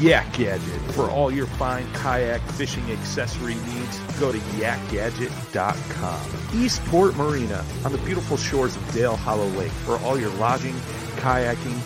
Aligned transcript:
Yak 0.00 0.32
Gadget. 0.32 0.80
For 0.92 1.10
all 1.10 1.30
your 1.30 1.46
fine 1.46 1.86
kayak 1.92 2.40
fishing 2.52 2.90
accessory 2.90 3.54
needs, 3.54 3.98
go 4.20 4.32
to 4.32 4.38
yakgadget.com. 4.38 6.20
Eastport 6.54 7.16
Marina 7.16 7.64
on 7.84 7.92
the 7.92 7.98
beautiful 7.98 8.36
shores 8.36 8.76
of 8.76 8.92
Dale 8.92 9.16
Hollow 9.16 9.48
Lake. 9.58 9.72
For 9.72 9.98
all 10.00 10.18
your 10.18 10.30
lodging, 10.34 10.74
kayaking, 11.16 11.78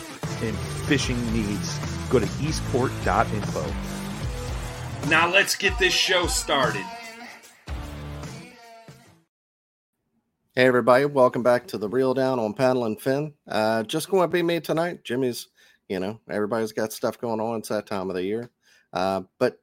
and 0.42 0.56
fishing 0.86 1.20
needs, 1.32 1.78
go 2.08 2.18
to 2.18 2.28
eastport.info. 2.40 3.64
Now 5.08 5.30
let's 5.30 5.56
get 5.56 5.78
this 5.78 5.94
show 5.94 6.26
started. 6.26 6.84
Hey 10.58 10.66
everybody, 10.66 11.04
welcome 11.04 11.44
back 11.44 11.68
to 11.68 11.78
the 11.78 11.88
Reel 11.88 12.14
Down 12.14 12.40
on 12.40 12.52
Paddle 12.52 12.84
and 12.84 13.00
Fin. 13.00 13.34
Uh, 13.46 13.84
just 13.84 14.10
going 14.10 14.28
to 14.28 14.32
be 14.32 14.42
me 14.42 14.58
tonight. 14.58 15.04
Jimmy's, 15.04 15.46
you 15.88 16.00
know, 16.00 16.20
everybody's 16.30 16.72
got 16.72 16.92
stuff 16.92 17.18
going 17.18 17.40
on. 17.40 17.58
It's 17.58 17.68
that 17.68 17.86
time 17.86 18.10
of 18.10 18.16
the 18.16 18.24
year. 18.24 18.50
Uh, 18.92 19.22
but 19.38 19.58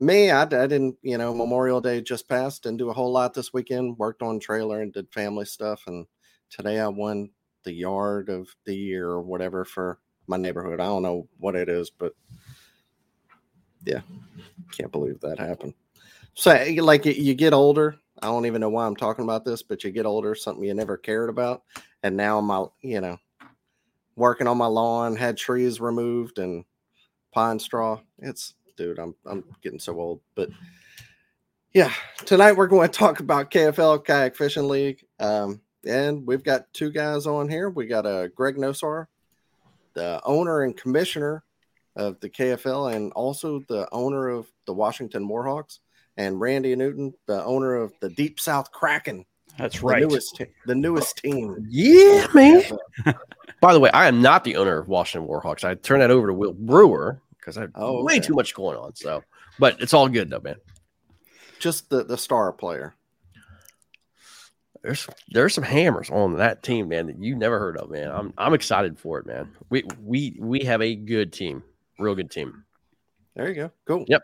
me, 0.00 0.30
I, 0.30 0.42
I 0.42 0.46
didn't, 0.46 0.96
you 1.02 1.18
know, 1.18 1.34
Memorial 1.34 1.80
Day 1.80 2.00
just 2.00 2.28
passed. 2.28 2.62
Didn't 2.62 2.78
do 2.78 2.90
a 2.90 2.94
whole 2.94 3.12
lot 3.12 3.34
this 3.34 3.52
weekend. 3.52 3.98
Worked 3.98 4.22
on 4.22 4.38
trailer 4.38 4.82
and 4.82 4.92
did 4.92 5.12
family 5.12 5.44
stuff. 5.44 5.82
And 5.86 6.06
today 6.50 6.80
I 6.80 6.88
won 6.88 7.30
the 7.64 7.72
yard 7.72 8.28
of 8.28 8.48
the 8.64 8.74
year 8.74 9.08
or 9.08 9.22
whatever 9.22 9.64
for 9.64 9.98
my 10.26 10.36
neighborhood. 10.36 10.80
I 10.80 10.86
don't 10.86 11.02
know 11.02 11.28
what 11.38 11.56
it 11.56 11.68
is, 11.68 11.90
but 11.90 12.12
yeah, 13.84 14.00
can't 14.72 14.92
believe 14.92 15.20
that 15.20 15.38
happened. 15.38 15.74
So, 16.34 16.50
like, 16.78 17.06
you 17.06 17.34
get 17.34 17.54
older. 17.54 17.96
I 18.22 18.26
don't 18.26 18.46
even 18.46 18.60
know 18.60 18.68
why 18.68 18.86
I'm 18.86 18.96
talking 18.96 19.24
about 19.24 19.44
this, 19.44 19.62
but 19.62 19.84
you 19.84 19.90
get 19.90 20.06
older, 20.06 20.34
something 20.34 20.64
you 20.64 20.74
never 20.74 20.96
cared 20.96 21.30
about, 21.30 21.62
and 22.02 22.16
now 22.16 22.40
my, 22.40 22.64
you 22.82 23.00
know, 23.00 23.18
working 24.16 24.48
on 24.48 24.58
my 24.58 24.66
lawn, 24.66 25.14
had 25.14 25.36
trees 25.36 25.80
removed 25.80 26.38
and 26.38 26.64
pine 27.32 27.58
straw. 27.58 28.00
It's, 28.18 28.54
dude, 28.76 28.98
I'm 28.98 29.14
I'm 29.24 29.44
getting 29.62 29.78
so 29.78 29.98
old, 30.00 30.20
but 30.34 30.50
yeah, 31.72 31.92
tonight 32.24 32.52
we're 32.52 32.66
going 32.66 32.88
to 32.88 32.98
talk 32.98 33.20
about 33.20 33.50
KFL 33.50 34.04
Kayak 34.04 34.34
Fishing 34.34 34.68
League, 34.68 35.04
um, 35.20 35.60
and 35.86 36.26
we've 36.26 36.42
got 36.42 36.72
two 36.72 36.90
guys 36.90 37.26
on 37.26 37.48
here. 37.48 37.68
We 37.68 37.86
got 37.86 38.06
a 38.06 38.24
uh, 38.24 38.28
Greg 38.34 38.56
Nosar, 38.56 39.06
the 39.92 40.20
owner 40.24 40.62
and 40.62 40.76
commissioner 40.76 41.44
of 41.94 42.20
the 42.20 42.28
KFL 42.28 42.94
and 42.94 43.12
also 43.12 43.60
the 43.68 43.88
owner 43.92 44.28
of 44.28 44.46
the 44.66 44.72
Washington 44.72 45.28
Warhawks, 45.28 45.80
and 46.16 46.40
Randy 46.40 46.74
Newton, 46.76 47.14
the 47.26 47.44
owner 47.44 47.74
of 47.74 47.92
the 48.00 48.08
Deep 48.10 48.40
South 48.40 48.70
Kraken. 48.70 49.24
That's 49.58 49.82
right. 49.82 50.02
The 50.02 50.08
newest, 50.08 50.42
the 50.66 50.74
newest 50.74 51.18
team. 51.18 51.66
Yeah, 51.68 52.26
man. 52.34 52.62
By 53.60 53.72
the 53.72 53.80
way, 53.80 53.90
I 53.90 54.06
am 54.06 54.20
not 54.20 54.44
the 54.44 54.56
owner 54.56 54.78
of 54.78 54.88
Washington 54.88 55.28
Warhawks. 55.28 55.64
I 55.64 55.74
turned 55.74 56.02
that 56.02 56.10
over 56.10 56.26
to 56.26 56.34
Will 56.34 56.52
Brewer 56.52 57.20
because 57.38 57.56
I 57.56 57.62
have 57.62 57.72
oh, 57.74 58.04
way 58.04 58.20
too 58.20 58.34
much 58.34 58.54
going 58.54 58.76
on. 58.76 58.94
So, 58.94 59.22
but 59.58 59.80
it's 59.80 59.94
all 59.94 60.08
good 60.08 60.30
though, 60.30 60.40
man. 60.40 60.56
Just 61.58 61.88
the 61.88 62.04
the 62.04 62.18
star 62.18 62.52
player. 62.52 62.94
There's 64.82 65.08
there's 65.30 65.54
some 65.54 65.64
hammers 65.64 66.10
on 66.10 66.36
that 66.36 66.62
team, 66.62 66.88
man, 66.88 67.06
that 67.06 67.18
you 67.18 67.34
never 67.34 67.58
heard 67.58 67.76
of, 67.76 67.90
man. 67.90 68.10
I'm 68.10 68.32
I'm 68.36 68.54
excited 68.54 68.98
for 68.98 69.18
it, 69.18 69.26
man. 69.26 69.50
We 69.70 69.84
we 70.02 70.36
we 70.38 70.60
have 70.60 70.82
a 70.82 70.94
good 70.94 71.32
team. 71.32 71.62
Real 71.98 72.14
good 72.14 72.30
team. 72.30 72.64
There 73.34 73.48
you 73.48 73.54
go. 73.54 73.70
Cool. 73.86 74.04
Yep. 74.06 74.22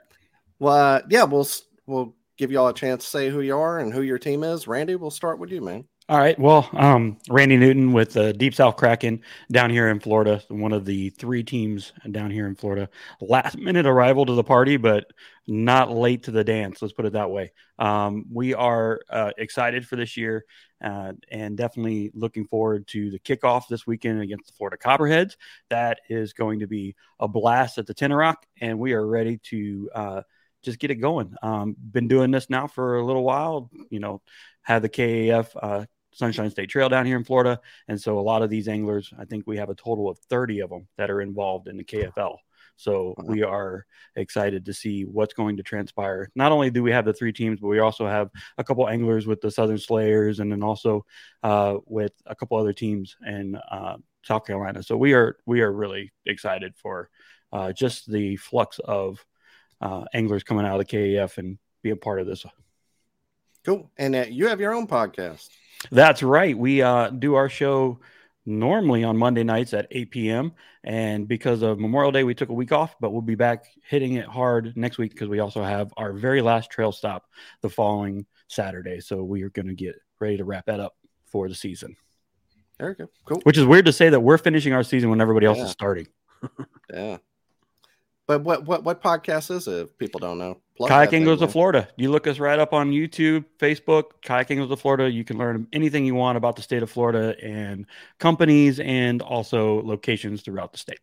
Well, 0.59 0.77
uh, 0.77 1.01
yeah, 1.09 1.25
we'll 1.25 1.49
we'll 1.87 2.15
give 2.37 2.53
y'all 2.53 2.69
a 2.69 2.75
chance 2.75 3.05
to 3.05 3.11
say 3.11 3.31
who 3.31 3.41
you 3.41 3.57
are 3.57 3.79
and 3.79 3.93
who 3.93 4.03
your 4.03 4.19
team 4.19 4.45
is. 4.45 4.69
Randy, 4.69 4.95
we'll 4.95 5.11
start 5.11 5.39
with 5.39 5.51
you, 5.51 5.61
man. 5.61 5.85
All 6.09 6.19
right. 6.19 6.37
Well, 6.39 6.69
um, 6.73 7.17
Randy 7.31 7.57
Newton 7.57 7.93
with 7.93 8.13
the 8.13 8.33
Deep 8.33 8.55
South 8.55 8.77
Kraken 8.77 9.23
down 9.53 9.71
here 9.71 9.89
in 9.89 10.01
Florida, 10.01 10.43
one 10.49 10.73
of 10.73 10.85
the 10.85 11.11
three 11.11 11.45
teams 11.45 11.93
down 12.11 12.31
here 12.31 12.49
in 12.49 12.57
Florida. 12.57 12.89
Last 13.21 13.57
minute 13.57 13.87
arrival 13.87 14.27
to 14.27 14.33
the 14.35 14.43
party, 14.43 14.77
but 14.77 15.07
not 15.47 15.93
late 15.93 16.25
to 16.25 16.33
the 16.33 16.43
dance. 16.43 16.83
Let's 16.83 16.93
put 16.93 17.07
it 17.07 17.13
that 17.13 17.31
way. 17.31 17.53
Um, 17.79 18.25
we 18.33 18.53
are 18.53 19.01
uh, 19.09 19.31
excited 19.39 19.87
for 19.87 19.95
this 19.95 20.17
year 20.17 20.45
uh, 20.83 21.13
and 21.31 21.57
definitely 21.57 22.11
looking 22.15 22.47
forward 22.47 22.89
to 22.89 23.11
the 23.11 23.21
kickoff 23.21 23.69
this 23.69 23.87
weekend 23.87 24.21
against 24.21 24.49
the 24.49 24.53
Florida 24.55 24.77
Copperheads. 24.77 25.37
That 25.71 26.01
is 26.09 26.33
going 26.33 26.61
to 26.61 26.67
be 26.67 26.97
a 27.21 27.29
blast 27.29 27.79
at 27.79 27.87
the 27.87 27.95
Tenoroc, 27.95 28.37
and 28.61 28.79
we 28.79 28.93
are 28.93 29.07
ready 29.07 29.39
to 29.45 29.91
uh, 29.95 30.23
just 30.63 30.79
get 30.79 30.91
it 30.91 30.97
going. 30.97 31.35
Um, 31.43 31.77
been 31.79 32.09
doing 32.09 32.31
this 32.31 32.51
now 32.51 32.67
for 32.67 32.97
a 32.97 33.05
little 33.05 33.25
while. 33.25 33.71
You 33.91 34.01
know, 34.01 34.23
have 34.63 34.83
the 34.83 34.89
KAF 34.89 35.49
uh, 35.61 35.85
Sunshine 36.13 36.51
State 36.51 36.69
Trail 36.69 36.89
down 36.89 37.07
here 37.07 37.17
in 37.17 37.25
Florida, 37.25 37.61
and 37.89 38.01
so 38.01 38.19
a 38.19 38.21
lot 38.21 38.43
of 38.43 38.51
these 38.51 38.69
anglers, 38.69 39.13
I 39.19 39.25
think 39.25 39.45
we 39.47 39.57
have 39.59 39.71
a 39.71 39.75
total 39.75 40.09
of 40.09 40.19
30 40.31 40.61
of 40.61 40.71
them 40.71 40.89
that 40.99 41.11
are 41.11 41.21
involved 41.21 41.69
in 41.69 41.77
the 41.77 41.85
KFL. 41.85 42.37
So 42.77 43.15
we 43.23 43.43
are 43.43 43.87
excited 44.17 44.65
to 44.65 44.75
see 44.75 45.05
what's 45.05 45.35
going 45.35 45.57
to 45.59 45.63
transpire. 45.63 46.31
Not 46.35 46.53
only 46.53 46.71
do 46.71 46.83
we 46.83 46.91
have 46.93 47.05
the 47.05 47.13
three 47.13 47.33
teams, 47.33 47.61
but 47.61 47.69
we 47.69 47.79
also 47.79 48.07
have 48.07 48.31
a 48.59 48.65
couple 48.65 48.89
anglers 48.89 49.27
with 49.27 49.41
the 49.41 49.51
Southern 49.51 49.79
Slayers, 49.79 50.41
and 50.41 50.51
then 50.51 50.63
also 50.63 51.05
uh, 51.43 51.77
with 51.87 52.13
a 52.27 52.35
couple 52.35 52.59
other 52.59 52.73
teams 52.73 53.17
in 53.27 53.57
uh, 53.71 53.97
South 54.25 54.47
Carolina. 54.47 54.83
So 54.83 54.97
we 54.97 55.15
are 55.15 55.37
we 55.47 55.61
are 55.61 55.73
really 55.73 56.13
excited 56.27 56.75
for 56.77 57.09
uh, 57.53 57.73
just 57.73 58.11
the 58.11 58.37
flux 58.37 58.79
of 58.81 59.25
uh, 59.83 60.05
anglers 60.15 60.43
coming 60.45 60.65
out 60.65 60.81
of 60.81 60.87
the 60.87 60.97
KAF 60.97 61.37
and 61.39 61.59
being 61.83 61.99
part 61.99 62.21
of 62.21 62.27
this. 62.27 62.47
Cool. 63.65 63.91
And 63.99 64.15
uh, 64.15 64.25
you 64.29 64.49
have 64.49 64.61
your 64.61 64.73
own 64.75 64.87
podcast. 64.87 65.49
That's 65.91 66.23
right. 66.23 66.57
We 66.57 66.81
uh, 66.83 67.11
do 67.11 67.35
our 67.35 67.49
show 67.49 68.01
normally 68.47 69.05
on 69.05 69.17
Monday 69.17 69.43
nights 69.45 69.73
at 69.75 69.87
8 69.91 70.11
p.m. 70.11 70.53
And 70.85 71.29
because 71.29 71.63
of 71.63 71.79
Memorial 71.79 72.11
Day, 72.13 72.25
we 72.25 72.35
took 72.35 72.49
a 72.49 72.55
week 72.55 72.73
off, 72.73 72.97
but 73.01 73.11
we'll 73.13 73.23
be 73.23 73.35
back 73.37 73.67
hitting 73.89 74.15
it 74.15 74.27
hard 74.27 74.77
next 74.77 74.99
week 74.99 75.13
because 75.13 75.29
we 75.29 75.39
also 75.41 75.63
have 75.63 75.93
our 75.97 76.13
very 76.13 76.41
last 76.43 76.71
trail 76.71 76.91
stop 76.93 77.25
the 77.61 77.69
following 77.69 78.27
Saturday. 78.49 79.01
So 79.01 79.23
we 79.23 79.43
are 79.43 79.51
going 79.51 79.69
to 79.69 79.75
get 79.75 79.95
ready 80.21 80.37
to 80.37 80.45
wrap 80.45 80.67
that 80.67 80.81
up 80.81 80.95
for 81.27 81.49
the 81.49 81.55
season. 81.55 81.97
There 82.79 82.89
you 82.89 82.95
go. 82.97 83.09
Cool. 83.27 83.41
Which 83.45 83.59
is 83.59 83.65
weird 83.65 83.87
to 83.87 83.93
say 83.93 84.09
that 84.09 84.21
we're 84.21 84.39
finishing 84.39 84.73
our 84.73 84.83
season 84.83 85.09
when 85.11 85.21
everybody 85.21 85.47
else 85.47 85.59
Yeah. 85.59 85.65
is 85.65 85.71
starting. 85.71 86.07
Yeah. 86.93 87.19
But 88.27 88.43
what 88.43 88.65
what 88.65 88.85
what 88.85 89.03
podcast 89.03 89.51
is 89.51 89.67
it? 89.67 89.83
If 89.83 89.99
people 89.99 90.21
don't 90.21 90.39
know, 90.39 90.61
Plug 90.77 90.91
Kayaking 90.91 91.25
goes 91.25 91.41
to. 91.41 91.49
Florida. 91.49 91.89
You 91.97 92.11
look 92.11 92.27
us 92.27 92.39
right 92.39 92.59
up 92.59 92.73
on 92.73 92.93
YouTube, 92.93 93.45
Facebook. 93.59 94.05
Kayaking 94.25 94.57
goes 94.57 94.71
to 94.71 94.77
Florida. 94.77 95.11
You 95.11 95.25
can 95.25 95.39
learn 95.39 95.67
anything 95.73 96.07
you 96.07 96.15
want 96.15 96.39
about 96.39 96.57
the 96.57 96.63
state 96.63 96.83
of 96.83 96.91
Florida 96.91 97.35
and 97.43 97.87
companies 98.19 98.81
and 98.81 99.23
also 99.23 99.83
locations 99.83 100.43
throughout 100.43 100.73
the 100.73 100.79
state. 100.79 101.01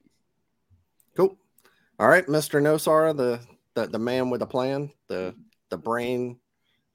Cool. 1.16 1.38
All 2.00 2.08
right, 2.08 2.28
Mister 2.30 2.62
Nosara, 2.62 3.16
the, 3.16 3.40
the 3.74 3.88
the 3.88 4.00
man 4.00 4.30
with 4.30 4.42
a 4.42 4.48
plan, 4.48 4.90
the 5.08 5.36
the 5.70 5.78
brain 5.78 6.40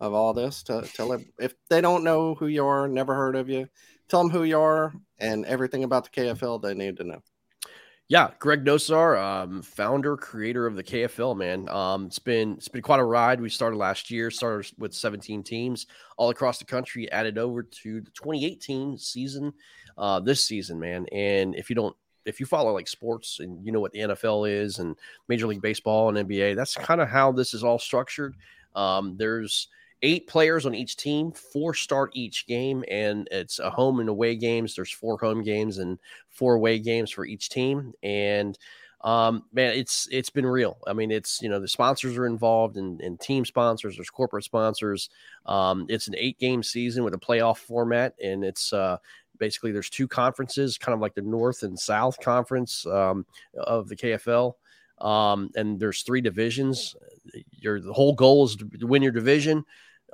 of 0.01 0.15
all 0.15 0.33
this. 0.33 0.63
To 0.65 0.83
tell 0.95 1.13
it 1.13 1.27
if 1.39 1.55
they 1.69 1.81
don't 1.81 2.03
know 2.03 2.35
who 2.35 2.47
you 2.47 2.67
are, 2.67 2.89
never 2.89 3.15
heard 3.15 3.37
of 3.37 3.51
you, 3.51 3.69
tell 4.09 4.23
them 4.23 4.31
who 4.31 4.45
you 4.45 4.59
are 4.59 4.95
and 5.19 5.45
everything 5.47 5.85
about 5.85 6.05
the 6.05 6.11
KFL 6.11 6.63
they 6.63 6.75
need 6.75 6.97
to 6.97 7.05
know. 7.05 7.23
Yeah, 8.09 8.33
Greg 8.39 8.65
Nosar, 8.65 9.19
um, 9.19 9.63
founder, 9.63 10.17
creator 10.17 10.67
of 10.67 10.77
the 10.77 10.83
KFL. 10.83 11.35
Man, 11.35 11.67
um, 11.71 12.07
it's 12.07 12.19
been 12.19 12.53
it's 12.53 12.69
been 12.69 12.83
quite 12.83 13.01
a 13.01 13.05
ride. 13.05 13.41
We 13.41 13.49
started 13.49 13.79
last 13.79 14.11
year, 14.11 14.31
started 14.31 14.71
with 14.77 14.93
17 14.93 15.43
teams 15.43 15.87
all 16.19 16.29
across 16.29 16.59
the 16.59 16.67
country, 16.67 17.11
added 17.11 17.39
over 17.39 17.63
to 17.63 18.01
the 18.03 18.11
2018 18.11 18.99
season, 18.99 19.55
uh, 19.97 20.21
this 20.21 20.45
season, 20.45 20.79
man. 20.79 21.07
And 21.13 21.55
if 21.55 21.71
you 21.71 21.77
don't, 21.77 21.97
if 22.27 22.41
you 22.41 22.47
follow 22.47 22.75
like 22.75 22.89
sports 22.89 23.41
and 23.41 23.65
you 23.65 23.73
know 23.73 23.81
what 23.81 23.93
the 23.93 24.01
NFL 24.01 24.51
is 24.51 24.81
and 24.81 24.97
Major 25.29 25.47
League 25.47 25.63
Baseball 25.63 26.15
and 26.15 26.29
NBA, 26.29 26.57
that's 26.57 26.75
kind 26.75 27.01
of 27.01 27.09
how 27.09 27.33
this 27.33 27.55
is 27.55 27.65
all 27.65 27.79
structured. 27.79 28.37
Um, 28.75 29.17
there's 29.17 29.69
eight 30.03 30.27
players 30.27 30.67
on 30.67 30.75
each 30.75 30.97
team, 30.97 31.33
four 31.33 31.75
start 31.75 32.11
each 32.15 32.47
game, 32.47 32.85
and 32.91 33.29
it's 33.31 33.59
a 33.59 33.71
home 33.71 34.01
and 34.01 34.09
away 34.09 34.37
games. 34.37 34.75
There's 34.75 34.91
four 34.91 35.19
home 35.19 35.43
games 35.43 35.79
and 35.79 35.99
four 36.29 36.55
away 36.55 36.79
games 36.79 37.11
for 37.11 37.25
each 37.25 37.49
team. 37.49 37.93
And 38.03 38.59
um, 39.05 39.45
man, 39.53 39.75
it's 39.75 40.09
it's 40.11 40.31
been 40.31 40.47
real. 40.47 40.79
I 40.87 40.95
mean, 40.95 41.11
it's 41.11 41.43
you 41.43 41.49
know 41.51 41.61
the 41.61 41.69
sponsors 41.69 42.17
are 42.17 42.27
involved 42.27 42.79
and, 42.79 43.01
and 43.03 43.21
team 43.21 43.45
sponsors. 43.45 43.97
There's 43.97 44.11
corporate 44.11 44.45
sponsors. 44.45 45.11
Um, 45.45 45.87
it's 45.89 46.09
an 46.09 46.15
eight 46.17 46.39
game 46.39 46.63
season 46.63 47.05
with 47.05 47.15
a 47.15 47.19
playoff 47.19 47.59
format, 47.59 48.15
and 48.23 48.43
it's 48.43 48.73
uh, 48.73 48.97
basically 49.39 49.73
there's 49.73 49.91
two 49.91 50.09
conferences, 50.09 50.79
kind 50.79 50.95
of 50.95 51.01
like 51.01 51.15
the 51.15 51.23
North 51.23 51.63
and 51.63 51.79
South 51.79 52.19
Conference 52.21 52.87
um, 52.87 53.27
of 53.59 53.89
the 53.89 53.97
KFL. 53.97 54.55
Um, 54.99 55.51
and 55.57 55.79
there's 55.79 56.03
three 56.03 56.21
divisions. 56.21 56.97
Your 57.51 57.81
the 57.81 57.93
whole 57.93 58.15
goal 58.15 58.45
is 58.45 58.57
to 58.57 58.87
win 58.87 59.03
your 59.03 59.13
division 59.13 59.65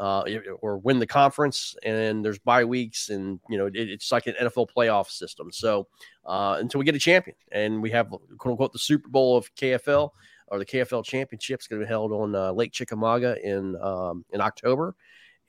uh, 0.01 0.25
or 0.63 0.79
win 0.79 0.99
the 0.99 1.07
conference. 1.07 1.77
And 1.85 2.25
there's 2.25 2.39
bye 2.39 2.65
weeks, 2.65 3.11
and 3.11 3.39
you 3.49 3.59
know 3.59 3.67
it, 3.67 3.75
it's 3.75 4.11
like 4.11 4.27
an 4.27 4.35
NFL 4.41 4.69
playoff 4.75 5.09
system. 5.09 5.53
So 5.53 5.87
uh, 6.25 6.57
until 6.59 6.79
we 6.79 6.85
get 6.85 6.95
a 6.95 6.99
champion, 6.99 7.37
and 7.53 7.83
we 7.83 7.91
have 7.91 8.09
quote 8.09 8.53
unquote 8.53 8.73
the 8.73 8.79
Super 8.79 9.09
Bowl 9.09 9.37
of 9.37 9.55
KFL 9.55 10.11
or 10.49 10.59
the 10.59 10.67
KFL 10.67 11.05
Championship 11.05 11.61
is 11.61 11.67
going 11.67 11.81
to 11.81 11.87
be 11.87 11.89
held 11.89 12.13
on 12.13 12.35
uh, 12.35 12.51
Lake 12.53 12.73
Chickamauga 12.73 13.37
in 13.45 13.77
um, 13.81 14.25
in 14.33 14.41
October, 14.41 14.97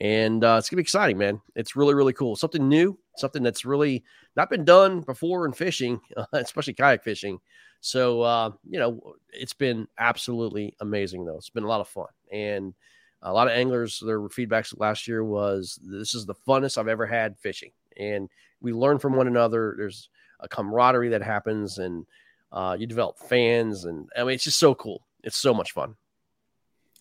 and 0.02 0.44
uh, 0.44 0.56
it's 0.58 0.68
to 0.68 0.76
be 0.76 0.82
exciting, 0.82 1.20
man. 1.20 1.40
It's 1.56 1.76
really 1.76 1.94
really 1.94 2.12
cool, 2.12 2.36
something 2.36 2.68
new, 2.68 2.98
something 3.18 3.44
that's 3.44 3.66
really 3.66 4.04
not 4.36 4.50
been 4.50 4.66
done 4.66 5.02
before 5.02 5.46
in 5.46 5.54
fishing, 5.54 6.02
especially 6.34 6.74
kayak 6.74 7.04
fishing. 7.04 7.40
So 7.82 8.22
uh, 8.24 8.52
you 8.68 8.80
know, 8.80 9.14
it's 9.32 9.54
been 9.54 9.88
absolutely 10.00 10.76
amazing 10.82 11.24
though. 11.24 11.38
It's 11.38 11.52
been 11.52 11.64
a 11.64 11.68
lot 11.68 11.82
of 11.82 11.88
fun, 11.88 12.08
and 12.32 12.74
a 13.22 13.32
lot 13.32 13.48
of 13.48 13.54
anglers 13.54 14.02
their 14.04 14.20
feedbacks 14.22 14.78
last 14.80 15.08
year 15.08 15.24
was 15.24 15.80
this 15.84 16.16
is 16.16 16.26
the 16.26 16.36
funnest 16.48 16.80
I've 16.80 16.88
ever 16.88 17.06
had 17.06 17.38
fishing, 17.38 17.72
and 17.96 18.28
we 18.60 18.74
learn 18.74 18.98
from 18.98 19.16
one 19.16 19.28
another. 19.28 19.76
There's 19.78 20.10
a 20.40 20.48
camaraderie 20.48 21.10
that 21.10 21.22
happens, 21.22 21.78
and 21.78 22.08
uh, 22.52 22.76
you 22.78 22.88
develop 22.88 23.20
fans, 23.20 23.86
and 23.86 24.10
I 24.18 24.24
mean 24.24 24.34
it's 24.34 24.46
just 24.46 24.60
so 24.60 24.74
cool. 24.74 25.06
It's 25.24 25.38
so 25.38 25.54
much 25.54 25.74
fun. 25.74 25.94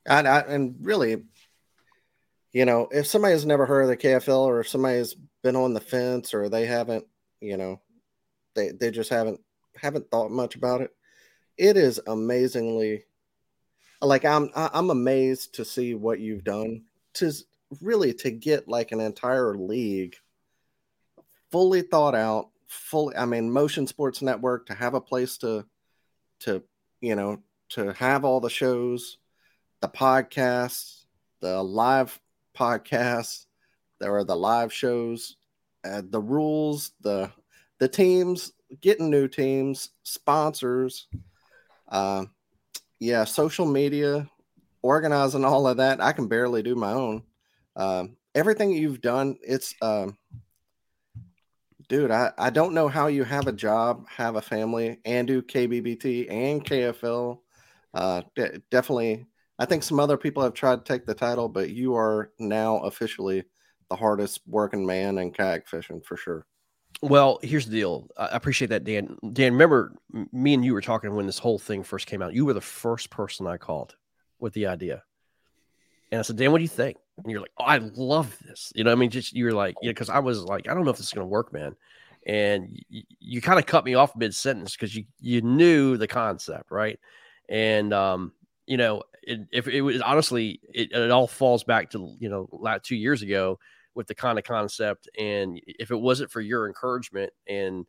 And, 0.06 0.26
I, 0.26 0.40
and 0.40 0.76
really, 0.80 1.16
you 2.52 2.64
know, 2.64 2.88
if 2.90 3.06
somebody 3.06 3.32
has 3.32 3.46
never 3.46 3.66
heard 3.66 3.82
of 3.82 3.88
the 3.88 3.96
KFL 3.96 4.46
or 4.46 4.60
if 4.60 4.68
somebody's 4.68 5.14
been 5.42 5.56
on 5.56 5.74
the 5.74 5.80
fence 5.80 6.34
or 6.34 6.48
they 6.48 6.66
haven't, 6.66 7.06
you 7.40 7.56
know, 7.56 7.80
they, 8.54 8.70
they 8.70 8.90
just 8.90 9.10
haven't 9.10 9.40
haven't 9.76 10.10
thought 10.10 10.30
much 10.30 10.56
about 10.56 10.80
it. 10.80 10.90
It 11.56 11.76
is 11.76 12.00
amazingly 12.06 13.04
like 14.02 14.24
I'm 14.24 14.50
I'm 14.54 14.90
amazed 14.90 15.54
to 15.54 15.64
see 15.64 15.94
what 15.94 16.20
you've 16.20 16.44
done 16.44 16.84
to 17.14 17.32
really 17.80 18.12
to 18.14 18.30
get 18.30 18.68
like 18.68 18.92
an 18.92 19.00
entire 19.00 19.54
league 19.56 20.16
fully 21.50 21.82
thought 21.82 22.14
out, 22.14 22.50
fully 22.66 23.16
I 23.16 23.26
mean 23.26 23.50
Motion 23.50 23.86
Sports 23.86 24.22
Network 24.22 24.66
to 24.66 24.74
have 24.74 24.94
a 24.94 25.00
place 25.00 25.36
to 25.38 25.66
to 26.40 26.62
you 27.00 27.14
know 27.14 27.42
to 27.70 27.92
have 27.92 28.24
all 28.24 28.40
the 28.40 28.50
shows, 28.50 29.18
the 29.80 29.88
podcasts, 29.88 31.04
the 31.40 31.62
live 31.62 32.18
podcasts, 32.60 33.46
there 34.00 34.14
are 34.14 34.24
the 34.24 34.36
live 34.36 34.72
shows, 34.72 35.36
uh, 35.84 36.02
the 36.04 36.20
rules, 36.20 36.92
the 37.00 37.30
the 37.78 37.88
teams, 37.88 38.52
getting 38.82 39.08
new 39.10 39.26
teams, 39.26 39.90
sponsors, 40.02 41.08
uh, 41.88 42.26
yeah, 42.98 43.24
social 43.24 43.64
media, 43.64 44.28
organizing 44.82 45.44
all 45.44 45.66
of 45.66 45.78
that. 45.78 46.02
I 46.02 46.12
can 46.12 46.28
barely 46.28 46.62
do 46.62 46.74
my 46.74 46.92
own. 46.92 47.22
Um, 47.76 48.16
everything 48.34 48.70
you've 48.72 49.00
done, 49.00 49.38
it's 49.42 49.74
um, 49.80 50.18
dude. 51.88 52.10
I 52.10 52.32
I 52.36 52.50
don't 52.50 52.74
know 52.74 52.88
how 52.88 53.06
you 53.06 53.24
have 53.24 53.46
a 53.46 53.52
job, 53.52 54.06
have 54.08 54.36
a 54.36 54.42
family, 54.42 54.98
and 55.06 55.26
do 55.26 55.40
KBBT 55.40 56.30
and 56.30 56.64
KFL. 56.64 57.40
Uh, 57.94 58.22
de- 58.36 58.58
definitely. 58.70 59.26
I 59.60 59.66
think 59.66 59.82
some 59.82 60.00
other 60.00 60.16
people 60.16 60.42
have 60.42 60.54
tried 60.54 60.84
to 60.84 60.90
take 60.90 61.04
the 61.04 61.14
title, 61.14 61.46
but 61.46 61.68
you 61.68 61.94
are 61.94 62.32
now 62.38 62.78
officially 62.78 63.44
the 63.90 63.96
hardest 63.96 64.40
working 64.46 64.86
man 64.86 65.18
in 65.18 65.32
kayak 65.32 65.68
fishing 65.68 66.00
for 66.00 66.16
sure. 66.16 66.46
Well, 67.02 67.38
here's 67.42 67.66
the 67.66 67.72
deal. 67.72 68.08
I 68.16 68.28
appreciate 68.32 68.68
that, 68.68 68.84
Dan. 68.84 69.18
Dan, 69.32 69.52
remember 69.52 69.94
me 70.32 70.54
and 70.54 70.64
you 70.64 70.72
were 70.72 70.80
talking 70.80 71.14
when 71.14 71.26
this 71.26 71.38
whole 71.38 71.58
thing 71.58 71.82
first 71.82 72.06
came 72.06 72.22
out. 72.22 72.32
You 72.32 72.46
were 72.46 72.54
the 72.54 72.62
first 72.62 73.10
person 73.10 73.46
I 73.46 73.58
called 73.58 73.96
with 74.38 74.54
the 74.54 74.66
idea. 74.66 75.02
And 76.10 76.18
I 76.18 76.22
said, 76.22 76.36
Dan, 76.36 76.52
what 76.52 76.58
do 76.58 76.64
you 76.64 76.68
think? 76.68 76.96
And 77.18 77.30
you're 77.30 77.40
like, 77.40 77.52
oh, 77.58 77.64
I 77.64 77.78
love 77.78 78.38
this. 78.46 78.72
You 78.74 78.84
know, 78.84 78.92
I 78.92 78.94
mean, 78.94 79.10
just 79.10 79.34
you 79.34 79.44
were 79.44 79.52
like, 79.52 79.76
know, 79.82 79.90
because 79.90 80.08
I 80.08 80.20
was 80.20 80.42
like, 80.42 80.68
I 80.68 80.74
don't 80.74 80.84
know 80.84 80.90
if 80.90 80.96
this 80.96 81.06
is 81.06 81.12
going 81.12 81.26
to 81.26 81.30
work, 81.30 81.52
man. 81.52 81.76
And 82.26 82.66
you, 82.88 83.02
you 83.20 83.40
kind 83.42 83.58
of 83.58 83.66
cut 83.66 83.84
me 83.84 83.94
off 83.94 84.16
mid 84.16 84.34
sentence 84.34 84.72
because 84.72 84.94
you 84.96 85.04
you 85.20 85.42
knew 85.42 85.98
the 85.98 86.08
concept, 86.08 86.70
right? 86.70 86.98
And 87.48 87.92
um, 87.94 88.32
you 88.66 88.76
know, 88.76 89.02
it, 89.22 89.40
if 89.52 89.68
it 89.68 89.82
was 89.82 90.00
honestly, 90.00 90.60
it, 90.72 90.92
it 90.92 91.10
all 91.10 91.26
falls 91.26 91.64
back 91.64 91.90
to 91.90 92.16
you 92.18 92.28
know, 92.28 92.48
like 92.52 92.82
two 92.82 92.96
years 92.96 93.22
ago 93.22 93.58
with 93.94 94.06
the 94.06 94.14
kind 94.14 94.38
of 94.38 94.44
concept 94.44 95.08
and 95.18 95.60
if 95.66 95.90
it 95.90 96.00
wasn't 96.00 96.30
for 96.30 96.40
your 96.40 96.66
encouragement 96.66 97.32
and 97.48 97.86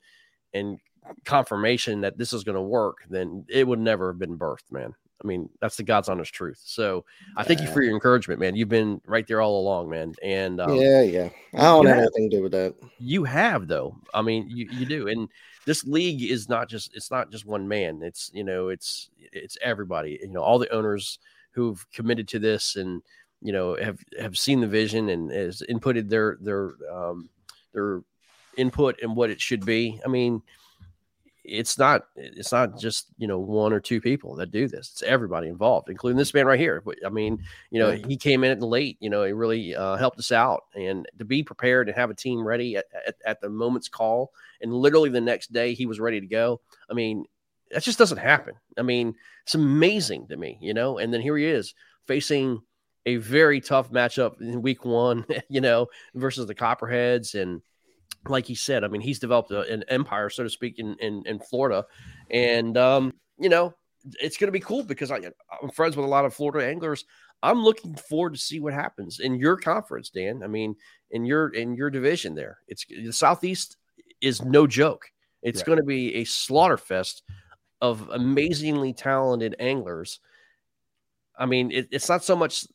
and 0.53 0.79
confirmation 1.25 2.01
that 2.01 2.17
this 2.17 2.33
is 2.33 2.43
going 2.43 2.55
to 2.55 2.61
work 2.61 2.97
then 3.09 3.45
it 3.49 3.67
would 3.67 3.79
never 3.79 4.11
have 4.11 4.19
been 4.19 4.37
birthed 4.37 4.71
man 4.71 4.93
i 5.23 5.27
mean 5.27 5.49
that's 5.59 5.77
the 5.77 5.83
god's 5.83 6.09
honest 6.09 6.33
truth. 6.33 6.61
So 6.63 7.05
i 7.37 7.43
thank 7.43 7.61
you 7.61 7.67
for 7.67 7.81
your 7.81 7.93
encouragement 7.93 8.39
man. 8.39 8.55
You've 8.55 8.69
been 8.69 9.01
right 9.05 9.27
there 9.27 9.41
all 9.41 9.59
along 9.59 9.89
man 9.89 10.13
and 10.23 10.59
um, 10.59 10.75
yeah, 10.75 11.01
yeah. 11.01 11.29
I 11.53 11.63
don't 11.63 11.85
have 11.85 11.97
anything 11.97 12.29
to 12.29 12.37
do 12.37 12.43
with 12.43 12.51
that. 12.53 12.75
you 12.99 13.23
have 13.23 13.67
though. 13.67 13.95
I 14.13 14.21
mean 14.21 14.49
you, 14.49 14.67
you 14.71 14.85
do 14.85 15.07
and 15.07 15.29
this 15.65 15.83
league 15.83 16.23
is 16.23 16.49
not 16.49 16.69
just 16.69 16.95
it's 16.95 17.11
not 17.11 17.31
just 17.31 17.45
one 17.45 17.67
man. 17.67 18.01
It's 18.01 18.31
you 18.33 18.43
know 18.43 18.69
it's 18.69 19.09
it's 19.19 19.57
everybody 19.61 20.19
you 20.21 20.29
know 20.29 20.41
all 20.41 20.59
the 20.59 20.73
owners 20.73 21.19
who've 21.51 21.85
committed 21.91 22.27
to 22.29 22.39
this 22.39 22.75
and 22.75 23.01
you 23.41 23.51
know 23.51 23.75
have 23.75 23.99
have 24.19 24.37
seen 24.37 24.61
the 24.61 24.67
vision 24.67 25.09
and 25.09 25.31
has 25.31 25.61
inputted 25.69 26.09
their 26.09 26.37
their 26.41 26.73
um 26.91 27.29
their 27.73 28.01
input 28.57 28.99
and 29.01 29.15
what 29.15 29.29
it 29.29 29.39
should 29.41 29.65
be. 29.65 29.99
I 30.05 30.07
mean 30.07 30.41
it's 31.43 31.77
not 31.77 32.05
it's 32.15 32.51
not 32.51 32.77
just 32.79 33.07
you 33.17 33.27
know 33.27 33.39
one 33.39 33.73
or 33.73 33.79
two 33.79 33.99
people 33.99 34.35
that 34.35 34.51
do 34.51 34.67
this. 34.67 34.91
It's 34.91 35.03
everybody 35.03 35.47
involved 35.47 35.89
including 35.89 36.17
this 36.17 36.33
man 36.33 36.45
right 36.45 36.59
here. 36.59 36.81
But, 36.85 36.97
i 37.05 37.09
mean 37.09 37.43
you 37.71 37.79
know 37.79 37.91
he 37.91 38.15
came 38.17 38.43
in 38.43 38.51
at 38.51 38.59
the 38.59 38.67
late 38.67 38.97
you 38.99 39.09
know 39.09 39.23
he 39.23 39.33
really 39.33 39.75
uh, 39.75 39.95
helped 39.97 40.19
us 40.19 40.31
out. 40.31 40.65
And 40.75 41.07
to 41.17 41.25
be 41.25 41.43
prepared 41.43 41.87
and 41.87 41.97
have 41.97 42.09
a 42.09 42.15
team 42.15 42.43
ready 42.43 42.77
at, 42.77 42.85
at, 43.07 43.15
at 43.25 43.41
the 43.41 43.49
moment's 43.49 43.89
call 43.89 44.31
and 44.61 44.73
literally 44.73 45.09
the 45.09 45.21
next 45.21 45.51
day 45.51 45.73
he 45.73 45.85
was 45.85 45.99
ready 45.99 46.19
to 46.19 46.27
go 46.27 46.61
i 46.89 46.93
mean 46.93 47.25
that 47.71 47.83
just 47.83 47.97
doesn't 47.97 48.17
happen. 48.17 48.55
I 48.77 48.83
mean 48.83 49.15
it's 49.43 49.55
amazing 49.55 50.27
to 50.27 50.37
me 50.37 50.57
you 50.61 50.73
know? 50.73 50.97
And 50.99 51.13
then 51.13 51.21
here 51.21 51.37
he 51.37 51.45
is 51.45 51.73
facing 52.05 52.61
a 53.07 53.15
very 53.15 53.61
tough 53.61 53.91
matchup 53.91 54.39
in 54.41 54.61
week 54.61 54.85
one 54.85 55.25
you 55.49 55.61
know 55.61 55.87
versus 56.13 56.45
the 56.45 56.55
copperheads. 56.55 57.33
And 57.33 57.61
like 58.27 58.45
he 58.45 58.55
said, 58.55 58.83
I 58.83 58.87
mean, 58.87 59.01
he's 59.01 59.19
developed 59.19 59.51
a, 59.51 59.61
an 59.61 59.83
empire, 59.87 60.29
so 60.29 60.43
to 60.43 60.49
speak, 60.49 60.79
in 60.79 60.95
in, 60.99 61.23
in 61.25 61.39
Florida, 61.39 61.85
and 62.29 62.77
um, 62.77 63.13
you 63.39 63.49
know, 63.49 63.73
it's 64.19 64.37
going 64.37 64.47
to 64.47 64.51
be 64.51 64.59
cool 64.59 64.83
because 64.83 65.11
I, 65.11 65.17
I'm 65.61 65.69
friends 65.69 65.95
with 65.95 66.05
a 66.05 66.09
lot 66.09 66.25
of 66.25 66.33
Florida 66.33 66.67
anglers. 66.67 67.05
I'm 67.43 67.63
looking 67.63 67.95
forward 67.95 68.33
to 68.33 68.39
see 68.39 68.59
what 68.59 68.73
happens 68.73 69.19
in 69.19 69.35
your 69.35 69.57
conference, 69.57 70.09
Dan. 70.09 70.43
I 70.43 70.47
mean, 70.47 70.75
in 71.09 71.25
your 71.25 71.49
in 71.49 71.75
your 71.75 71.89
division 71.89 72.35
there, 72.35 72.59
it's 72.67 72.85
the 72.85 73.11
Southeast 73.11 73.77
is 74.21 74.43
no 74.43 74.67
joke. 74.67 75.09
It's 75.41 75.61
Right. 75.61 75.65
going 75.65 75.77
to 75.79 75.83
be 75.83 76.15
a 76.15 76.23
slaughter 76.23 76.77
fest 76.77 77.23
of 77.81 78.07
amazingly 78.11 78.93
talented 78.93 79.55
anglers. 79.59 80.19
I 81.35 81.47
mean, 81.47 81.71
it, 81.71 81.87
it's 81.89 82.07
not 82.07 82.23
so 82.23 82.35
much. 82.35 82.67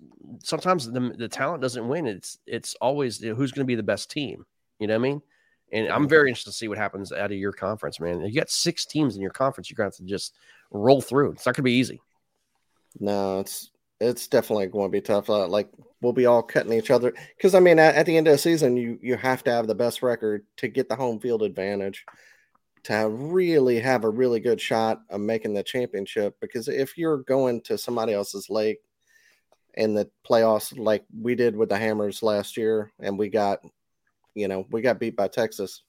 Sometimes 0.43 0.91
the, 0.91 1.15
the 1.17 1.29
talent 1.29 1.63
doesn't 1.63 1.87
win. 1.87 2.07
It's 2.09 2.39
it's 2.47 2.75
always 2.81 3.21
you 3.21 3.29
know, 3.31 3.35
who's 3.37 3.53
going 3.53 3.65
to 3.65 3.71
be 3.71 3.77
the 3.77 3.85
best 3.85 4.11
team. 4.11 4.45
You 4.79 4.87
know 4.87 4.95
what 4.95 5.07
I 5.07 5.11
mean? 5.11 5.23
And 5.73 5.89
I'm 5.89 6.09
very 6.09 6.29
interested 6.29 6.51
to 6.51 6.57
see 6.57 6.69
what 6.69 6.79
happens 6.79 7.13
out 7.13 7.33
of 7.33 7.39
your 7.39 7.53
conference, 7.53 7.99
man. 7.99 8.21
You 8.21 8.33
got 8.33 8.51
six 8.51 8.87
teams 8.87 9.17
in 9.17 9.23
your 9.23 9.33
conference. 9.33 9.69
You're 9.69 9.77
going 9.77 9.91
to 9.91 9.97
have 9.97 10.07
to 10.07 10.11
just 10.11 10.35
roll 10.71 11.01
through. 11.01 11.33
It's 11.33 11.47
not 11.47 11.57
going 11.57 11.63
to 11.63 11.71
be 11.71 11.73
easy. 11.73 12.01
No, 13.01 13.41
it's 13.41 13.71
it's 14.01 14.29
definitely 14.29 14.67
going 14.67 14.89
to 14.89 14.93
be 14.93 15.01
tough. 15.01 15.29
Uh, 15.29 15.47
like 15.49 15.69
we'll 16.01 16.13
be 16.13 16.27
all 16.27 16.43
cutting 16.43 16.73
each 16.73 16.91
other 16.91 17.13
because 17.37 17.55
I 17.55 17.61
mean, 17.61 17.79
at, 17.79 17.95
at 17.95 18.07
the 18.07 18.17
end 18.17 18.29
of 18.29 18.33
the 18.33 18.39
season, 18.39 18.77
you 18.77 18.99
you 19.03 19.17
have 19.17 19.43
to 19.45 19.51
have 19.51 19.67
the 19.67 19.75
best 19.75 20.03
record 20.03 20.47
to 20.59 20.69
get 20.69 20.89
the 20.89 20.97
home 20.97 21.19
field 21.19 21.43
advantage 21.43 22.05
to 22.87 22.93
have, 22.93 23.13
really 23.13 23.81
have 23.81 24.05
a 24.05 24.09
really 24.09 24.39
good 24.39 24.61
shot 24.61 25.03
of 25.11 25.21
making 25.21 25.53
the 25.53 25.63
championship. 25.63 26.37
Because 26.41 26.69
if 26.69 26.97
you're 26.97 27.19
going 27.19 27.61
to 27.63 27.77
somebody 27.77 28.13
else's 28.13 28.49
lake 28.49 28.79
in 29.75 29.93
the 29.93 30.09
playoffs, 30.25 30.77
like 30.79 31.05
we 31.21 31.35
did 31.35 31.57
with 31.57 31.69
the 31.69 31.77
Hammers 31.77 32.23
last 32.23 32.57
year, 32.57 32.93
and 33.01 33.19
we 33.19 33.29
got, 33.29 33.59
you 34.37 34.47
know, 34.47 34.67
we 34.71 34.83
got 34.83 35.01
beat 35.01 35.17
by 35.17 35.27
Texas 35.29 35.83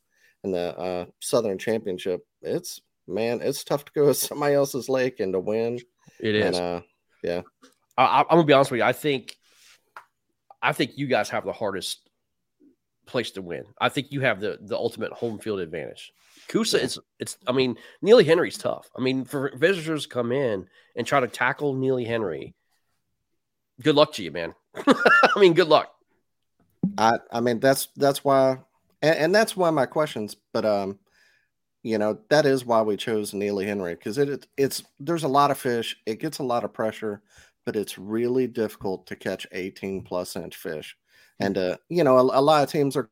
in 0.44 0.52
the 0.52 0.76
uh, 0.78 1.06
Southern 1.20 1.58
Championship. 1.60 2.26
It's 2.42 2.82
man, 3.08 3.42
it's 3.44 3.64
tough 3.64 3.86
to 3.86 3.92
go 3.94 4.06
to 4.08 4.14
somebody 4.16 4.56
else's 4.56 4.90
lake 4.90 5.20
and 5.20 5.34
to 5.34 5.40
win. 5.40 5.80
It 6.20 6.36
And 6.36 6.56
uh, 6.56 6.82
I, 7.98 8.04
I- 8.06 8.22
I'm 8.22 8.28
gonna 8.30 8.44
be 8.46 8.54
honest 8.54 8.72
with 8.72 8.80
you. 8.80 8.86
I 8.86 8.94
think, 8.94 9.36
I 10.62 10.72
think 10.74 10.98
you 10.98 11.08
guys 11.08 11.30
have 11.30 11.46
the 11.46 11.52
hardest 11.54 12.10
place 13.06 13.32
to 13.32 13.42
win. 13.42 13.64
I 13.80 13.90
think 13.90 14.12
you 14.12 14.22
have 14.22 14.40
the 14.40 14.58
the 14.62 14.76
ultimate 14.78 15.12
home 15.12 15.40
field 15.40 15.60
advantage. 15.60 16.12
Coosa 16.48 16.82
is 16.82 17.00
it's. 17.20 17.38
I 17.46 17.52
mean, 17.52 17.76
Neely 18.02 18.24
Henry's 18.24 18.58
tough. 18.58 18.90
I 18.98 19.02
mean, 19.02 19.26
for 19.26 19.52
visitors 19.56 20.04
to 20.04 20.10
come 20.10 20.32
in 20.32 20.68
and 20.96 21.06
try 21.06 21.20
to 21.20 21.28
tackle 21.28 21.74
Neely 21.74 22.06
Henry, 22.06 22.56
good 23.82 23.96
luck 23.96 24.14
to 24.14 24.24
you, 24.24 24.32
man. 24.32 24.54
I 24.76 25.40
mean, 25.40 25.54
good 25.54 25.68
luck. 25.68 25.92
I 26.98 27.20
I 27.32 27.40
mean 27.40 27.60
that's 27.60 27.88
that's 27.96 28.24
why 28.24 28.60
and, 29.02 29.16
and 29.16 29.36
that's 29.36 29.56
why 29.56 29.70
my 29.70 29.86
questions, 29.86 30.36
but 30.54 30.66
um 30.66 31.00
you 31.84 31.98
know, 31.98 32.20
that 32.30 32.46
is 32.46 32.66
why 32.66 32.82
we 32.82 32.98
chose 32.98 33.34
Neely 33.34 33.66
Henry 33.66 33.96
because 33.96 34.18
it, 34.18 34.30
it 34.30 34.48
it's 34.58 34.84
there's 35.00 35.24
a 35.24 35.28
lot 35.28 35.52
of 35.52 35.58
fish, 35.58 35.96
it 36.06 36.20
gets 36.20 36.40
a 36.40 36.44
lot 36.44 36.64
of 36.64 36.74
pressure, 36.74 37.22
but 37.66 37.76
it's 37.76 37.98
really 37.98 38.48
difficult 38.48 39.08
to 39.08 39.16
catch 39.16 39.48
18 39.52 40.04
plus 40.04 40.36
inch 40.36 40.56
fish. 40.56 40.98
And 41.40 41.58
uh, 41.58 41.78
you 41.90 42.04
know, 42.04 42.18
a, 42.18 42.40
a 42.40 42.42
lot 42.42 42.64
of 42.64 42.70
teams 42.72 42.98
are 42.98 43.10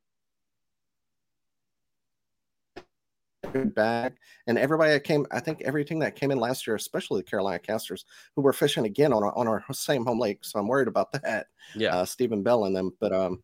back 3.74 4.14
and 4.48 4.58
everybody 4.58 4.90
that 4.90 5.04
came 5.04 5.24
i 5.30 5.40
think 5.40 5.62
everything 5.62 5.98
that 5.98 6.16
came 6.16 6.30
in 6.30 6.38
last 6.38 6.66
year 6.66 6.76
especially 6.76 7.20
the 7.20 7.30
carolina 7.30 7.58
casters 7.58 8.04
who 8.34 8.42
were 8.42 8.52
fishing 8.52 8.84
again 8.84 9.12
on 9.12 9.22
our 9.22 9.34
on 9.38 9.46
our 9.48 9.64
same 9.72 10.04
home 10.04 10.18
lake 10.18 10.38
so 10.42 10.58
i'm 10.58 10.68
worried 10.68 10.88
about 10.88 11.10
that 11.12 11.46
Yeah, 11.74 11.96
uh, 11.96 12.04
Stephen 12.04 12.42
Bell 12.42 12.64
and 12.64 12.76
them. 12.76 12.92
But 13.00 13.12
um, 13.12 13.42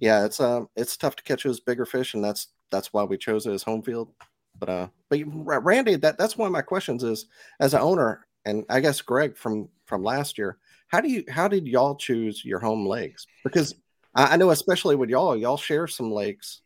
yeah, 0.00 0.24
it's 0.24 0.40
um, 0.40 0.68
it's 0.76 0.96
tough 0.96 1.16
to 1.16 1.22
catch 1.22 1.44
those 1.44 1.60
bigger 1.60 1.86
fish, 1.86 2.14
and 2.14 2.24
that's 2.24 2.48
that's 2.70 2.92
why 2.92 3.04
we 3.04 3.16
chose 3.16 3.46
it 3.46 3.52
as 3.52 3.62
home 3.62 3.82
field. 3.82 4.12
But 4.58 4.68
uh, 4.68 4.88
but 5.08 5.20
Randy, 5.26 5.96
that 5.96 6.18
that's 6.18 6.36
one 6.36 6.46
of 6.46 6.52
my 6.52 6.62
questions 6.62 7.04
is 7.04 7.26
as 7.60 7.74
an 7.74 7.80
owner, 7.80 8.26
and 8.44 8.64
I 8.68 8.80
guess 8.80 9.00
Greg 9.00 9.36
from 9.36 9.68
from 9.86 10.02
last 10.02 10.38
year, 10.38 10.58
how 10.88 11.00
do 11.00 11.08
you 11.08 11.24
how 11.28 11.48
did 11.48 11.66
y'all 11.66 11.94
choose 11.94 12.44
your 12.44 12.58
home 12.58 12.86
lakes? 12.86 13.26
Because 13.44 13.74
I, 14.14 14.34
I 14.34 14.36
know 14.36 14.50
especially 14.50 14.96
with 14.96 15.10
y'all, 15.10 15.36
y'all 15.36 15.56
share 15.56 15.86
some 15.86 16.10
lakes. 16.10 16.62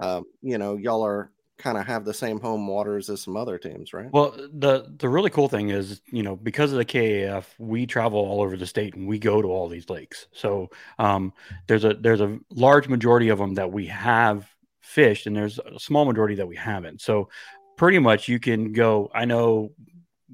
Um, 0.00 0.24
you 0.42 0.58
know, 0.58 0.76
y'all 0.76 1.04
are 1.04 1.32
kind 1.58 1.76
of 1.76 1.86
have 1.86 2.04
the 2.04 2.14
same 2.14 2.40
home 2.40 2.66
waters 2.66 3.10
as 3.10 3.22
some 3.22 3.36
other 3.36 3.58
teams, 3.58 3.92
right? 3.92 4.10
Well, 4.12 4.30
the 4.52 4.94
the 4.96 5.08
really 5.08 5.30
cool 5.30 5.48
thing 5.48 5.70
is, 5.70 6.00
you 6.06 6.22
know, 6.22 6.36
because 6.36 6.72
of 6.72 6.78
the 6.78 6.84
KAF, 6.84 7.44
we 7.58 7.86
travel 7.86 8.20
all 8.20 8.40
over 8.40 8.56
the 8.56 8.66
state 8.66 8.94
and 8.94 9.06
we 9.06 9.18
go 9.18 9.42
to 9.42 9.48
all 9.48 9.68
these 9.68 9.90
lakes. 9.90 10.26
So 10.32 10.70
um, 10.98 11.32
there's 11.66 11.84
a 11.84 11.94
there's 11.94 12.20
a 12.20 12.38
large 12.50 12.88
majority 12.88 13.28
of 13.28 13.38
them 13.38 13.54
that 13.54 13.72
we 13.72 13.86
have 13.86 14.48
fished, 14.80 15.26
and 15.26 15.36
there's 15.36 15.58
a 15.58 15.78
small 15.78 16.04
majority 16.04 16.36
that 16.36 16.48
we 16.48 16.56
haven't. 16.56 17.00
So 17.00 17.28
pretty 17.76 17.98
much 17.98 18.28
you 18.28 18.38
can 18.38 18.72
go. 18.72 19.10
I 19.12 19.24
know, 19.24 19.72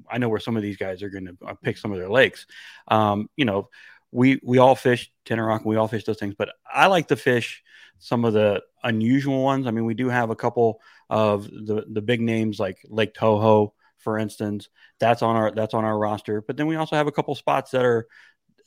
I 0.09 0.19
know 0.19 0.29
where 0.29 0.39
some 0.39 0.55
of 0.55 0.63
these 0.63 0.77
guys 0.77 1.01
are 1.01 1.09
going 1.09 1.25
to 1.25 1.55
pick 1.63 1.77
some 1.77 1.91
of 1.91 1.97
their 1.97 2.09
lakes. 2.09 2.45
Um, 2.87 3.29
you 3.35 3.45
know, 3.45 3.69
we 4.11 4.39
we 4.43 4.59
all 4.59 4.75
fish 4.75 5.11
Tenoroc, 5.25 5.57
and 5.57 5.65
we 5.65 5.75
all 5.75 5.87
fish 5.87 6.03
those 6.03 6.19
things, 6.19 6.35
but 6.37 6.49
I 6.71 6.87
like 6.87 7.07
to 7.07 7.15
fish 7.15 7.63
some 7.99 8.25
of 8.25 8.33
the 8.33 8.61
unusual 8.85 9.43
ones. 9.43 9.67
I 9.67 9.71
mean, 9.71 9.85
we 9.85 9.93
do 9.93 10.07
have 10.07 10.29
a 10.29 10.35
couple 10.35 10.79
of 11.09 11.49
the 11.49 11.85
the 11.91 12.01
big 12.01 12.21
names 12.21 12.59
like 12.59 12.77
Lake 12.87 13.13
Toho, 13.13 13.71
for 13.97 14.17
instance. 14.17 14.69
That's 14.99 15.21
on 15.21 15.35
our 15.35 15.51
that's 15.51 15.73
on 15.73 15.83
our 15.83 15.97
roster. 15.97 16.41
But 16.41 16.55
then 16.55 16.67
we 16.67 16.77
also 16.77 16.95
have 16.95 17.07
a 17.07 17.11
couple 17.11 17.35
spots 17.35 17.71
that 17.71 17.83
are 17.83 18.07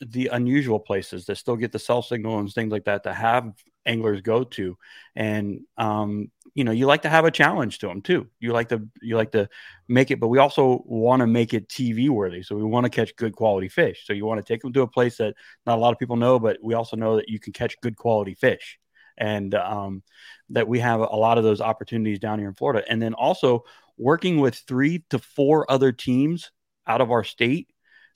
the 0.01 0.29
unusual 0.29 0.79
places 0.79 1.27
that 1.27 1.37
still 1.37 1.57
get 1.57 1.73
the 1.73 1.79
cell 1.79 2.03
signal 2.03 2.39
and 2.39 2.53
things 2.53 2.71
like 2.71 2.85
that 2.85 3.03
to 3.05 3.13
have 3.13 3.53
anglers 3.87 4.21
go 4.21 4.45
to. 4.45 4.77
And 5.17 5.63
um, 5.77 6.31
you 6.55 6.65
know, 6.65 6.73
you 6.73 6.87
like 6.87 7.03
to 7.03 7.09
have 7.09 7.25
a 7.25 7.31
challenge 7.31 7.79
to 7.79 7.87
them 7.87 8.03
too. 8.03 8.29
You 8.41 8.53
like 8.53 8.69
to 8.69 8.87
you 9.01 9.17
like 9.17 9.33
to 9.33 9.49
make 9.89 10.11
it, 10.11 10.21
but 10.21 10.29
we 10.29 10.39
also 10.39 10.83
want 10.85 11.21
to 11.21 11.27
make 11.27 11.55
it 11.55 11.69
TV 11.69 12.09
worthy. 12.09 12.43
So 12.43 12.57
we 12.57 12.63
want 12.63 12.85
to 12.85 12.91
catch 12.91 13.17
good 13.17 13.35
quality 13.35 13.69
fish. 13.69 14.05
So 14.07 14.13
you 14.13 14.27
want 14.27 14.45
to 14.45 14.53
take 14.53 14.63
them 14.63 14.73
to 14.73 14.83
a 14.83 14.87
place 14.87 15.17
that 15.19 15.35
not 15.67 15.79
a 15.79 15.81
lot 15.81 15.93
of 15.93 15.99
people 15.99 16.17
know, 16.17 16.39
but 16.39 16.59
we 16.63 16.75
also 16.75 16.97
know 16.97 17.17
that 17.17 17.29
you 17.29 17.39
can 17.39 17.53
catch 17.53 17.81
good 17.81 17.97
quality 17.97 18.35
fish. 18.35 18.79
And 19.19 19.55
um, 19.55 20.03
that 20.51 20.69
we 20.69 20.79
have 20.79 21.01
a 21.01 21.17
lot 21.17 21.37
of 21.39 21.45
those 21.45 21.61
opportunities 21.61 22.19
down 22.19 22.39
here 22.39 22.49
in 22.49 22.55
Florida. 22.55 22.85
And 22.89 23.03
then 23.03 23.15
also 23.15 23.65
working 23.99 24.39
with 24.39 24.55
three 24.55 25.05
to 25.11 25.19
four 25.19 25.71
other 25.71 25.93
teams 25.93 26.51
out 26.87 27.01
of 27.01 27.11
our 27.11 27.25
state 27.25 27.69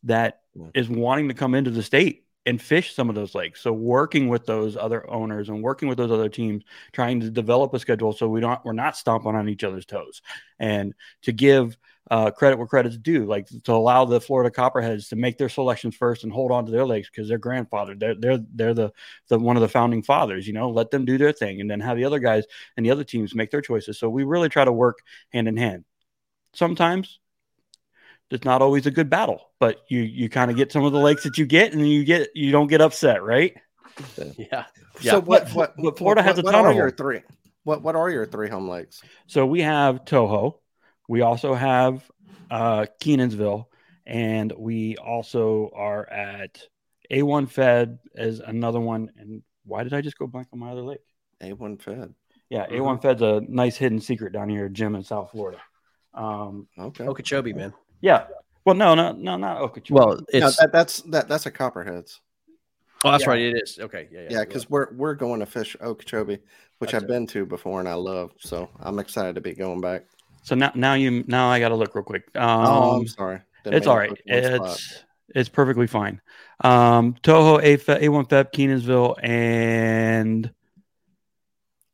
that 0.05 0.41
Yeah. 0.55 0.67
is 0.75 0.89
wanting 0.89 1.29
to 1.29 1.35
come 1.35 1.55
into 1.55 1.71
the 1.71 1.83
state 1.83 2.25
and 2.45 2.61
fish 2.61 2.95
some 2.95 3.09
of 3.09 3.15
those 3.15 3.35
lakes. 3.35 3.61
So 3.61 3.73
working 3.73 4.29
with 4.29 4.47
those 4.47 4.77
other 4.77 5.09
owners 5.09 5.49
and 5.49 5.63
working 5.63 5.89
with 5.89 5.99
those 5.99 6.11
other 6.11 6.29
teams, 6.29 6.65
trying 6.93 7.21
to 7.21 7.31
develop 7.31 7.73
a 7.75 7.79
schedule 7.79 8.13
so 8.13 8.29
we 8.29 8.41
don't 8.41 8.65
we're 8.65 8.73
not 8.73 8.97
stomping 8.97 9.35
on 9.35 9.49
each 9.49 9.65
other's 9.65 9.87
toes. 9.87 10.23
And 10.59 10.95
to 11.23 11.33
give 11.33 11.77
uh, 12.11 12.31
credit 12.31 12.59
where 12.59 12.67
credit's 12.67 12.99
due, 12.99 13.25
like 13.25 13.47
to 13.65 13.73
allow 13.73 14.05
the 14.05 14.21
Florida 14.21 14.51
Copperheads 14.51 15.09
to 15.09 15.17
make 15.17 15.39
their 15.39 15.49
selections 15.49 15.95
first 15.95 16.25
and 16.25 16.33
hold 16.33 16.51
on 16.51 16.67
to 16.67 16.73
their 16.73 16.85
lakes 16.85 17.09
because 17.09 17.29
their 17.29 17.39
grandfather, 17.39 17.95
they're 17.95 18.15
they're 18.15 18.39
they're 18.55 18.75
the 18.75 18.93
the 19.29 19.39
one 19.39 19.57
of 19.57 19.63
the 19.63 19.69
founding 19.69 20.03
fathers. 20.03 20.47
You 20.47 20.53
know, 20.53 20.71
let 20.71 20.91
them 20.91 21.05
do 21.05 21.17
their 21.17 21.33
thing, 21.33 21.61
and 21.61 21.71
then 21.71 21.81
have 21.81 21.97
the 21.97 22.05
other 22.05 22.19
guys 22.19 22.45
and 22.77 22.85
the 22.85 22.91
other 22.91 23.05
teams 23.05 23.35
make 23.35 23.51
their 23.51 23.61
choices. 23.63 23.99
So 23.99 24.09
we 24.09 24.25
really 24.25 24.49
try 24.49 24.65
to 24.65 24.73
work 24.73 24.99
hand 25.33 25.49
in 25.49 25.57
hand. 25.57 25.85
Sometimes 26.55 27.19
it's 28.31 28.45
not 28.45 28.63
always 28.63 28.87
a 28.87 28.91
good 28.91 29.09
battle, 29.09 29.51
but 29.61 29.83
you 29.89 30.01
you 30.01 30.29
kind 30.29 30.51
of 30.51 30.57
get 30.57 30.73
some 30.73 30.85
of 30.85 30.93
the 30.93 30.99
lakes 30.99 31.23
that 31.23 31.39
you 31.39 31.47
get, 31.47 31.73
and 31.73 31.89
you 31.89 32.05
get 32.05 32.31
you 32.35 32.51
don't 32.51 32.67
get 32.69 32.81
upset, 32.81 33.23
right? 33.23 33.55
yeah. 34.37 34.65
So 35.01 35.21
what 35.21 35.45
But- 35.45 35.55
what, 35.55 35.77
but 35.77 35.99
Florida 35.99 36.23
has 36.23 36.39
a 36.39 36.43
what 36.43 36.53
ton 36.53 36.65
are 36.65 36.71
of 36.71 36.77
your 36.77 36.91
three? 36.91 37.21
What 37.65 37.83
what 37.83 37.95
are 37.95 38.11
your 38.11 38.27
three 38.27 38.49
home 38.49 38.69
lakes? 38.69 39.03
So 39.29 39.47
we 39.47 39.61
have 39.63 40.05
Toho, 40.05 40.59
we 41.09 41.21
also 41.23 41.55
have 41.55 42.09
uh, 42.51 42.87
Kenansville, 43.01 43.67
and 44.07 44.53
we 44.57 44.97
also 44.97 45.71
are 45.75 46.09
at 46.11 46.63
A1 47.11 47.49
FEB 47.51 47.99
as 48.17 48.41
another 48.41 48.81
one. 48.81 49.11
And 49.19 49.43
why 49.65 49.83
did 49.85 49.95
I 49.95 50.01
just 50.01 50.19
go 50.19 50.27
blank 50.27 50.49
on 50.53 50.59
my 50.59 50.71
other 50.71 50.83
lake? 50.83 51.01
A1 51.43 51.81
FEB. 51.83 52.15
Yeah, 52.51 52.67
Mhm. 52.67 52.73
A1 52.81 53.03
FEB's 53.03 53.23
a 53.23 53.41
nice 53.49 53.77
hidden 53.77 54.01
secret 54.01 54.33
down 54.33 54.49
here, 54.49 54.67
at 54.67 54.73
Jim 54.73 54.95
in 54.95 55.03
South 55.03 55.31
Florida. 55.31 55.59
Um, 56.15 56.69
Okay. 56.79 57.05
Okeechobee, 57.07 57.53
man. 57.55 57.73
yeah. 58.01 58.27
Well, 58.65 58.77
no, 58.77 58.95
no, 58.95 59.11
no, 59.13 59.37
not 59.37 59.61
Okeechobee. 59.61 59.99
Well, 59.99 60.21
No, 60.33 60.51
that, 60.51 60.71
that's 60.73 61.01
that 61.03 61.27
that's 61.29 61.47
a 61.47 61.51
copperheads. 61.51 62.21
oh, 63.05 63.11
that's 63.11 63.25
yeah. 63.25 63.31
right. 63.31 63.41
It 63.41 63.61
is 63.61 63.79
okay. 63.81 64.09
Yeah, 64.13 64.21
yeah. 64.21 64.29
Yeah, 64.31 64.45
because 64.45 64.71
we're 64.71 64.93
we're 64.95 65.15
going 65.17 65.41
to 65.41 65.47
fish 65.47 65.75
Okeechobee, 65.81 66.39
which 66.79 66.93
That's 66.93 67.03
I've 67.03 67.11
it. 67.11 67.13
been 67.13 67.27
to 67.29 67.45
before 67.45 67.81
and 67.81 67.89
I 67.89 67.95
love. 67.95 68.33
So 68.39 68.69
I'm 68.79 69.01
excited 69.01 69.35
to 69.35 69.41
be 69.41 69.53
going 69.55 69.81
back. 69.81 70.05
So 70.43 70.55
now, 70.55 70.73
now 70.75 70.95
you, 70.95 71.25
now 71.27 71.49
I 71.49 71.61
got 71.61 71.71
to 71.71 71.77
look 71.77 71.95
real 71.95 72.05
quick. 72.05 72.25
Um, 72.35 72.67
oh, 72.67 73.01
I'm 73.01 73.09
sorry. 73.09 73.41
Didn't 73.65 73.77
it's 73.77 73.87
all 73.87 73.97
right. 73.97 74.11
all 74.11 74.17
to 74.17 74.23
right. 74.23 74.27
put 74.27 74.27
you 74.27 74.35
on 74.35 74.43
the 74.43 74.57
spot. 74.57 74.77
It's 74.77 75.05
it's 75.35 75.49
perfectly 75.49 75.87
fine. 75.87 76.21
Um, 76.63 77.15
Toho, 77.23 77.63
A 77.63 77.77
A1 77.77 78.29
Feb, 78.29 78.53
Kenansville, 78.53 79.17
and 79.23 80.53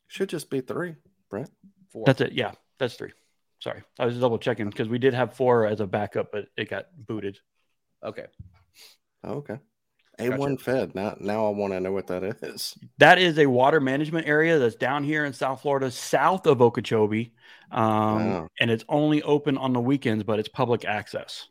should 0.09 0.29
just 0.29 0.51
be 0.51 0.61
three, 0.61 0.97
Brent. 1.31 1.51
Four. 1.91 2.05
that's 2.05 2.21
it. 2.21 2.33
Yeah, 2.33 2.53
that's 2.79 2.95
three. 2.95 3.13
Sorry, 3.61 3.83
I 3.99 4.07
was 4.07 4.19
double 4.19 4.39
checking 4.39 4.69
because 4.69 4.89
we 4.89 4.99
did 4.99 5.15
have 5.15 5.35
four 5.35 5.67
as 5.67 5.81
a 5.81 5.87
backup, 5.87 6.33
but 6.33 6.47
it 6.57 6.69
got 6.69 6.87
booted. 6.97 7.39
okay. 8.03 8.27
Oh, 9.25 9.35
okay. 9.35 9.59
A1 10.19 10.61
FEB. 10.61 10.95
Now 10.95 11.17
now 11.21 11.47
I 11.47 11.51
want 11.51 11.73
to 11.73 11.81
know 11.81 11.93
what 11.93 12.07
that 12.09 12.23
is. 12.25 12.77
That 12.99 13.19
is 13.19 13.39
a 13.39 13.47
water 13.47 13.81
management 13.81 14.27
area 14.27 14.59
that's 14.59 14.75
down 14.75 15.05
here 15.05 15.25
in 15.25 15.33
South 15.33 15.63
Florida, 15.63 15.91
south 15.91 16.47
of 16.47 16.61
Okeechobee, 16.61 17.33
um, 17.71 17.83
Wow. 18.31 18.49
and 18.61 18.71
it's 18.71 18.85
only 18.89 19.23
open 19.23 19.57
on 19.57 19.73
the 19.73 19.81
weekends, 19.81 20.25
but 20.25 20.39
it's 20.39 20.49
public 20.49 20.85
access. 20.85 21.47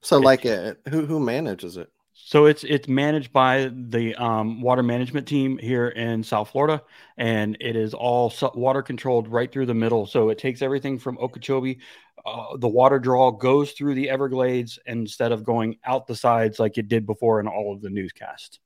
So 0.00 0.16
It- 0.18 0.24
like 0.24 0.46
uh, 0.46 0.74
who 0.88 1.06
who 1.06 1.20
manages 1.20 1.76
it? 1.76 1.90
So 2.24 2.46
it's 2.46 2.62
it's 2.64 2.86
managed 2.86 3.32
by 3.32 3.70
the 3.72 4.14
um, 4.14 4.60
water 4.60 4.82
management 4.82 5.26
team 5.26 5.58
here 5.58 5.88
in 5.88 6.22
South 6.22 6.50
Florida, 6.50 6.82
and 7.16 7.56
it 7.60 7.74
is 7.74 7.92
all 7.92 8.32
water 8.54 8.82
controlled 8.82 9.26
right 9.28 9.50
through 9.50 9.66
the 9.66 9.74
middle. 9.74 10.06
So 10.06 10.28
it 10.28 10.38
takes 10.38 10.62
everything 10.62 10.98
from 10.98 11.18
Okeechobee. 11.18 11.80
Uh, 12.24 12.56
the 12.58 12.68
water 12.68 12.98
draw 12.98 13.30
goes 13.30 13.72
through 13.72 13.94
the 13.94 14.10
Everglades 14.10 14.78
instead 14.86 15.32
of 15.32 15.42
going 15.42 15.78
out 15.84 16.06
the 16.06 16.14
sides 16.14 16.58
like 16.58 16.78
it 16.78 16.88
did 16.88 17.06
before 17.06 17.40
in 17.40 17.48
all 17.48 17.72
of 17.74 17.80
the 17.80 17.90
newscasts. 17.90 18.60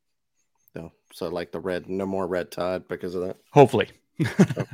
So, 0.75 0.93
so 1.13 1.29
like 1.29 1.53
the 1.53 1.61
red, 1.61 1.89
no 1.89 2.05
more 2.05 2.27
red 2.27 2.51
tide 2.51 2.89
because 2.89 3.15
of 3.15 3.23
that. 3.23 3.37
Hopefully. 3.53 3.89
okay. 4.21 4.65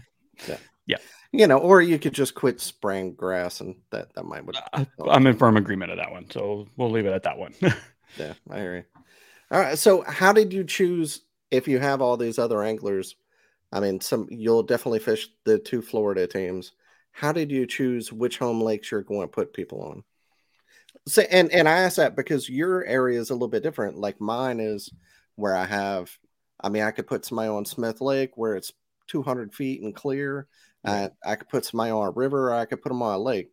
Yeah. 0.47 0.57
Yeah. 0.87 0.97
You 1.31 1.47
know, 1.47 1.59
or 1.59 1.81
you 1.81 2.01
could 2.01 2.15
just 2.15 2.35
quit 2.35 2.61
spraying 2.61 3.15
grass, 3.15 3.61
and 3.61 3.77
that 3.93 4.13
that 4.15 4.25
might. 4.25 4.45
Would 4.45 4.57
uh, 4.73 4.85
I'm 5.09 5.25
in 5.29 5.37
firm 5.37 5.57
agreement 5.57 5.93
of 5.93 5.99
that 5.99 6.11
one, 6.11 6.29
so 6.29 6.67
we'll 6.77 6.91
leave 6.91 7.07
it 7.07 7.13
at 7.13 7.23
that 7.23 7.39
one. 7.39 7.55
yeah, 8.19 8.35
I 8.51 8.59
hear 8.59 8.77
you. 8.77 8.85
All 9.51 9.61
right. 9.61 9.79
So, 9.79 10.03
how 10.03 10.33
did 10.33 10.53
you 10.53 10.65
choose? 10.65 11.23
If 11.51 11.67
you 11.67 11.81
have 11.81 12.01
all 12.01 12.17
these 12.17 12.39
other 12.39 12.63
anglers, 12.63 13.17
I 13.73 13.81
mean, 13.81 14.01
some 14.01 14.29
you'll 14.31 14.63
definitely 14.63 15.01
fish 15.01 15.29
the 15.45 15.59
two 15.59 15.83
Florida 15.83 16.27
teams. 16.27 16.73
How 17.13 17.33
did 17.33 17.51
you 17.51 17.67
choose 17.67 18.13
which 18.13 18.39
home 18.39 18.61
lakes 18.61 18.91
you're 18.91 19.03
going 19.03 19.27
to 19.27 19.33
put 19.33 19.53
people 19.53 19.83
on? 19.83 20.05
So, 21.09 21.23
and 21.23 21.51
and 21.51 21.69
I 21.69 21.79
ask 21.79 21.97
that 21.97 22.17
because 22.17 22.49
your 22.49 22.85
area 22.85 23.19
is 23.19 23.31
a 23.31 23.35
little 23.35 23.49
bit 23.49 23.63
different. 23.63 23.99
Like 23.99 24.21
mine 24.21 24.61
is 24.61 24.91
where 25.35 25.57
I 25.57 25.67
have. 25.67 26.17
I 26.63 26.69
mean, 26.69 26.83
I 26.83 26.91
could 26.91 27.07
put 27.07 27.25
somebody 27.25 27.49
on 27.49 27.65
Smith 27.65 28.01
Lake 28.01 28.33
where 28.37 28.55
it's 28.55 28.73
200 29.09 29.55
feet 29.55 29.83
and 29.83 29.95
clear. 29.95 30.47
I, 30.85 31.11
I 31.25 31.37
could 31.37 31.49
put 31.49 31.65
somebody 31.65 31.91
on 31.91 32.07
a 32.07 32.11
river, 32.11 32.55
I 32.55 32.65
could 32.65 32.83
put 32.83 32.89
them 32.91 33.03
on 33.03 33.15
a 33.15 33.19
lake. 33.19 33.51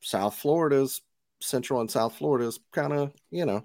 South 0.00 0.36
Florida's 0.36 1.02
Central 1.40 1.80
and 1.80 1.90
South 1.90 2.16
Florida's 2.16 2.58
kind 2.72 2.92
of, 2.92 3.12
you 3.30 3.46
know, 3.46 3.64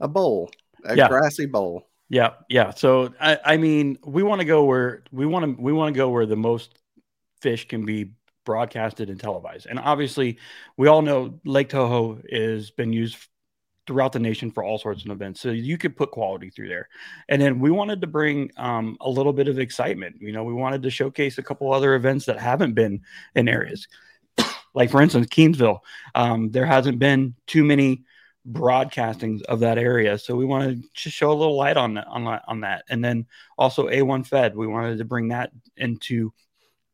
a 0.00 0.08
bowl, 0.08 0.50
a 0.84 0.96
yeah. 0.96 1.08
grassy 1.08 1.46
bowl. 1.46 1.86
Yeah, 2.08 2.30
yeah. 2.48 2.70
So 2.70 3.14
I, 3.20 3.38
I 3.44 3.56
mean, 3.56 3.98
we 4.04 4.22
want 4.22 4.40
to 4.40 4.44
go 4.44 4.64
where 4.64 5.04
we 5.12 5.26
want 5.26 5.44
to 5.44 5.62
we 5.62 5.72
want 5.72 5.94
to 5.94 5.98
go 5.98 6.08
where 6.10 6.26
the 6.26 6.36
most 6.36 6.78
fish 7.40 7.68
can 7.68 7.84
be 7.84 8.12
broadcasted 8.44 9.10
and 9.10 9.20
televised. 9.20 9.66
And 9.66 9.78
obviously, 9.78 10.38
we 10.76 10.88
all 10.88 11.02
know 11.02 11.38
Lake 11.44 11.68
Toho 11.68 12.20
has 12.32 12.70
been 12.70 12.92
used 12.92 13.16
throughout 13.86 14.12
the 14.12 14.18
nation 14.18 14.50
for 14.50 14.62
all 14.62 14.78
sorts 14.78 15.04
of 15.04 15.10
events. 15.10 15.40
So 15.40 15.50
you 15.50 15.78
could 15.78 15.96
put 15.96 16.10
quality 16.10 16.50
through 16.50 16.68
there. 16.68 16.88
And 17.28 17.40
then 17.40 17.58
we 17.58 17.70
wanted 17.70 18.00
to 18.02 18.06
bring 18.06 18.50
um, 18.56 18.96
a 19.00 19.10
little 19.10 19.32
bit 19.32 19.48
of 19.48 19.58
excitement. 19.58 20.16
You 20.20 20.32
know, 20.32 20.44
we 20.44 20.52
wanted 20.52 20.82
to 20.82 20.90
showcase 20.90 21.38
a 21.38 21.42
couple 21.42 21.72
other 21.72 21.94
events 21.94 22.26
that 22.26 22.38
haven't 22.38 22.74
been 22.74 23.02
in 23.34 23.48
areas. 23.48 23.88
like 24.74 24.90
for 24.90 25.02
instance, 25.02 25.26
Keensville. 25.26 25.80
Um, 26.14 26.50
there 26.50 26.66
hasn't 26.66 26.98
been 26.98 27.34
too 27.46 27.64
many 27.64 28.04
broadcasting 28.44 29.40
of 29.48 29.60
that 29.60 29.78
area. 29.78 30.18
So 30.18 30.34
we 30.34 30.44
wanted 30.44 30.84
to 30.94 31.10
show 31.10 31.30
a 31.30 31.34
little 31.34 31.56
light 31.56 31.76
on 31.76 31.94
that, 31.94 32.06
on 32.08 32.26
on 32.26 32.60
that. 32.60 32.84
And 32.88 33.04
then 33.04 33.26
also 33.58 33.88
A1 33.88 34.26
FEB, 34.26 34.54
we 34.54 34.66
wanted 34.66 34.98
to 34.98 35.04
bring 35.04 35.28
that 35.28 35.50
into 35.76 36.32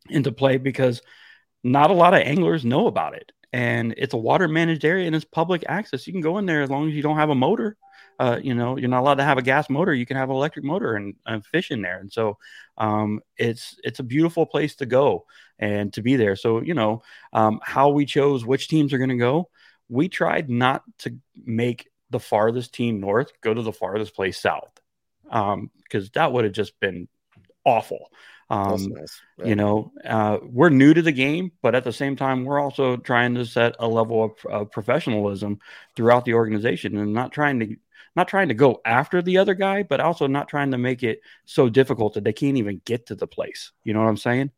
into 0.08 0.32
play 0.32 0.56
because 0.56 1.02
not 1.64 1.90
a 1.90 1.94
lot 1.94 2.14
of 2.14 2.20
anglers 2.20 2.64
know 2.64 2.87
about 2.87 3.14
it. 3.14 3.32
And 3.52 3.94
it's 3.96 4.14
a 4.14 4.18
water 4.18 4.48
managed 4.48 4.85
area 4.85 5.06
and 5.06 5.16
it's 5.16 5.24
public 5.24 5.64
access. 5.68 6.06
You 6.06 6.12
can 6.12 6.22
go 6.22 6.38
in 6.38 6.46
there 6.46 6.62
as 6.62 6.70
long 6.70 6.88
as 6.88 6.94
you 6.94 7.02
don't 7.02 7.16
have 7.16 7.30
a 7.30 7.35
motor. 7.35 7.76
Uh, 8.18 8.38
you 8.42 8.54
know, 8.54 8.76
you're 8.76 8.88
not 8.88 9.00
allowed 9.00 9.16
to 9.16 9.24
have 9.24 9.38
a 9.38 9.42
gas 9.42 9.68
motor. 9.68 9.92
You 9.92 10.06
can 10.06 10.16
have 10.16 10.30
an 10.30 10.37
electric 10.37 10.64
motor 10.64 10.94
and, 10.94 11.14
and 11.26 11.44
fish 11.44 11.70
in 11.70 11.82
there. 11.82 11.98
And 11.98 12.11
so 12.11 12.38
um, 12.78 13.20
it's 13.37 13.78
it's 13.85 13.98
a 13.98 14.04
beautiful 14.04 14.46
place 14.46 14.76
to 14.76 14.87
go 14.87 15.26
and 15.59 15.92
to 15.92 16.02
be 16.02 16.16
there. 16.16 16.37
So 16.37 16.62
you 16.62 16.74
know 16.74 17.02
um, 17.32 17.61
how 17.62 17.90
we 17.90 18.06
chose 18.06 18.44
which 18.44 18.68
teams 18.68 18.92
are 18.92 18.98
going 18.98 19.11
to 19.11 19.16
go 19.16 19.50
we 19.88 20.09
tried 20.09 20.49
not 20.51 20.83
to 20.99 21.16
make 21.44 21.88
the 22.11 22.20
farthest 22.20 22.72
team 22.72 23.01
north 23.01 23.33
go 23.40 23.53
to 23.53 23.62
the 23.62 23.72
farthest 23.72 24.14
place 24.14 24.40
south 24.40 24.72
um, 25.31 25.70
because 25.83 26.11
that 26.11 26.33
would 26.33 26.44
have 26.44 26.53
just 26.53 26.79
been 26.81 27.09
awful. 27.64 28.11
Um, 28.49 28.92
nice. 28.94 29.20
yeah. 29.38 29.46
You 29.46 29.57
know, 29.57 29.92
uh, 30.05 30.38
we're 30.42 30.68
new 30.68 30.94
to 30.94 31.03
the 31.03 31.12
game, 31.12 31.51
but 31.62 31.75
at 31.75 31.83
the 31.83 31.92
same 31.92 32.14
time, 32.14 32.44
we're 32.44 32.61
also 32.61 32.96
trying 32.96 33.35
to 33.35 33.44
set 33.44 33.75
a 33.81 33.88
level 33.88 34.22
of, 34.22 34.33
of 34.49 34.70
professionalism 34.70 35.59
throughout 35.96 36.25
the 36.25 36.35
organization 36.35 36.96
and 36.96 37.12
not 37.12 37.33
trying 37.33 37.61
to 37.61 37.77
not 38.14 38.29
trying 38.29 38.49
to 38.49 38.55
go 38.55 38.81
after 38.87 39.20
the 39.20 39.37
other 39.37 39.53
guy, 39.53 39.83
but 39.83 40.01
also 40.01 40.27
not 40.27 40.49
trying 40.49 40.70
to 40.70 40.79
make 40.79 41.03
it 41.03 41.20
so 41.44 41.68
difficult 41.68 42.14
that 42.14 42.25
they 42.25 42.33
can't 42.33 42.57
even 42.57 42.81
get 42.87 43.07
to 43.07 43.14
the 43.14 43.27
place. 43.27 43.72
You 43.85 43.92
know 43.92 44.01
what 44.01 44.09
I'm 44.09 44.16
saying? 44.16 44.53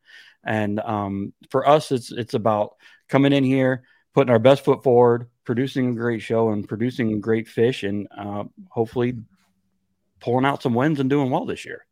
And 0.44 0.78
um, 0.78 1.32
for 1.50 1.66
us, 1.66 1.90
it's 1.90 2.12
it's 2.12 2.34
about 2.34 2.76
coming 3.08 3.32
in 3.32 3.42
here, 3.42 3.82
putting 4.14 4.30
our 4.30 4.38
best 4.38 4.64
foot 4.64 4.82
forward, 4.82 5.28
producing 5.44 5.90
a 5.90 5.94
great 5.94 6.22
show, 6.22 6.50
and 6.50 6.68
producing 6.68 7.20
great 7.20 7.48
fish, 7.48 7.82
and 7.82 8.08
uh, 8.16 8.44
hopefully 8.70 9.16
pulling 10.20 10.44
out 10.44 10.62
some 10.62 10.74
wins 10.74 11.00
and 11.00 11.10
doing 11.10 11.30
well 11.30 11.44
this 11.44 11.64
year. 11.64 11.86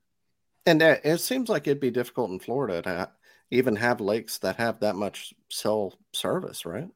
And 0.64 0.82
uh, 0.82 0.96
it 1.04 1.18
seems 1.18 1.48
like 1.48 1.66
it'd 1.66 1.80
be 1.80 1.90
difficult 1.90 2.30
in 2.30 2.40
Florida 2.40 2.82
to 2.82 3.10
even 3.50 3.76
have 3.76 4.00
lakes 4.00 4.38
that 4.38 4.56
have 4.56 4.80
that 4.80 4.96
much 4.96 5.32
cell 5.48 5.94
service, 6.12 6.66
right? 6.66 6.88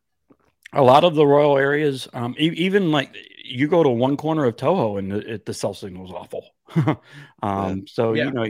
A 0.73 0.83
lot 0.83 1.05
of 1.05 1.15
the 1.15 1.27
royal 1.27 1.57
areas, 1.57 2.09
um, 2.13 2.35
e- 2.39 2.55
even 2.57 2.91
like 2.91 3.15
you 3.45 3.69
go 3.69 3.83
to 3.83 3.89
one 3.89 4.17
corner 4.17 4.45
of 4.45 4.57
Toho 4.57 4.99
and 4.99 5.11
the, 5.11 5.41
the 5.45 5.55
cell 5.55 5.75
signal 5.75 6.07
is 6.07 6.13
awful. 6.13 6.45
um, 7.43 7.79
yeah. 7.79 7.83
So 7.87 8.13
yeah. 8.13 8.25
you 8.25 8.31
know, 8.33 8.47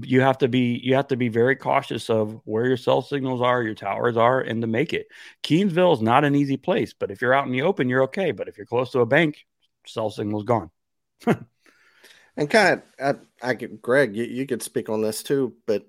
you 0.00 0.20
have 0.22 0.38
to 0.38 0.48
be 0.48 0.80
you 0.82 0.94
have 0.94 1.08
to 1.08 1.16
be 1.16 1.28
very 1.28 1.54
cautious 1.54 2.08
of 2.08 2.40
where 2.44 2.66
your 2.66 2.76
cell 2.76 3.02
signals 3.02 3.42
are, 3.42 3.62
your 3.62 3.74
towers 3.74 4.16
are, 4.16 4.40
and 4.40 4.62
to 4.62 4.66
make 4.66 4.92
it. 4.92 5.06
Keensville 5.42 5.94
is 5.94 6.02
not 6.02 6.24
an 6.24 6.34
easy 6.34 6.56
place, 6.56 6.94
but 6.94 7.10
if 7.10 7.20
you're 7.20 7.34
out 7.34 7.46
in 7.46 7.52
the 7.52 7.62
open, 7.62 7.88
you're 7.88 8.04
okay. 8.04 8.32
But 8.32 8.48
if 8.48 8.56
you're 8.56 8.66
close 8.66 8.90
to 8.92 9.00
a 9.00 9.06
bank, 9.06 9.44
cell 9.86 10.10
signal's 10.10 10.44
gone. 10.44 10.70
and 11.26 12.50
kind 12.50 12.82
of, 12.98 13.18
I, 13.42 13.50
I 13.50 13.54
could, 13.54 13.82
Greg, 13.82 14.16
you, 14.16 14.24
you 14.24 14.46
could 14.46 14.62
speak 14.62 14.88
on 14.88 15.02
this 15.02 15.22
too, 15.22 15.54
but 15.66 15.86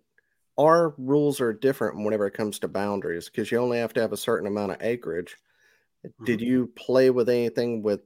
our 0.57 0.93
rules 0.97 1.41
are 1.41 1.53
different 1.53 2.03
whenever 2.03 2.27
it 2.27 2.33
comes 2.33 2.59
to 2.59 2.67
boundaries 2.67 3.29
because 3.29 3.51
you 3.51 3.57
only 3.57 3.79
have 3.79 3.93
to 3.93 4.01
have 4.01 4.13
a 4.13 4.17
certain 4.17 4.47
amount 4.47 4.71
of 4.71 4.81
acreage. 4.81 5.37
Mm-hmm. 6.05 6.25
Did 6.25 6.41
you 6.41 6.67
play 6.75 7.09
with 7.09 7.29
anything 7.29 7.81
with 7.81 8.01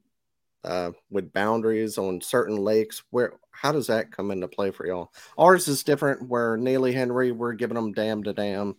uh, 0.63 0.91
with 1.09 1.33
boundaries 1.33 1.97
on 1.97 2.21
certain 2.21 2.57
lakes? 2.57 3.03
Where 3.09 3.33
how 3.51 3.71
does 3.71 3.87
that 3.87 4.11
come 4.11 4.31
into 4.31 4.47
play 4.47 4.71
for 4.71 4.85
y'all? 4.85 5.11
Ours 5.37 5.67
is 5.67 5.83
different. 5.83 6.27
Where 6.27 6.57
Neely 6.57 6.93
Henry, 6.93 7.31
we're 7.31 7.53
giving 7.53 7.75
them 7.75 7.93
dam 7.93 8.23
to 8.23 8.33
dam, 8.33 8.75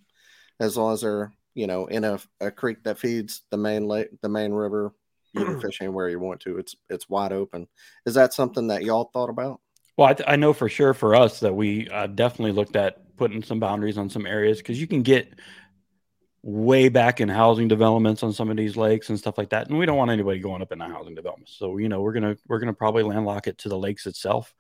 as 0.61 0.77
long 0.77 0.95
as 0.95 1.03
they're 1.03 1.33
you 1.55 1.67
know 1.67 1.87
in 1.87 2.05
a, 2.05 2.21
a 2.41 2.51
creek 2.51 2.85
that 2.85 2.99
feeds 2.99 3.43
the 3.51 3.57
main 3.57 3.87
lake, 3.87 4.09
the 4.23 4.29
main 4.29 4.53
river. 4.53 4.93
You 5.33 5.45
can 5.45 5.61
fish 5.61 5.79
anywhere 5.81 6.09
you 6.09 6.21
want 6.21 6.41
to. 6.41 6.59
It's 6.59 6.75
it's 6.89 7.09
wide 7.09 7.33
open. 7.33 7.69
Is 8.07 8.15
that 8.15 8.35
something 8.35 8.69
that 8.69 8.83
y'all 8.83 9.11
thought 9.13 9.31
about? 9.31 9.61
Well, 9.97 10.07
I, 10.09 10.15
th- 10.15 10.29
I 10.29 10.37
know 10.37 10.53
for 10.53 10.69
sure 10.69 10.95
for 10.95 11.17
us 11.17 11.41
that 11.41 11.55
we 11.55 11.89
uh, 11.89 12.07
definitely 12.07 12.53
looked 12.53 12.77
at 12.77 13.17
putting 13.17 13.43
some 13.43 13.59
boundaries 13.59 13.99
on 13.99 14.09
some 14.09 14.27
areas 14.27 14.59
because 14.59 14.81
you 14.81 14.87
can 14.87 15.03
get 15.03 15.35
way 16.43 16.89
back 16.89 17.21
in 17.21 17.29
housing 17.29 17.69
developments 17.69 18.23
on 18.23 18.33
some 18.33 18.51
of 18.51 18.57
these 18.57 18.77
lakes 18.77 19.09
and 19.09 19.19
stuff 19.19 19.39
like 19.39 19.51
that. 19.51 19.69
And 19.69 19.79
we 19.79 19.87
don't 19.87 19.97
want 19.97 20.11
anybody 20.11 20.39
going 20.39 20.63
up 20.63 20.73
in 20.73 20.79
the 20.79 20.87
housing 20.87 21.15
development. 21.15 21.49
So, 21.49 21.79
you 21.79 21.89
know, 21.89 22.01
we're 22.01 22.13
gonna 22.13 22.37
we're 22.47 22.61
gonna 22.61 22.75
probably 22.75 23.03
landlock 23.03 23.47
it 23.47 23.59
to 23.59 23.69
the 23.69 23.79
lakes 23.79 24.07
itself 24.07 24.55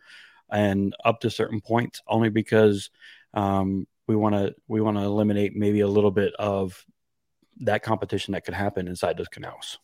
and 0.51 0.95
up 1.05 1.21
to 1.21 1.31
certain 1.31 1.61
points 1.61 2.03
only 2.07 2.31
because 2.31 2.91
um, 3.35 3.87
we 4.07 4.17
want 4.17 4.35
to 4.35 4.55
we 4.67 4.81
want 4.81 4.97
to 4.97 5.03
eliminate 5.03 5.55
maybe 5.55 5.81
a 5.81 5.88
little 5.88 6.11
bit 6.11 6.35
of 6.38 6.85
that 7.61 7.83
competition 7.83 8.33
that 8.33 8.45
could 8.45 8.55
happen 8.55 8.88
inside 8.88 9.17
those 9.17 9.29
canals. 9.29 9.79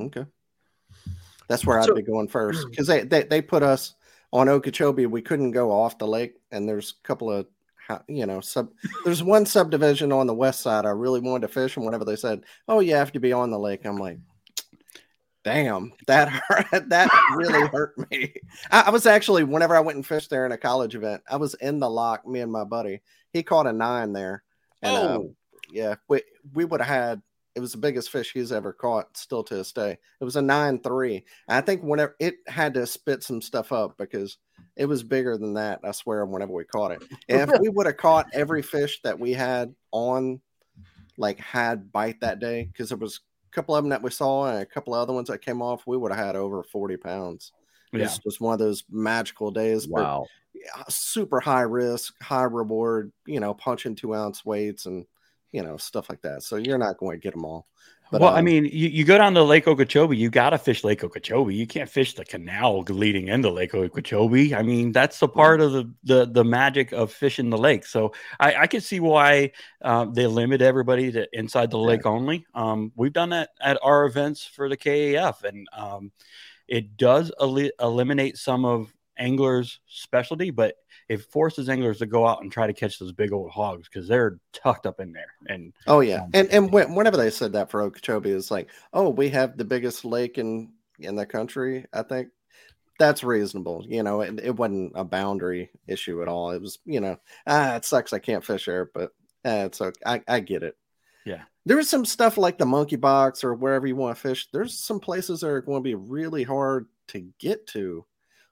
Okay. 0.00 0.24
That's 1.48 1.64
where 1.64 1.82
so, 1.82 1.92
I'd 1.92 1.96
be 1.96 2.02
going 2.02 2.28
first 2.28 2.66
because 2.68 2.86
they, 2.86 3.04
they 3.04 3.22
they 3.22 3.42
put 3.42 3.62
us 3.62 3.94
on 4.32 4.48
Okeechobee. 4.48 5.06
We 5.06 5.22
couldn't 5.22 5.52
go 5.52 5.70
off 5.70 5.98
the 5.98 6.06
lake, 6.06 6.34
and 6.52 6.68
there's 6.68 6.94
a 7.02 7.06
couple 7.06 7.30
of 7.30 7.46
how, 7.46 7.57
you 8.08 8.26
know, 8.26 8.40
sub. 8.40 8.70
There's 9.04 9.22
one 9.22 9.46
subdivision 9.46 10.12
on 10.12 10.26
the 10.26 10.34
west 10.34 10.60
side 10.60 10.86
I 10.86 10.90
really 10.90 11.20
wanted 11.20 11.46
to 11.46 11.52
fish, 11.52 11.76
and 11.76 11.84
whenever 11.84 12.04
they 12.04 12.16
said, 12.16 12.44
"Oh, 12.66 12.80
you 12.80 12.94
have 12.94 13.12
to 13.12 13.20
be 13.20 13.32
on 13.32 13.50
the 13.50 13.58
lake," 13.58 13.84
I'm 13.84 13.96
like, 13.96 14.18
"Damn, 15.44 15.92
that 16.06 16.28
hurt. 16.48 16.88
that 16.88 17.10
really 17.34 17.66
hurt 17.72 17.94
me." 18.10 18.34
I, 18.70 18.82
I 18.86 18.90
was 18.90 19.06
actually, 19.06 19.44
whenever 19.44 19.76
I 19.76 19.80
went 19.80 19.96
and 19.96 20.06
fished 20.06 20.30
there 20.30 20.46
in 20.46 20.52
a 20.52 20.58
college 20.58 20.94
event, 20.94 21.22
I 21.28 21.36
was 21.36 21.54
in 21.54 21.78
the 21.78 21.90
lock. 21.90 22.26
Me 22.26 22.40
and 22.40 22.52
my 22.52 22.64
buddy, 22.64 23.00
he 23.32 23.42
caught 23.42 23.66
a 23.66 23.72
nine 23.72 24.12
there, 24.12 24.42
and 24.82 24.96
uh, 24.96 25.18
oh. 25.18 25.34
yeah, 25.72 25.94
we 26.08 26.22
we 26.54 26.64
would 26.64 26.80
have 26.80 26.88
had 26.88 27.22
it 27.58 27.60
was 27.60 27.72
the 27.72 27.78
biggest 27.78 28.10
fish 28.10 28.32
he's 28.32 28.52
ever 28.52 28.72
caught 28.72 29.16
still 29.16 29.42
to 29.42 29.56
this 29.56 29.72
day. 29.72 29.98
It 30.20 30.24
was 30.24 30.36
a 30.36 30.42
9 30.42 30.78
3. 30.78 31.24
I 31.48 31.60
think 31.60 31.82
whenever 31.82 32.14
it 32.20 32.36
had 32.46 32.74
to 32.74 32.86
spit 32.86 33.24
some 33.24 33.42
stuff 33.42 33.72
up 33.72 33.98
because 33.98 34.38
it 34.76 34.86
was 34.86 35.02
bigger 35.02 35.36
than 35.36 35.54
that, 35.54 35.80
I 35.84 35.90
swear, 35.90 36.24
whenever 36.24 36.52
we 36.52 36.64
caught 36.64 36.92
it. 36.92 37.02
And 37.28 37.50
if 37.50 37.60
we 37.60 37.68
would 37.68 37.86
have 37.86 37.96
caught 37.96 38.26
every 38.32 38.62
fish 38.62 39.00
that 39.02 39.18
we 39.18 39.32
had 39.32 39.74
on, 39.90 40.40
like, 41.16 41.38
had 41.40 41.92
bite 41.92 42.20
that 42.20 42.38
day, 42.38 42.64
because 42.64 42.88
there 42.88 42.98
was 42.98 43.20
a 43.50 43.54
couple 43.54 43.74
of 43.74 43.82
them 43.82 43.90
that 43.90 44.02
we 44.02 44.10
saw 44.10 44.46
and 44.46 44.62
a 44.62 44.66
couple 44.66 44.94
of 44.94 45.00
other 45.00 45.12
ones 45.12 45.28
that 45.28 45.44
came 45.44 45.60
off, 45.60 45.86
we 45.86 45.96
would 45.96 46.12
have 46.12 46.24
had 46.24 46.36
over 46.36 46.62
40 46.62 46.96
pounds. 46.96 47.52
Yeah. 47.92 48.04
It's 48.04 48.18
just 48.18 48.40
one 48.40 48.52
of 48.52 48.60
those 48.60 48.84
magical 48.90 49.50
days. 49.50 49.88
Wow. 49.88 50.26
super 50.88 51.40
high 51.40 51.62
risk, 51.62 52.14
high 52.22 52.44
reward, 52.44 53.12
you 53.26 53.40
know, 53.40 53.54
punching 53.54 53.96
two 53.96 54.14
ounce 54.14 54.44
weights 54.44 54.86
and, 54.86 55.06
you 55.52 55.62
know, 55.62 55.76
stuff 55.76 56.08
like 56.08 56.22
that. 56.22 56.42
So 56.42 56.56
you're 56.56 56.78
not 56.78 56.98
going 56.98 57.18
to 57.18 57.22
get 57.22 57.34
them 57.34 57.44
all. 57.44 57.66
But, 58.10 58.22
well, 58.22 58.34
I 58.34 58.38
um, 58.38 58.44
mean, 58.46 58.64
you, 58.64 58.88
you 58.88 59.04
go 59.04 59.18
down 59.18 59.34
to 59.34 59.42
Lake 59.42 59.68
Okeechobee, 59.68 60.16
you 60.16 60.30
got 60.30 60.50
to 60.50 60.58
fish 60.58 60.82
Lake 60.82 61.04
Okeechobee. 61.04 61.54
You 61.54 61.66
can't 61.66 61.90
fish 61.90 62.14
the 62.14 62.24
canal 62.24 62.82
leading 62.88 63.28
into 63.28 63.50
Lake 63.50 63.74
Okeechobee. 63.74 64.54
I 64.54 64.62
mean, 64.62 64.92
that's 64.92 65.18
the 65.18 65.28
part 65.28 65.60
of 65.60 65.72
the 65.72 65.92
the, 66.04 66.26
the 66.26 66.44
magic 66.44 66.92
of 66.92 67.12
fishing 67.12 67.50
the 67.50 67.58
lake. 67.58 67.84
So 67.84 68.12
I, 68.40 68.54
I 68.54 68.66
can 68.66 68.80
see 68.80 69.00
why 69.00 69.52
um, 69.82 70.14
they 70.14 70.26
limit 70.26 70.62
everybody 70.62 71.12
to 71.12 71.28
inside 71.32 71.70
the 71.70 71.78
lake 71.78 72.06
only. 72.06 72.46
Um, 72.54 72.92
we've 72.96 73.12
done 73.12 73.30
that 73.30 73.50
at 73.60 73.78
our 73.82 74.06
events 74.06 74.44
for 74.44 74.68
the 74.68 74.76
KAF, 74.76 75.44
and 75.44 75.68
um, 75.76 76.12
it 76.66 76.96
does 76.96 77.30
eli- 77.42 77.70
eliminate 77.80 78.38
some 78.38 78.64
of 78.64 78.92
anglers' 79.18 79.80
specialty, 79.86 80.50
but 80.50 80.76
it 81.08 81.22
forces 81.22 81.68
anglers 81.68 81.98
to 81.98 82.06
go 82.06 82.26
out 82.26 82.42
and 82.42 82.52
try 82.52 82.66
to 82.66 82.72
catch 82.72 82.98
those 82.98 83.12
big 83.12 83.32
old 83.32 83.50
hogs 83.50 83.88
because 83.88 84.06
they're 84.06 84.38
tucked 84.52 84.86
up 84.86 85.00
in 85.00 85.12
there. 85.12 85.32
And 85.46 85.72
oh, 85.86 86.00
yeah. 86.00 86.22
um, 86.22 86.30
And 86.34 86.48
and 86.48 86.72
when, 86.72 86.94
whenever 86.94 87.16
they 87.16 87.30
said 87.30 87.52
that 87.52 87.70
for 87.70 87.82
Okeechobee, 87.82 88.30
it's 88.30 88.50
like, 88.50 88.70
oh, 88.92 89.08
we 89.08 89.28
have 89.30 89.56
the 89.56 89.64
biggest 89.64 90.04
lake 90.04 90.38
in, 90.38 90.72
in 90.98 91.16
the 91.16 91.24
country. 91.24 91.86
I 91.92 92.02
think 92.02 92.28
that's 92.98 93.24
reasonable. 93.24 93.84
You 93.88 94.02
know, 94.02 94.20
it, 94.20 94.40
it 94.42 94.56
wasn't 94.56 94.92
a 94.94 95.04
boundary 95.04 95.70
issue 95.86 96.20
at 96.20 96.28
all. 96.28 96.50
It 96.50 96.60
was, 96.60 96.78
you 96.84 97.00
know, 97.00 97.16
ah, 97.46 97.76
it 97.76 97.84
sucks. 97.84 98.12
I 98.12 98.18
can't 98.18 98.44
fish 98.44 98.66
here, 98.66 98.90
but 98.92 99.12
uh, 99.44 99.64
it's 99.66 99.80
okay. 99.80 100.00
I, 100.04 100.22
I 100.28 100.40
get 100.40 100.62
it. 100.62 100.76
Yeah. 101.24 101.42
There's 101.64 101.88
some 101.88 102.04
stuff 102.04 102.38
like 102.38 102.58
the 102.58 102.66
monkey 102.66 102.96
box 102.96 103.44
or 103.44 103.54
wherever 103.54 103.86
you 103.86 103.96
want 103.96 104.16
to 104.16 104.20
fish. 104.20 104.48
There's 104.52 104.78
some 104.78 105.00
places 105.00 105.40
that 105.40 105.48
are 105.48 105.60
going 105.60 105.82
to 105.82 105.88
be 105.88 105.94
really 105.94 106.42
hard 106.42 106.86
to 107.08 107.20
get 107.38 107.66
to 107.68 108.04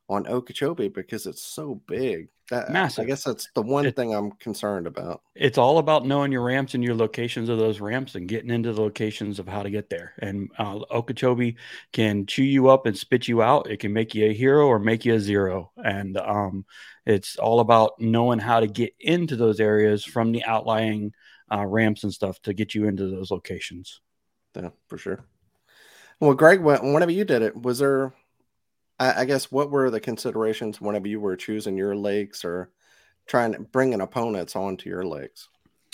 on 0.09 0.27
Okeechobee 0.27 0.88
because 0.88 1.27
it's 1.27 1.42
so 1.42 1.81
big. 1.87 2.29
That, 2.50 2.70
Massive. 2.70 3.02
I 3.02 3.06
guess 3.06 3.24
that's 3.24 3.48
the 3.54 3.62
one 3.62 3.87
It- 3.87 3.96
thing 3.96 4.14
I'm 4.14 4.30
concerned 4.32 4.87
about. 4.87 5.22
it's 5.35 5.59
all 5.59 5.78
about 5.78 6.06
knowing 6.06 6.30
your 6.30 6.44
ramps 6.44 6.74
and 6.74 6.85
your 6.85 6.94
locations 6.94 7.48
of 7.48 7.59
those 7.59 7.80
ramps 7.80 8.14
and 8.14 8.28
getting 8.28 8.50
into 8.50 8.72
the 8.72 8.80
locations 8.80 9.40
of 9.40 9.48
how 9.48 9.64
to 9.64 9.70
get 9.70 9.90
there. 9.90 10.12
And 10.20 10.48
uh, 10.56 10.78
Okeechobee 10.90 11.56
can 11.92 12.24
chew 12.26 12.44
you 12.44 12.68
up 12.68 12.87
and 12.87 12.96
spit 12.96 13.26
you 13.26 13.42
out. 13.42 13.68
It 13.68 13.80
can 13.80 13.92
make 13.92 14.14
you 14.14 14.26
a 14.30 14.32
hero 14.32 14.66
or 14.68 14.78
make 14.78 15.04
you 15.04 15.14
a 15.14 15.20
zero. 15.20 15.72
And 15.76 16.16
um, 16.18 16.66
it's 17.04 17.37
all 17.37 17.59
about 17.59 17.94
knowing 18.00 18.38
how 18.38 18.61
to 18.61 18.68
get 18.68 18.94
into 19.00 19.35
those 19.35 19.59
areas 19.59 20.04
from 20.04 20.30
the 20.30 20.44
outlying 20.44 21.12
uh, 21.52 21.66
ramps 21.66 22.04
and 22.04 22.12
stuff 22.14 22.40
to 22.42 22.54
get 22.54 22.74
you 22.76 22.87
into 22.87 23.09
those 23.09 23.30
locations. 23.32 24.00
Yeah, 24.54 24.70
for 24.87 24.98
sure. 24.98 25.24
Well, 26.20 26.35
Greg, 26.35 26.61
whenever 26.61 27.11
you 27.11 27.24
did 27.24 27.42
it, 27.42 27.61
was 27.61 27.80
there? 27.80 28.14
I, 28.98 29.22
I 29.22 29.24
guess 29.24 29.50
what 29.50 29.70
were 29.70 29.90
the 29.90 30.00
considerations 30.00 30.80
whenever 30.80 31.09
you 31.09 31.20
were 31.20 31.37
choosing 31.37 31.76
your 31.76 31.94
lakes 31.94 32.44
or 32.44 32.70
trying 33.26 33.52
to 33.52 33.59
bring 33.59 33.70
bringing 33.72 34.00
opponents 34.00 34.56
onto 34.56 34.88
your 34.88 35.04
lakes? 35.04 35.48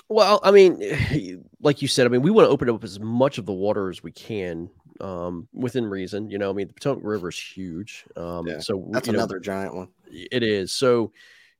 Well, 0.08 0.40
I 0.42 0.50
mean, 0.50 1.42
like 1.60 1.80
you 1.80 1.88
said, 1.88 2.06
I 2.06 2.10
mean, 2.10 2.22
we 2.22 2.30
want 2.30 2.46
to 2.46 2.50
open 2.50 2.68
up 2.68 2.84
as 2.84 3.00
much 3.00 3.38
of 3.38 3.46
the 3.46 3.52
water 3.52 3.88
as 3.88 4.02
we 4.02 4.12
can 4.12 4.68
um, 5.00 5.48
within 5.54 5.86
reason. 5.86 6.28
You 6.28 6.38
know, 6.38 6.50
I 6.50 6.52
mean, 6.52 6.68
the 6.68 6.74
Potomac 6.74 7.02
River 7.02 7.30
is 7.30 7.38
huge. 7.38 8.04
Um, 8.16 8.46
Yeah, 8.46 8.58
so 8.60 8.86
That's 8.90 9.06
you 9.06 9.14
know, 9.14 9.20
another 9.20 9.40
giant 9.40 9.74
one. 9.74 9.88
It 10.06 10.42
is. 10.42 10.72
So, 10.72 11.12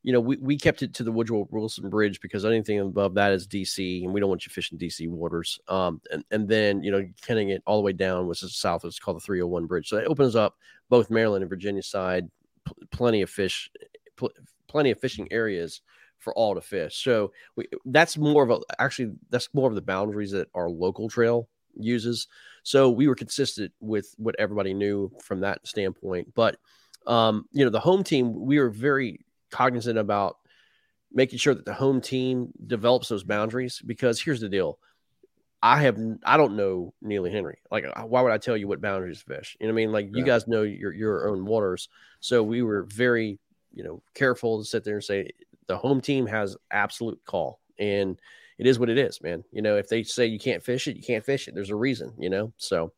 you 0.02 0.12
know, 0.12 0.20
we, 0.20 0.36
we 0.36 0.56
kept 0.56 0.82
it 0.82 0.94
to 0.94 1.04
the 1.04 1.12
Woodrow 1.12 1.46
Wilson 1.50 1.88
Bridge 1.88 2.20
because 2.20 2.44
anything 2.44 2.80
above 2.80 3.14
that 3.14 3.32
is 3.32 3.46
DC, 3.46 4.02
and 4.02 4.12
we 4.12 4.18
don't 4.18 4.28
want 4.28 4.44
you 4.44 4.50
fishing 4.50 4.78
DC 4.78 5.08
waters. 5.08 5.60
Um, 5.68 6.00
and, 6.10 6.24
and 6.32 6.48
then, 6.48 6.82
you 6.82 6.90
know, 6.90 7.06
cutting 7.22 7.50
it 7.50 7.62
all 7.66 7.76
the 7.76 7.82
way 7.82 7.92
down, 7.92 8.28
is 8.28 8.56
south, 8.56 8.84
it's 8.84 8.98
called 8.98 9.18
the 9.18 9.20
301 9.20 9.66
Bridge. 9.66 9.88
So 9.88 9.98
it 9.98 10.08
opens 10.08 10.34
up 10.34 10.56
both 10.88 11.10
Maryland 11.10 11.42
and 11.42 11.50
Virginia 11.50 11.82
side, 11.82 12.28
pl- 12.64 12.78
plenty 12.90 13.22
of 13.22 13.30
fish, 13.30 13.70
pl- 14.16 14.32
plenty 14.66 14.90
of 14.90 14.98
fishing 14.98 15.28
areas 15.30 15.82
for 16.18 16.34
all 16.34 16.54
to 16.56 16.60
fish. 16.60 16.96
So 16.96 17.32
we, 17.54 17.66
that's 17.86 18.16
more 18.18 18.42
of 18.42 18.50
a, 18.50 18.58
actually, 18.80 19.12
that's 19.30 19.48
more 19.54 19.68
of 19.68 19.76
the 19.76 19.82
boundaries 19.82 20.32
that 20.32 20.48
our 20.54 20.68
local 20.68 21.08
trail 21.08 21.48
uses. 21.76 22.26
So 22.64 22.90
we 22.90 23.06
were 23.06 23.14
consistent 23.14 23.72
with 23.80 24.14
what 24.18 24.34
everybody 24.38 24.74
knew 24.74 25.12
from 25.22 25.40
that 25.40 25.64
standpoint. 25.66 26.34
But, 26.34 26.56
um, 27.06 27.46
you 27.52 27.64
know, 27.64 27.70
the 27.70 27.80
home 27.80 28.02
team, 28.02 28.34
we 28.34 28.58
were 28.58 28.70
very 28.70 29.24
cognizant 29.52 29.98
about 29.98 30.38
making 31.12 31.38
sure 31.38 31.54
that 31.54 31.64
the 31.64 31.74
home 31.74 32.00
team 32.00 32.52
develops 32.66 33.08
those 33.08 33.24
boundaries 33.24 33.80
because 33.84 34.20
here's 34.20 34.40
the 34.40 34.48
deal. 34.48 34.78
I 35.62 35.82
have 35.82 35.96
I 36.24 36.36
don't 36.36 36.56
know 36.56 36.92
Neely 37.00 37.30
Henry. 37.30 37.58
Like 37.70 37.84
uh, 37.84 38.02
why 38.02 38.22
would 38.22 38.32
I 38.32 38.38
tell 38.38 38.56
you 38.56 38.66
what 38.66 38.80
boundaries 38.80 39.20
to 39.22 39.36
fish? 39.36 39.56
You 39.60 39.66
know 39.68 39.72
what 39.72 39.80
I 39.80 39.82
mean? 39.84 39.92
Like 39.92 40.06
you 40.12 40.18
Yeah. 40.18 40.24
guys 40.24 40.48
know 40.48 40.62
your 40.62 40.92
your 40.92 41.28
own 41.28 41.44
waters. 41.44 41.88
So 42.20 42.42
we 42.42 42.62
were 42.62 42.82
very, 42.84 43.38
you 43.72 43.84
know, 43.84 44.02
careful 44.14 44.58
to 44.58 44.64
sit 44.68 44.82
there 44.82 44.94
and 44.96 45.04
say 45.04 45.30
the 45.68 45.76
home 45.76 46.00
team 46.00 46.26
has 46.26 46.56
absolute 46.72 47.20
call. 47.24 47.60
And 47.78 48.18
it 48.58 48.66
is 48.66 48.78
what 48.78 48.90
it 48.90 48.98
is, 48.98 49.22
man. 49.22 49.44
You 49.52 49.62
know, 49.62 49.76
if 49.76 49.88
they 49.88 50.02
say 50.02 50.26
you 50.26 50.38
can't 50.40 50.64
fish 50.64 50.88
it, 50.88 50.96
you 50.96 51.02
can't 51.02 51.24
fish 51.24 51.46
it. 51.46 51.54
There's 51.54 51.70
a 51.70 51.76
reason, 51.76 52.12
you 52.18 52.30
know. 52.30 52.52
So 52.56 52.92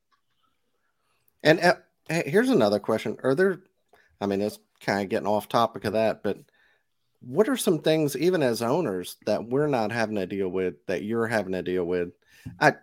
And 1.42 1.60
uh, 1.60 1.74
here's 2.08 2.48
another 2.48 2.78
question: 2.78 3.18
Are 3.22 3.34
there? 3.34 3.60
I 4.20 4.26
mean, 4.26 4.40
it's 4.40 4.58
kind 4.84 5.02
of 5.02 5.08
getting 5.08 5.26
off 5.26 5.48
topic 5.48 5.84
of 5.84 5.94
that, 5.94 6.22
but 6.22 6.38
what 7.20 7.48
are 7.48 7.56
some 7.56 7.78
things, 7.78 8.16
even 8.16 8.42
as 8.42 8.62
owners, 8.62 9.16
that 9.26 9.48
we're 9.48 9.66
not 9.66 9.92
having 9.92 10.16
to 10.16 10.26
deal 10.26 10.48
with 10.48 10.74
that 10.86 11.02
you're 11.02 11.26
having 11.26 11.52
to 11.52 11.62
deal 11.62 11.84
with? 11.84 12.10
I, 12.60 12.74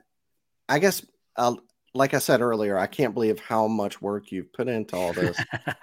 I 0.67 0.79
guess, 0.79 1.05
uh, 1.35 1.55
like 1.93 2.13
I 2.13 2.19
said 2.19 2.41
earlier, 2.41 2.77
I 2.77 2.87
can't 2.87 3.13
believe 3.13 3.39
how 3.39 3.67
much 3.67 4.01
work 4.01 4.31
you've 4.31 4.51
put 4.51 4.67
into 4.67 4.95
all 4.95 5.13
this. 5.13 5.37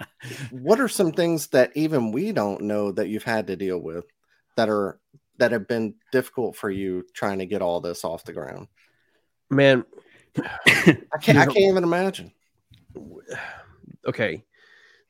what 0.51 0.81
are 0.81 0.89
some 0.89 1.13
things 1.13 1.49
that 1.49 1.71
even 1.75 2.11
we 2.11 2.33
don't 2.33 2.63
know 2.63 2.91
that 2.93 3.09
you've 3.09 3.23
had 3.23 3.47
to 3.47 3.57
deal 3.57 3.79
with 3.79 4.07
that 4.57 4.69
are 4.69 4.99
that 5.37 5.53
have 5.53 5.69
been 5.69 5.95
difficult 6.11 6.57
for 6.57 6.69
you 6.69 7.05
trying 7.15 7.39
to 7.39 7.47
get 7.47 7.63
all 7.63 7.81
this 7.81 8.05
off 8.05 8.25
the 8.25 8.33
ground? 8.33 8.67
man, 9.51 9.85
I 10.37 11.19
can't. 11.21 11.39
I 11.39 11.45
can't 11.45 11.59
even 11.59 11.85
imagine. 11.85 12.33
okay 14.07 14.43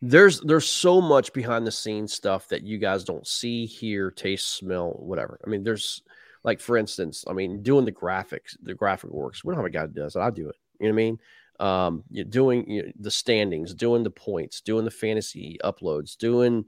there's 0.00 0.40
there's 0.40 0.68
so 0.68 1.00
much 1.00 1.32
behind 1.32 1.66
the 1.66 1.72
scenes 1.72 2.12
stuff 2.12 2.48
that 2.48 2.62
you 2.62 2.78
guys 2.78 3.04
don't 3.04 3.26
see 3.26 3.66
hear 3.66 4.11
taste 4.11 4.56
smell 4.56 4.90
whatever. 4.90 5.38
I 5.44 5.50
mean 5.50 5.64
there's 5.64 6.02
like 6.44 6.61
for 6.61 6.76
instance 6.76 7.24
i 7.26 7.32
mean 7.32 7.62
doing 7.62 7.84
the 7.84 7.92
graphics 7.92 8.56
the 8.62 8.74
graphic 8.74 9.11
works. 9.11 9.44
We 9.44 9.50
don't 9.50 9.58
have 9.58 9.66
a 9.66 9.70
guy 9.70 9.82
that 9.82 9.94
does 9.94 10.14
it. 10.14 10.20
I 10.20 10.30
do 10.30 10.48
it. 10.48 10.56
You 10.80 10.88
know 10.88 10.94
what 10.94 11.00
i 11.00 11.04
mean? 11.04 11.18
Um 11.58 12.04
you're 12.11 12.24
doing 12.24 12.70
you 12.70 12.82
know, 12.84 12.92
the 13.00 13.11
standings 13.11 13.74
doing 13.74 14.04
the 14.04 14.11
points 14.11 14.61
doing 14.61 14.84
the 14.84 14.90
fantasy 14.90 15.58
uploads 15.64 16.16
doing 16.16 16.64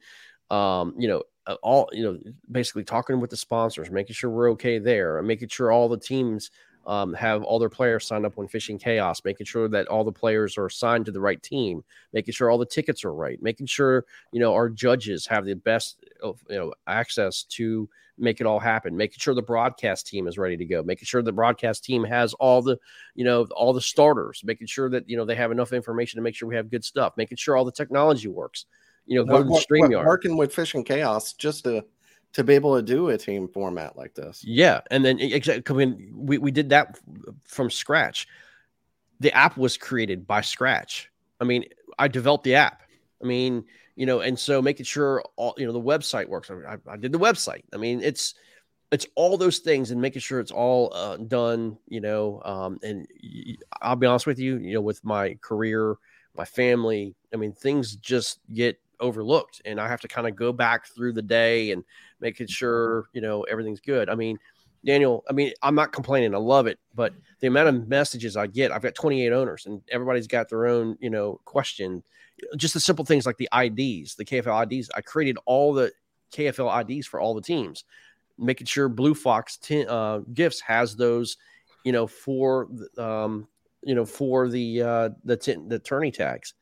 um 0.50 0.94
you 0.98 1.06
know 1.06 1.22
uh, 1.46 1.56
all 1.62 1.88
you 1.92 2.02
know 2.02 2.18
basically 2.50 2.82
talking 2.82 3.20
with 3.20 3.30
the 3.30 3.36
sponsors 3.36 3.90
making 3.90 4.14
sure 4.14 4.30
we're 4.30 4.50
okay 4.50 4.78
there 4.78 5.18
and 5.18 5.28
making 5.28 5.48
sure 5.48 5.70
all 5.70 5.88
the 5.88 5.96
teams 5.96 6.50
um, 6.86 7.12
have 7.14 7.42
all 7.42 7.58
their 7.58 7.68
players 7.68 8.06
signed 8.06 8.24
up 8.26 8.36
when 8.36 8.48
fishing 8.48 8.78
chaos 8.78 9.22
making 9.24 9.46
sure 9.46 9.68
that 9.68 9.86
all 9.88 10.02
the 10.04 10.10
players 10.12 10.56
are 10.58 10.66
assigned 10.66 11.04
to 11.06 11.12
the 11.12 11.20
right 11.20 11.42
team 11.42 11.84
making 12.12 12.32
sure 12.32 12.50
all 12.50 12.58
the 12.58 12.66
tickets 12.66 13.04
are 13.04 13.12
right, 13.14 13.40
making 13.42 13.66
sure 13.66 14.04
you 14.32 14.40
know 14.40 14.52
our 14.54 14.68
judges 14.68 15.26
have 15.26 15.44
the 15.44 15.54
best 15.54 16.04
of, 16.22 16.42
you 16.48 16.56
know 16.56 16.72
access 16.86 17.42
to 17.44 17.88
make 18.18 18.38
it 18.38 18.46
all 18.46 18.58
happen, 18.58 18.94
making 18.94 19.16
sure 19.18 19.32
the 19.32 19.40
broadcast 19.40 20.06
team 20.06 20.28
is 20.28 20.36
ready 20.36 20.54
to 20.54 20.66
go, 20.66 20.82
making 20.82 21.06
sure 21.06 21.22
the 21.22 21.32
broadcast 21.32 21.82
team 21.84 22.04
has 22.04 22.34
all 22.34 22.60
the 22.60 22.76
you 23.14 23.24
know 23.24 23.44
all 23.54 23.72
the 23.72 23.80
starters, 23.80 24.42
making 24.44 24.66
sure 24.66 24.90
that 24.90 25.08
you 25.08 25.16
know 25.16 25.24
they 25.24 25.34
have 25.36 25.50
enough 25.52 25.72
information 25.72 26.18
to 26.18 26.22
make 26.22 26.34
sure 26.34 26.48
we 26.48 26.56
have 26.56 26.70
good 26.70 26.84
stuff, 26.84 27.14
making 27.16 27.36
sure 27.36 27.56
all 27.56 27.64
the 27.64 27.72
technology 27.72 28.28
works. 28.28 28.66
You 29.06 29.16
know, 29.18 29.24
go 29.24 29.32
What- 29.32 29.38
to 29.38 29.44
the 29.44 29.50
what- 29.50 29.80
what- 29.80 29.90
StreamYard. 29.90 30.04
working 30.06 30.36
with 30.36 30.54
Fishing 30.54 30.84
Chaos 30.84 31.32
just 31.32 31.64
to 31.64 31.84
to 32.32 32.44
be 32.44 32.54
able 32.54 32.76
to 32.76 32.82
do 32.82 33.08
a 33.08 33.18
team 33.18 33.48
format 33.48 33.96
like 33.96 34.14
this. 34.14 34.44
Yeah, 34.44 34.80
and 34.90 35.04
then 35.04 35.18
exactly. 35.18 35.76
Mean, 35.76 36.12
we 36.14 36.38
we 36.38 36.50
did 36.50 36.70
that 36.70 36.98
from 37.44 37.70
scratch. 37.70 38.28
The 39.18 39.32
app 39.32 39.56
was 39.56 39.76
created 39.76 40.26
by 40.26 40.40
scratch. 40.40 41.10
I 41.40 41.44
mean, 41.44 41.64
I 41.98 42.08
developed 42.08 42.44
the 42.44 42.54
app. 42.54 42.82
I 43.22 43.26
mean, 43.26 43.64
you 43.96 44.06
know, 44.06 44.20
and 44.20 44.38
so 44.38 44.62
making 44.62 44.86
sure 44.86 45.22
all 45.36 45.54
you 45.58 45.66
know 45.66 45.72
the 45.72 45.80
website 45.80 46.28
works. 46.28 46.50
I, 46.50 46.74
I, 46.74 46.92
I 46.92 46.96
did 46.96 47.12
the 47.12 47.18
website. 47.18 47.64
I 47.72 47.76
mean, 47.76 48.00
it's 48.02 48.34
it's 48.92 49.06
all 49.14 49.36
those 49.36 49.58
things 49.58 49.90
and 49.90 50.00
making 50.00 50.20
sure 50.20 50.40
it's 50.40 50.52
all 50.52 50.92
uh, 50.94 51.16
done. 51.16 51.78
You 51.88 52.00
know, 52.00 52.40
um, 52.44 52.78
and 52.82 53.06
I'll 53.82 53.96
be 53.96 54.06
honest 54.06 54.26
with 54.26 54.38
you. 54.38 54.58
You 54.58 54.74
know, 54.74 54.80
with 54.80 55.04
my 55.04 55.34
career, 55.40 55.96
my 56.36 56.44
family. 56.44 57.14
I 57.34 57.36
mean, 57.36 57.52
things 57.52 57.96
just 57.96 58.38
get 58.52 58.80
overlooked, 59.00 59.62
and 59.64 59.80
I 59.80 59.88
have 59.88 60.00
to 60.02 60.08
kind 60.08 60.26
of 60.26 60.36
go 60.36 60.52
back 60.52 60.86
through 60.86 61.12
the 61.12 61.22
day 61.22 61.72
and 61.72 61.84
making 62.20 62.46
sure 62.46 63.08
you 63.12 63.20
know 63.20 63.42
everything's 63.42 63.80
good. 63.80 64.08
I 64.08 64.14
mean, 64.14 64.38
Daniel, 64.84 65.24
I 65.28 65.32
mean, 65.32 65.52
I'm 65.62 65.74
not 65.74 65.92
complaining. 65.92 66.34
I 66.34 66.38
love 66.38 66.66
it, 66.66 66.78
but 66.94 67.12
the 67.40 67.46
amount 67.46 67.68
of 67.68 67.88
messages 67.88 68.36
I 68.36 68.46
get, 68.46 68.72
I've 68.72 68.82
got 68.82 68.94
28 68.94 69.32
owners, 69.32 69.66
and 69.66 69.82
everybody's 69.90 70.26
got 70.26 70.48
their 70.48 70.66
own, 70.66 70.96
you 71.00 71.10
know, 71.10 71.40
question. 71.44 72.02
Just 72.56 72.74
the 72.74 72.80
simple 72.80 73.04
things 73.04 73.26
like 73.26 73.36
the 73.36 73.48
IDs, 73.54 74.14
the 74.14 74.24
KFL 74.24 74.70
IDs. 74.70 74.90
I 74.94 75.02
created 75.02 75.38
all 75.44 75.74
the 75.74 75.92
KFL 76.32 76.88
IDs 76.88 77.06
for 77.06 77.20
all 77.20 77.34
the 77.34 77.42
teams, 77.42 77.84
making 78.38 78.66
sure 78.66 78.88
Blue 78.88 79.14
Fox 79.14 79.58
t- 79.58 79.86
uh, 79.86 80.20
Gifts 80.32 80.60
has 80.60 80.96
those, 80.96 81.36
you 81.84 81.92
know, 81.92 82.06
for 82.06 82.68
um, 82.96 83.46
you 83.82 83.94
know, 83.94 84.06
for 84.06 84.48
the 84.48 84.82
uh, 84.82 85.08
the 85.24 85.36
t- 85.36 85.56
the 85.68 85.78
tourney 85.78 86.10
tags. 86.10 86.54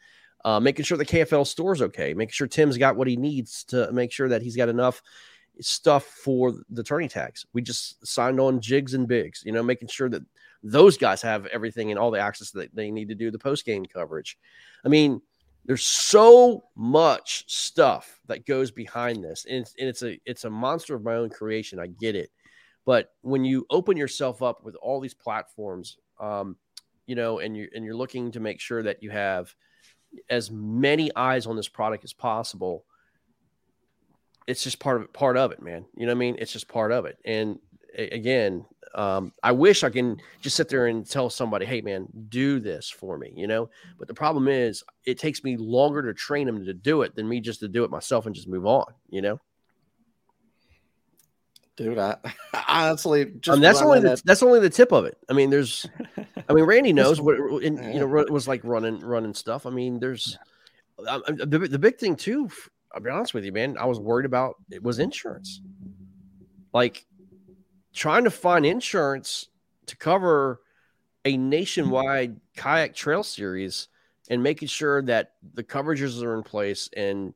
Uh, 0.44 0.60
making 0.60 0.84
sure 0.84 0.96
the 0.96 1.04
KFL 1.04 1.46
store's 1.46 1.82
okay, 1.82 2.14
making 2.14 2.32
sure 2.32 2.46
Tim's 2.46 2.78
got 2.78 2.96
what 2.96 3.08
he 3.08 3.16
needs 3.16 3.64
to 3.64 3.90
make 3.92 4.12
sure 4.12 4.28
that 4.28 4.42
he's 4.42 4.56
got 4.56 4.68
enough 4.68 5.02
stuff 5.60 6.04
for 6.04 6.54
the 6.70 6.82
tourney 6.82 7.08
tags. 7.08 7.44
We 7.52 7.62
just 7.62 8.06
signed 8.06 8.38
on 8.38 8.60
jigs 8.60 8.94
and 8.94 9.08
bigs, 9.08 9.42
you 9.44 9.52
know, 9.52 9.62
making 9.62 9.88
sure 9.88 10.08
that 10.10 10.22
those 10.62 10.96
guys 10.96 11.22
have 11.22 11.46
everything 11.46 11.90
and 11.90 11.98
all 11.98 12.10
the 12.10 12.20
access 12.20 12.50
that 12.52 12.74
they 12.74 12.90
need 12.90 13.08
to 13.08 13.14
do 13.14 13.30
the 13.30 13.38
post 13.38 13.64
game 13.64 13.84
coverage. 13.84 14.38
I 14.84 14.88
mean, 14.88 15.20
there's 15.64 15.84
so 15.84 16.64
much 16.76 17.44
stuff 17.46 18.20
that 18.26 18.46
goes 18.46 18.70
behind 18.70 19.22
this, 19.22 19.44
and 19.48 19.58
it's, 19.58 19.74
and 19.78 19.88
it's 19.88 20.02
a 20.02 20.18
it's 20.24 20.44
a 20.44 20.50
monster 20.50 20.94
of 20.94 21.04
my 21.04 21.14
own 21.14 21.30
creation. 21.30 21.78
I 21.78 21.88
get 21.88 22.16
it, 22.16 22.30
but 22.86 23.12
when 23.20 23.44
you 23.44 23.66
open 23.68 23.96
yourself 23.96 24.42
up 24.42 24.64
with 24.64 24.76
all 24.76 24.98
these 24.98 25.14
platforms, 25.14 25.98
um, 26.20 26.56
you 27.06 27.14
know, 27.14 27.40
and 27.40 27.56
you 27.56 27.68
and 27.74 27.84
you're 27.84 27.96
looking 27.96 28.30
to 28.32 28.40
make 28.40 28.60
sure 28.60 28.82
that 28.82 29.02
you 29.02 29.10
have 29.10 29.54
as 30.30 30.50
many 30.50 31.10
eyes 31.16 31.46
on 31.46 31.56
this 31.56 31.68
product 31.68 32.04
as 32.04 32.12
possible 32.12 32.84
it's 34.48 34.64
just 34.64 34.80
part 34.80 35.02
of 35.02 35.12
part 35.12 35.36
of 35.36 35.52
it, 35.52 35.62
man. 35.62 35.84
You 35.94 36.06
know 36.06 36.12
what 36.12 36.16
I 36.16 36.20
mean? 36.20 36.36
It's 36.38 36.52
just 36.52 36.68
part 36.68 36.90
of 36.90 37.04
it. 37.04 37.18
And 37.24 37.58
again, 37.96 38.64
um, 38.94 39.32
I 39.42 39.52
wish 39.52 39.84
I 39.84 39.90
can 39.90 40.16
just 40.40 40.56
sit 40.56 40.70
there 40.70 40.86
and 40.86 41.08
tell 41.08 41.28
somebody, 41.28 41.66
"Hey, 41.66 41.82
man, 41.82 42.08
do 42.30 42.58
this 42.58 42.88
for 42.88 43.18
me," 43.18 43.30
you 43.36 43.46
know. 43.46 43.68
But 43.98 44.08
the 44.08 44.14
problem 44.14 44.48
is, 44.48 44.82
it 45.04 45.18
takes 45.18 45.44
me 45.44 45.58
longer 45.58 46.02
to 46.02 46.14
train 46.14 46.46
them 46.46 46.64
to 46.64 46.72
do 46.72 47.02
it 47.02 47.14
than 47.14 47.28
me 47.28 47.40
just 47.40 47.60
to 47.60 47.68
do 47.68 47.84
it 47.84 47.90
myself 47.90 48.24
and 48.24 48.34
just 48.34 48.48
move 48.48 48.66
on, 48.66 48.86
you 49.10 49.20
know. 49.20 49.38
Dude, 51.78 51.96
I, 51.96 52.16
I 52.52 52.86
honestly 52.86 53.32
just 53.38 53.60
that's 53.60 53.80
only 53.80 54.00
the, 54.00 54.08
that... 54.08 54.22
that's 54.24 54.42
only 54.42 54.58
the 54.58 54.68
tip 54.68 54.90
of 54.90 55.04
it. 55.04 55.16
I 55.30 55.32
mean, 55.32 55.48
there's, 55.48 55.86
I 56.48 56.52
mean, 56.52 56.64
Randy 56.64 56.92
knows 56.92 57.20
what 57.20 57.38
and, 57.38 57.94
you 57.94 58.00
know 58.00 58.16
it 58.18 58.30
was 58.30 58.48
like 58.48 58.62
running 58.64 58.98
running 58.98 59.32
stuff. 59.32 59.64
I 59.64 59.70
mean, 59.70 60.00
there's 60.00 60.36
um, 61.06 61.22
the, 61.28 61.60
the 61.60 61.78
big 61.78 61.98
thing 61.98 62.16
too 62.16 62.50
I'll 62.92 63.00
be 63.00 63.10
honest 63.10 63.32
with 63.32 63.44
you, 63.44 63.52
man. 63.52 63.76
I 63.78 63.84
was 63.84 64.00
worried 64.00 64.26
about 64.26 64.56
it 64.70 64.82
was 64.82 64.98
insurance. 64.98 65.60
Like 66.72 67.06
trying 67.94 68.24
to 68.24 68.30
find 68.30 68.66
insurance 68.66 69.48
to 69.86 69.96
cover 69.96 70.60
a 71.24 71.36
nationwide 71.36 72.40
kayak 72.56 72.94
trail 72.94 73.22
series 73.22 73.86
and 74.30 74.42
making 74.42 74.68
sure 74.68 75.02
that 75.02 75.32
the 75.54 75.62
coverages 75.62 76.22
are 76.22 76.36
in 76.36 76.42
place. 76.42 76.90
And 76.96 77.34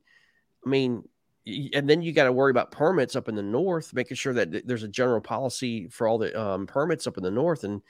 I 0.65 0.69
mean, 0.69 1.07
and 1.45 1.89
then 1.89 2.01
you 2.01 2.13
got 2.13 2.25
to 2.25 2.31
worry 2.31 2.51
about 2.51 2.71
permits 2.71 3.15
up 3.15 3.27
in 3.27 3.35
the 3.35 3.43
north, 3.43 3.93
making 3.93 4.15
sure 4.15 4.33
that 4.33 4.65
there's 4.65 4.83
a 4.83 4.87
general 4.87 5.21
policy 5.21 5.87
for 5.87 6.07
all 6.07 6.17
the 6.17 6.39
um, 6.39 6.65
permits 6.65 7.05
up 7.05 7.17
in 7.17 7.23
the 7.23 7.31
north 7.31 7.63
and, 7.63 7.81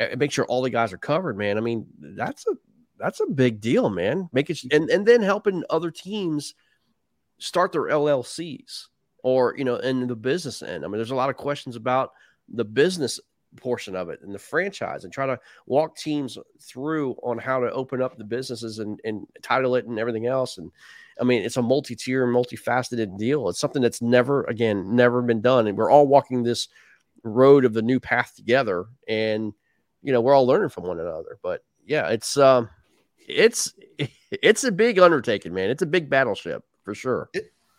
and 0.00 0.18
make 0.18 0.32
sure 0.32 0.44
all 0.46 0.62
the 0.62 0.70
guys 0.70 0.92
are 0.92 0.98
covered, 0.98 1.38
man. 1.38 1.56
I 1.56 1.60
mean, 1.60 1.86
that's 2.00 2.46
a 2.46 2.54
that's 2.98 3.20
a 3.20 3.26
big 3.26 3.60
deal, 3.60 3.90
man. 3.90 4.28
Making 4.32 4.56
and 4.72 4.90
and 4.90 5.06
then 5.06 5.22
helping 5.22 5.62
other 5.70 5.90
teams 5.90 6.54
start 7.38 7.72
their 7.72 7.82
LLCs 7.82 8.86
or 9.22 9.54
you 9.56 9.64
know 9.64 9.76
in 9.76 10.06
the 10.06 10.16
business 10.16 10.62
end. 10.62 10.84
I 10.84 10.88
mean, 10.88 10.96
there's 10.96 11.10
a 11.12 11.16
lot 11.16 11.30
of 11.30 11.36
questions 11.36 11.76
about 11.76 12.10
the 12.48 12.64
business 12.64 13.20
portion 13.56 13.96
of 13.96 14.08
it 14.08 14.20
and 14.22 14.34
the 14.34 14.38
franchise 14.38 15.04
and 15.04 15.12
try 15.12 15.26
to 15.26 15.38
walk 15.66 15.96
teams 15.96 16.36
through 16.60 17.12
on 17.22 17.38
how 17.38 17.60
to 17.60 17.70
open 17.72 18.02
up 18.02 18.16
the 18.16 18.24
businesses 18.24 18.78
and, 18.78 19.00
and 19.04 19.26
title 19.42 19.76
it 19.76 19.86
and 19.86 19.98
everything 19.98 20.26
else. 20.26 20.58
And 20.58 20.70
I 21.20 21.24
mean, 21.24 21.42
it's 21.42 21.56
a 21.56 21.62
multi-tier, 21.62 22.26
multifaceted 22.26 23.18
deal. 23.18 23.48
It's 23.48 23.60
something 23.60 23.82
that's 23.82 24.02
never, 24.02 24.44
again, 24.44 24.94
never 24.94 25.22
been 25.22 25.40
done. 25.40 25.66
And 25.66 25.76
we're 25.76 25.90
all 25.90 26.06
walking 26.06 26.42
this 26.42 26.68
road 27.22 27.64
of 27.64 27.72
the 27.72 27.82
new 27.82 27.98
path 28.00 28.34
together. 28.36 28.86
And, 29.08 29.52
you 30.02 30.12
know, 30.12 30.20
we're 30.20 30.34
all 30.34 30.46
learning 30.46 30.68
from 30.68 30.84
one 30.84 31.00
another. 31.00 31.38
But 31.42 31.62
yeah, 31.86 32.08
it's 32.08 32.36
um 32.36 32.68
it's 33.26 33.74
it's 34.30 34.64
a 34.64 34.72
big 34.72 34.98
undertaking, 34.98 35.54
man. 35.54 35.70
It's 35.70 35.82
a 35.82 35.86
big 35.86 36.10
battleship 36.10 36.64
for 36.84 36.94
sure. 36.94 37.30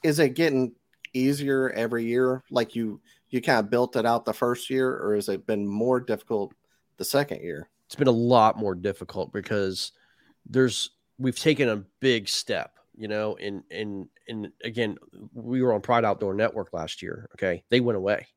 Is 0.03 0.19
it 0.19 0.35
getting 0.35 0.73
easier 1.13 1.69
every 1.71 2.05
year? 2.05 2.43
Like 2.49 2.75
you 2.75 3.01
you 3.29 3.41
kind 3.41 3.59
of 3.59 3.69
built 3.69 3.95
it 3.95 4.05
out 4.05 4.25
the 4.25 4.33
first 4.33 4.69
year, 4.69 4.89
or 4.97 5.15
has 5.15 5.29
it 5.29 5.45
been 5.45 5.67
more 5.67 5.99
difficult 5.99 6.53
the 6.97 7.05
second 7.05 7.41
year? 7.41 7.69
It's 7.85 7.95
been 7.95 8.07
a 8.07 8.11
lot 8.11 8.57
more 8.57 8.75
difficult 8.75 9.31
because 9.33 9.91
there's 10.45 10.91
we've 11.17 11.39
taken 11.39 11.69
a 11.69 11.83
big 11.99 12.29
step, 12.29 12.76
you 12.97 13.07
know, 13.07 13.37
and 13.37 13.63
and 13.71 14.07
and 14.27 14.51
again, 14.63 14.97
we 15.33 15.61
were 15.61 15.73
on 15.73 15.81
Pride 15.81 16.03
Outdoor 16.03 16.33
Network 16.33 16.73
last 16.73 17.01
year. 17.01 17.29
Okay, 17.35 17.63
they 17.69 17.79
went 17.79 17.97
away. 17.97 18.27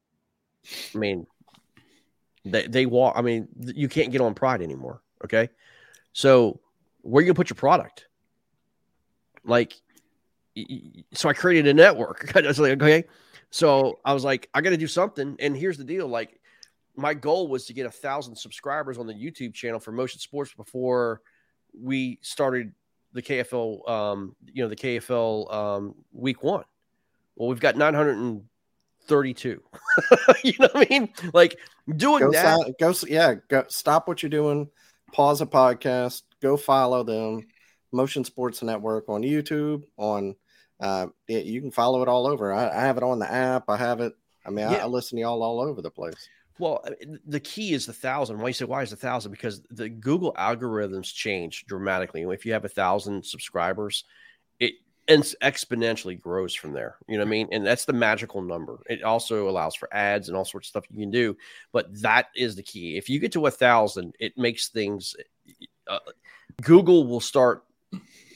I 0.94 0.98
mean, 0.98 1.26
they 2.44 2.66
they 2.66 2.86
walk. 2.86 3.14
I 3.16 3.22
mean, 3.22 3.48
you 3.58 3.88
can't 3.88 4.12
get 4.12 4.20
on 4.20 4.34
Pride 4.34 4.62
anymore. 4.62 5.02
Okay, 5.24 5.48
so 6.12 6.60
where 7.00 7.22
you 7.22 7.28
gonna 7.28 7.36
put 7.36 7.50
your 7.50 7.56
product? 7.56 8.06
Like 9.44 9.74
so 11.12 11.28
I 11.28 11.32
created 11.32 11.66
a 11.68 11.74
network. 11.74 12.36
I 12.36 12.40
was 12.42 12.58
like, 12.58 12.80
okay. 12.82 13.04
So 13.50 13.98
I 14.04 14.12
was 14.12 14.24
like, 14.24 14.48
I 14.54 14.60
got 14.60 14.70
to 14.70 14.76
do 14.76 14.86
something. 14.86 15.36
And 15.40 15.56
here's 15.56 15.78
the 15.78 15.84
deal: 15.84 16.06
like, 16.06 16.40
my 16.96 17.14
goal 17.14 17.48
was 17.48 17.66
to 17.66 17.72
get 17.72 17.86
a 17.86 17.90
thousand 17.90 18.36
subscribers 18.36 18.98
on 18.98 19.06
the 19.06 19.14
YouTube 19.14 19.54
channel 19.54 19.80
for 19.80 19.92
Motion 19.92 20.20
Sports 20.20 20.52
before 20.54 21.22
we 21.78 22.18
started 22.22 22.72
the 23.12 23.22
KFL. 23.22 23.88
Um, 23.88 24.36
you 24.52 24.62
know, 24.62 24.68
the 24.68 24.76
KFL 24.76 25.52
um, 25.52 25.94
week 26.12 26.42
one. 26.42 26.64
Well, 27.36 27.48
we've 27.48 27.60
got 27.60 27.76
932. 27.76 29.62
you 30.44 30.52
know 30.58 30.68
what 30.72 30.86
I 30.86 30.86
mean? 30.90 31.12
Like 31.32 31.58
doing 31.96 32.22
go 32.22 32.32
that. 32.32 32.74
go, 32.78 32.94
yeah. 33.06 33.34
Go 33.48 33.64
stop 33.68 34.08
what 34.08 34.22
you're 34.22 34.30
doing. 34.30 34.68
Pause 35.12 35.42
a 35.42 35.46
podcast. 35.46 36.22
Go 36.42 36.56
follow 36.56 37.02
them. 37.02 37.46
Motion 37.92 38.24
Sports 38.24 38.62
Network 38.62 39.08
on 39.08 39.22
YouTube, 39.22 39.82
on 39.96 40.36
uh, 40.80 41.08
it, 41.28 41.44
you 41.44 41.60
can 41.60 41.70
follow 41.70 42.02
it 42.02 42.08
all 42.08 42.26
over. 42.26 42.52
I, 42.52 42.68
I, 42.68 42.82
have 42.82 42.96
it 42.96 43.02
on 43.02 43.18
the 43.18 43.30
app. 43.30 43.64
I 43.68 43.76
have 43.76 44.00
it. 44.00 44.14
I 44.46 44.50
mean, 44.50 44.70
yeah. 44.70 44.78
I, 44.78 44.82
I, 44.82 44.86
listen 44.86 45.16
to 45.16 45.22
y'all 45.22 45.42
all 45.42 45.60
over 45.60 45.82
the 45.82 45.90
place. 45.90 46.28
Well, 46.60 46.84
the 47.26 47.40
key 47.40 47.72
is 47.72 47.86
the 47.86 47.92
thousand. 47.94 48.38
Why 48.38 48.48
you 48.48 48.52
say 48.52 48.66
why 48.66 48.82
is 48.82 48.90
the 48.90 48.96
thousand? 48.96 49.32
Because 49.32 49.62
the 49.70 49.88
Google 49.88 50.34
algorithms 50.34 51.12
change 51.12 51.64
dramatically. 51.66 52.22
If 52.22 52.44
you 52.44 52.52
have 52.52 52.66
a 52.66 52.68
thousand 52.68 53.24
subscribers, 53.24 54.04
it 54.58 54.74
exponentially 55.08 56.20
grows 56.20 56.54
from 56.54 56.72
there. 56.72 56.96
You 57.08 57.16
know 57.16 57.24
what 57.24 57.28
I 57.28 57.30
mean? 57.30 57.48
And 57.50 57.66
that's 57.66 57.86
the 57.86 57.94
magical 57.94 58.42
number. 58.42 58.78
It 58.90 59.02
also 59.02 59.48
allows 59.48 59.74
for 59.74 59.92
ads 59.92 60.28
and 60.28 60.36
all 60.36 60.44
sorts 60.44 60.66
of 60.66 60.68
stuff 60.68 60.84
you 60.90 61.00
can 61.00 61.10
do. 61.10 61.34
But 61.72 61.98
that 62.02 62.26
is 62.36 62.56
the 62.56 62.62
key. 62.62 62.98
If 62.98 63.08
you 63.08 63.18
get 63.18 63.32
to 63.32 63.46
a 63.46 63.50
thousand, 63.50 64.14
it 64.20 64.36
makes 64.36 64.68
things. 64.68 65.16
Uh, 65.88 65.98
Google 66.60 67.06
will 67.06 67.20
start 67.20 67.64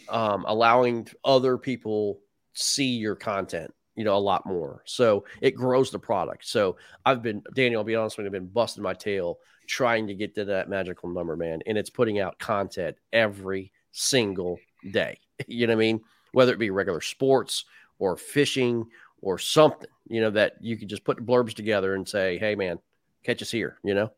um, 0.09 0.47
allowing 0.49 1.09
other 1.25 1.59
people 1.59 2.21
see 2.55 2.97
your 2.97 3.17
content 3.17 3.75
you 3.97 4.05
know 4.05 4.17
a 4.17 4.19
lot 4.19 4.47
more. 4.47 4.83
So 4.85 5.25
it 5.41 5.53
grows 5.53 5.91
the 5.91 5.99
product. 5.99 6.47
So 6.47 6.77
i've 7.07 7.23
been 7.23 7.43
daniel 7.55 7.81
i'll 7.81 7.85
be 7.85 7.95
honest 7.95 8.17
with 8.17 8.25
you 8.25 8.29
i've 8.29 8.33
been 8.33 8.47
busting 8.47 8.83
my 8.83 8.95
tail 8.95 9.39
trying 9.67 10.07
to 10.07 10.15
get 10.15 10.35
to 10.35 10.45
that 10.45 10.69
magical 10.69 11.09
number 11.09 11.37
man 11.37 11.61
and 11.67 11.79
it's 11.79 11.91
putting 11.91 12.19
out 12.21 12.39
content 12.39 12.97
every 13.13 13.73
single 13.93 14.59
day. 14.91 15.19
You 15.49 15.67
know 15.67 15.73
what 15.73 15.79
i 15.79 15.87
mean? 15.87 16.01
Whether 16.33 16.53
it 16.53 16.61
be 16.61 16.71
regular 16.71 17.01
sports 17.01 17.65
or 17.99 18.17
fishing 18.17 18.87
or 19.21 19.39
something 19.39 19.89
you 20.09 20.21
know 20.21 20.31
that 20.31 20.55
you 20.61 20.77
can 20.77 20.89
just 20.89 21.05
put 21.05 21.17
the 21.17 21.23
blurbs 21.23 21.55
together 21.55 21.95
and 21.95 22.09
say 22.09 22.39
hey 22.39 22.55
man 22.55 22.79
catch 23.25 23.43
us 23.43 23.51
here 23.51 23.79
you 23.83 23.95
know? 23.95 24.11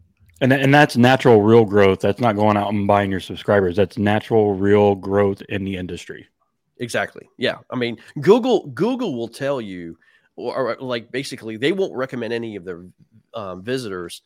And, 0.42 0.52
and 0.52 0.74
that's 0.74 0.98
natural 0.98 1.40
real 1.40 1.64
growth. 1.64 2.00
That's 2.00 2.20
not 2.20 2.36
going 2.36 2.58
out 2.58 2.70
and 2.70 2.86
buying 2.86 3.10
your 3.10 3.20
subscribers. 3.20 3.74
That's 3.74 3.96
natural 3.96 4.52
real 4.54 4.94
growth 4.94 5.40
in 5.48 5.64
the 5.64 5.76
industry 5.76 6.26
Exactly. 6.78 7.28
Yeah. 7.38 7.58
I 7.70 7.76
mean, 7.76 7.98
Google 8.20 8.66
Google 8.68 9.16
will 9.16 9.28
tell 9.28 9.60
you, 9.60 9.98
or, 10.36 10.76
or 10.76 10.76
like 10.80 11.10
basically, 11.10 11.56
they 11.56 11.72
won't 11.72 11.94
recommend 11.94 12.32
any 12.32 12.56
of 12.56 12.64
their 12.64 12.84
um, 13.34 13.62
visitors 13.62 14.22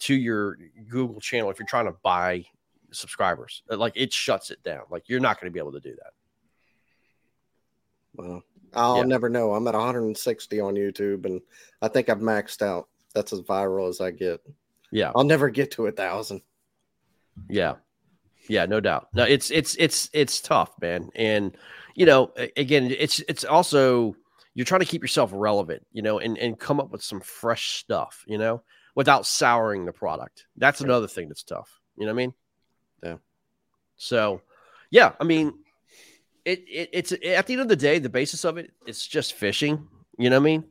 to 0.00 0.14
your 0.14 0.58
Google 0.88 1.20
channel 1.20 1.50
if 1.50 1.58
you're 1.58 1.66
trying 1.66 1.86
to 1.86 1.96
buy 2.02 2.44
subscribers. 2.92 3.62
Uh, 3.70 3.76
like 3.76 3.94
it 3.96 4.12
shuts 4.12 4.50
it 4.50 4.62
down. 4.62 4.82
Like 4.90 5.08
you're 5.08 5.20
not 5.20 5.40
going 5.40 5.50
to 5.50 5.52
be 5.54 5.60
able 5.60 5.72
to 5.72 5.80
do 5.80 5.94
that. 5.94 6.12
Well, 8.16 8.42
I'll 8.74 8.98
yeah. 8.98 9.04
never 9.04 9.28
know. 9.28 9.54
I'm 9.54 9.66
at 9.66 9.74
160 9.74 10.60
on 10.60 10.74
YouTube, 10.74 11.24
and 11.26 11.40
I 11.82 11.88
think 11.88 12.08
I've 12.08 12.18
maxed 12.18 12.62
out. 12.62 12.88
That's 13.14 13.32
as 13.32 13.40
viral 13.40 13.88
as 13.88 14.00
I 14.00 14.10
get. 14.10 14.40
Yeah, 14.90 15.12
I'll 15.14 15.24
never 15.24 15.50
get 15.50 15.70
to 15.72 15.86
a 15.86 15.92
thousand. 15.92 16.42
Yeah, 17.48 17.74
yeah, 18.48 18.66
no 18.66 18.80
doubt. 18.80 19.08
No, 19.14 19.24
it's 19.24 19.50
it's 19.50 19.76
it's 19.78 20.10
it's 20.12 20.40
tough, 20.40 20.70
man, 20.80 21.10
and 21.14 21.56
you 21.94 22.06
know, 22.06 22.32
again, 22.56 22.94
it's 22.98 23.20
it's 23.28 23.44
also 23.44 24.16
you're 24.54 24.66
trying 24.66 24.80
to 24.80 24.86
keep 24.86 25.02
yourself 25.02 25.30
relevant, 25.32 25.86
you 25.92 26.02
know, 26.02 26.18
and 26.18 26.36
and 26.38 26.58
come 26.58 26.80
up 26.80 26.90
with 26.90 27.02
some 27.02 27.20
fresh 27.20 27.78
stuff, 27.78 28.24
you 28.26 28.38
know. 28.38 28.62
without 28.94 29.26
souring 29.26 29.84
the 29.84 29.92
product. 29.92 30.46
That's 30.56 30.80
another 30.80 31.08
thing 31.08 31.28
that's 31.28 31.42
tough. 31.42 31.80
You 31.96 32.06
know 32.06 32.12
what 32.12 32.22
I 32.22 32.26
mean? 32.26 32.34
Yeah. 33.02 33.16
So, 33.96 34.42
yeah, 34.90 35.12
I 35.20 35.24
mean, 35.24 35.54
it, 36.44 36.64
it 36.68 36.90
it's 36.92 37.12
at 37.12 37.46
the 37.46 37.54
end 37.54 37.62
of 37.62 37.68
the 37.68 37.76
day, 37.76 37.98
the 37.98 38.08
basis 38.08 38.44
of 38.44 38.58
it, 38.58 38.72
it's 38.86 39.06
just 39.06 39.34
fishing. 39.34 39.88
You 40.18 40.30
know 40.30 40.36
what 40.36 40.42
I 40.42 40.50
mean? 40.50 40.64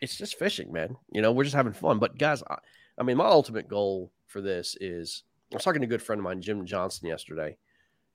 It's 0.00 0.16
just 0.16 0.38
fishing, 0.38 0.72
man. 0.72 0.96
You 1.12 1.22
know, 1.22 1.32
we're 1.32 1.44
just 1.44 1.56
having 1.56 1.72
fun. 1.72 1.98
But 1.98 2.18
guys, 2.18 2.42
I, 2.48 2.56
I 2.98 3.02
mean, 3.02 3.16
my 3.16 3.26
ultimate 3.26 3.68
goal 3.68 4.12
for 4.26 4.40
this 4.40 4.76
is 4.80 5.22
I 5.52 5.56
was 5.56 5.64
talking 5.64 5.80
to 5.80 5.86
a 5.86 5.88
good 5.88 6.02
friend 6.02 6.20
of 6.20 6.24
mine, 6.24 6.42
Jim 6.42 6.66
Johnson, 6.66 7.08
yesterday, 7.08 7.56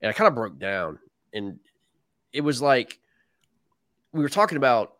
and 0.00 0.10
I 0.10 0.12
kind 0.12 0.28
of 0.28 0.34
broke 0.34 0.58
down, 0.58 0.98
and 1.32 1.58
it 2.34 2.42
was 2.42 2.60
like 2.60 2.98
we 4.12 4.20
were 4.20 4.28
talking 4.28 4.58
about, 4.58 4.96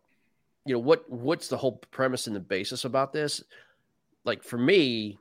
you 0.65 0.73
know, 0.73 0.79
what 0.79 1.11
what's 1.11 1.49
the 1.49 1.57
whole 1.57 1.79
premise 1.91 2.27
and 2.27 2.35
the 2.35 2.41
basis 2.41 2.85
about 2.85 3.13
this? 3.13 3.43
Like 4.25 4.43
for 4.43 4.57
me, 4.57 5.19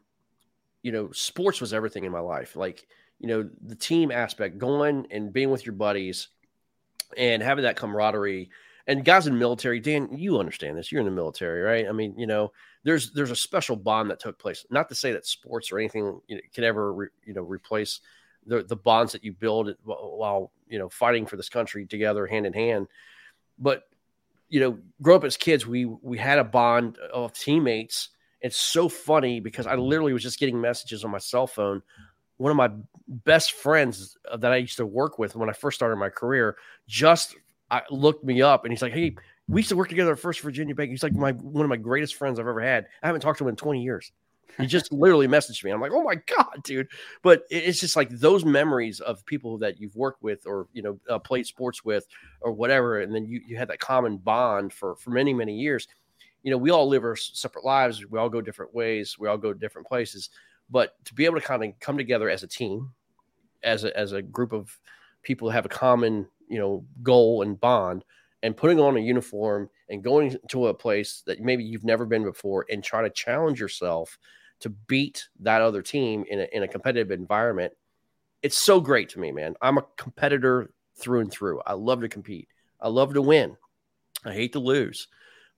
you 0.83 0.91
know, 0.91 1.11
sports 1.11 1.59
was 1.59 1.73
everything 1.73 2.05
in 2.05 2.11
my 2.11 2.19
life. 2.19 2.55
Like, 2.55 2.87
you 3.19 3.27
know, 3.27 3.49
the 3.65 3.75
team 3.75 4.11
aspect, 4.11 4.57
going 4.57 5.07
and 5.11 5.33
being 5.33 5.49
with 5.49 5.65
your 5.65 5.73
buddies 5.73 6.29
and 7.17 7.43
having 7.43 7.63
that 7.63 7.75
camaraderie 7.75 8.49
and 8.87 9.05
guys 9.05 9.27
in 9.27 9.33
the 9.33 9.39
military, 9.39 9.79
Dan, 9.79 10.09
you 10.11 10.39
understand 10.39 10.77
this. 10.77 10.91
You're 10.91 11.01
in 11.01 11.05
the 11.05 11.11
military, 11.11 11.61
right? 11.61 11.87
I 11.87 11.93
mean, 11.93 12.13
you 12.17 12.27
know, 12.27 12.51
there's 12.83 13.11
there's 13.11 13.31
a 13.31 13.35
special 13.35 13.75
bond 13.75 14.09
that 14.11 14.19
took 14.19 14.37
place. 14.37 14.65
Not 14.69 14.89
to 14.89 14.95
say 14.95 15.13
that 15.13 15.25
sports 15.25 15.71
or 15.71 15.79
anything 15.79 16.19
you 16.27 16.35
know, 16.35 16.41
can 16.53 16.63
ever 16.63 16.93
re, 16.93 17.07
you 17.25 17.33
know 17.33 17.43
replace 17.43 18.01
the 18.45 18.63
the 18.63 18.75
bonds 18.75 19.13
that 19.13 19.23
you 19.23 19.31
build 19.31 19.73
while 19.83 20.51
you 20.73 20.79
know 20.79 20.89
fighting 20.89 21.27
for 21.27 21.37
this 21.37 21.49
country 21.49 21.85
together, 21.85 22.25
hand 22.25 22.47
in 22.47 22.51
hand. 22.51 22.87
But 23.59 23.83
you 24.49 24.59
know, 24.59 24.79
grow 25.01 25.15
up 25.15 25.23
as 25.23 25.37
kids, 25.37 25.67
we 25.67 25.85
we 25.85 26.17
had 26.17 26.39
a 26.39 26.43
bond 26.43 26.97
of 27.13 27.31
teammates. 27.31 28.09
It's 28.41 28.57
so 28.57 28.89
funny 28.89 29.39
because 29.39 29.67
I 29.67 29.75
literally 29.75 30.13
was 30.13 30.23
just 30.23 30.39
getting 30.39 30.59
messages 30.59 31.05
on 31.05 31.11
my 31.11 31.19
cell 31.19 31.47
phone. 31.47 31.83
One 32.37 32.49
of 32.49 32.57
my 32.57 32.71
best 33.07 33.53
friends 33.53 34.17
that 34.35 34.51
I 34.51 34.57
used 34.57 34.77
to 34.77 34.85
work 34.85 35.19
with 35.19 35.35
when 35.35 35.47
I 35.49 35.53
first 35.53 35.75
started 35.75 35.95
my 35.95 36.09
career 36.09 36.57
just 36.87 37.35
I 37.69 37.83
looked 37.91 38.23
me 38.25 38.41
up 38.41 38.65
and 38.65 38.73
he's 38.73 38.81
like, 38.81 38.93
Hey, 38.93 39.15
we 39.47 39.61
used 39.61 39.69
to 39.69 39.75
work 39.75 39.89
together 39.89 40.11
at 40.11 40.19
First 40.19 40.41
Virginia 40.41 40.73
Bank. 40.73 40.89
He's 40.89 41.03
like 41.03 41.13
my 41.13 41.33
one 41.33 41.63
of 41.63 41.69
my 41.69 41.77
greatest 41.77 42.15
friends 42.15 42.39
I've 42.39 42.47
ever 42.47 42.61
had. 42.61 42.87
I 43.03 43.07
haven't 43.07 43.21
talked 43.21 43.37
to 43.37 43.43
him 43.45 43.49
in 43.49 43.55
20 43.55 43.83
years. 43.83 44.11
He 44.59 44.67
just 44.67 44.91
literally 44.91 45.27
messaged 45.27 45.63
me. 45.63 45.71
I'm 45.71 45.81
like, 45.81 45.91
oh 45.93 46.03
my 46.03 46.15
god, 46.15 46.61
dude! 46.63 46.87
But 47.23 47.43
it's 47.49 47.79
just 47.79 47.95
like 47.95 48.09
those 48.09 48.45
memories 48.45 48.99
of 48.99 49.25
people 49.25 49.57
that 49.59 49.79
you've 49.79 49.95
worked 49.95 50.21
with, 50.21 50.45
or 50.45 50.67
you 50.73 50.83
know, 50.83 50.99
uh, 51.09 51.19
played 51.19 51.47
sports 51.47 51.83
with, 51.83 52.05
or 52.41 52.51
whatever, 52.51 53.01
and 53.01 53.13
then 53.13 53.25
you 53.25 53.41
you 53.47 53.57
had 53.57 53.69
that 53.69 53.79
common 53.79 54.17
bond 54.17 54.71
for 54.71 54.95
for 54.97 55.09
many 55.09 55.33
many 55.33 55.55
years. 55.55 55.87
You 56.43 56.51
know, 56.51 56.57
we 56.57 56.69
all 56.69 56.87
live 56.87 57.03
our 57.03 57.15
separate 57.15 57.65
lives. 57.65 58.05
We 58.05 58.19
all 58.19 58.29
go 58.29 58.41
different 58.41 58.75
ways. 58.75 59.17
We 59.17 59.27
all 59.27 59.37
go 59.37 59.53
different 59.53 59.87
places. 59.87 60.29
But 60.69 60.93
to 61.05 61.13
be 61.13 61.25
able 61.25 61.39
to 61.39 61.45
kind 61.45 61.63
of 61.63 61.79
come 61.79 61.97
together 61.97 62.29
as 62.29 62.43
a 62.43 62.47
team, 62.47 62.91
as 63.63 63.85
a 63.85 63.97
as 63.97 64.11
a 64.11 64.21
group 64.21 64.53
of 64.53 64.77
people 65.23 65.47
that 65.47 65.53
have 65.53 65.65
a 65.65 65.69
common 65.69 66.27
you 66.47 66.59
know 66.59 66.85
goal 67.01 67.41
and 67.41 67.59
bond 67.59 68.03
and 68.43 68.55
putting 68.55 68.79
on 68.79 68.97
a 68.97 68.99
uniform 68.99 69.69
and 69.89 70.03
going 70.03 70.35
to 70.49 70.67
a 70.67 70.73
place 70.73 71.23
that 71.25 71.41
maybe 71.41 71.63
you've 71.63 71.83
never 71.83 72.05
been 72.05 72.23
before 72.23 72.65
and 72.69 72.83
try 72.83 73.01
to 73.01 73.09
challenge 73.09 73.59
yourself 73.59 74.17
to 74.59 74.69
beat 74.69 75.27
that 75.39 75.61
other 75.61 75.81
team 75.81 76.23
in 76.29 76.39
a, 76.39 76.47
in 76.53 76.63
a 76.63 76.67
competitive 76.67 77.11
environment 77.11 77.73
it's 78.43 78.57
so 78.57 78.79
great 78.81 79.09
to 79.09 79.19
me 79.19 79.31
man. 79.31 79.55
I'm 79.61 79.77
a 79.77 79.85
competitor 79.97 80.73
through 80.95 81.21
and 81.21 81.31
through. 81.31 81.61
I 81.65 81.73
love 81.73 82.01
to 82.01 82.09
compete. 82.09 82.49
I 82.79 82.89
love 82.89 83.13
to 83.15 83.21
win. 83.21 83.57
I 84.23 84.33
hate 84.33 84.53
to 84.53 84.59
lose. 84.59 85.07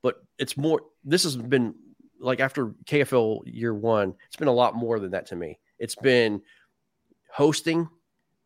But 0.02 0.24
it's 0.38 0.56
more 0.56 0.82
this 1.04 1.24
has 1.24 1.36
been 1.36 1.74
like 2.20 2.40
after 2.40 2.68
kfl 2.86 3.42
year 3.46 3.74
one 3.74 4.14
it's 4.26 4.38
been 4.38 4.48
a 4.48 4.54
lot 4.54 4.74
more 4.74 5.00
than 5.00 5.12
that 5.12 5.26
to 5.28 5.36
me. 5.36 5.60
It's 5.80 5.96
been 5.96 6.42
hosting 7.30 7.90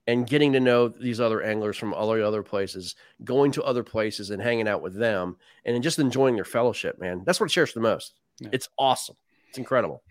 and 0.10 0.26
getting 0.26 0.54
to 0.54 0.60
know 0.60 0.88
these 0.88 1.22
other 1.22 1.44
anglers 1.44 1.78
from 1.78 1.94
all 1.94 2.12
the 2.12 2.26
other 2.26 2.42
places, 2.42 2.96
going 3.24 3.52
to 3.52 3.64
other 3.64 3.84
places 3.84 4.32
and 4.32 4.42
hanging 4.42 4.68
out 4.68 4.82
with 4.82 4.96
them, 4.96 5.38
and 5.66 5.84
just 5.84 6.00
enjoying 6.00 6.34
their 6.34 6.44
fellowship, 6.44 7.00
man. 7.00 7.22
That's 7.26 7.40
what 7.40 7.46
I 7.46 7.54
cherish 7.54 7.74
the 7.74 7.80
most. 7.80 8.16
Yeah. 8.40 8.50
It's 8.52 8.70
awesome. 8.76 9.16
It's 9.50 9.60
incredible. 9.60 10.02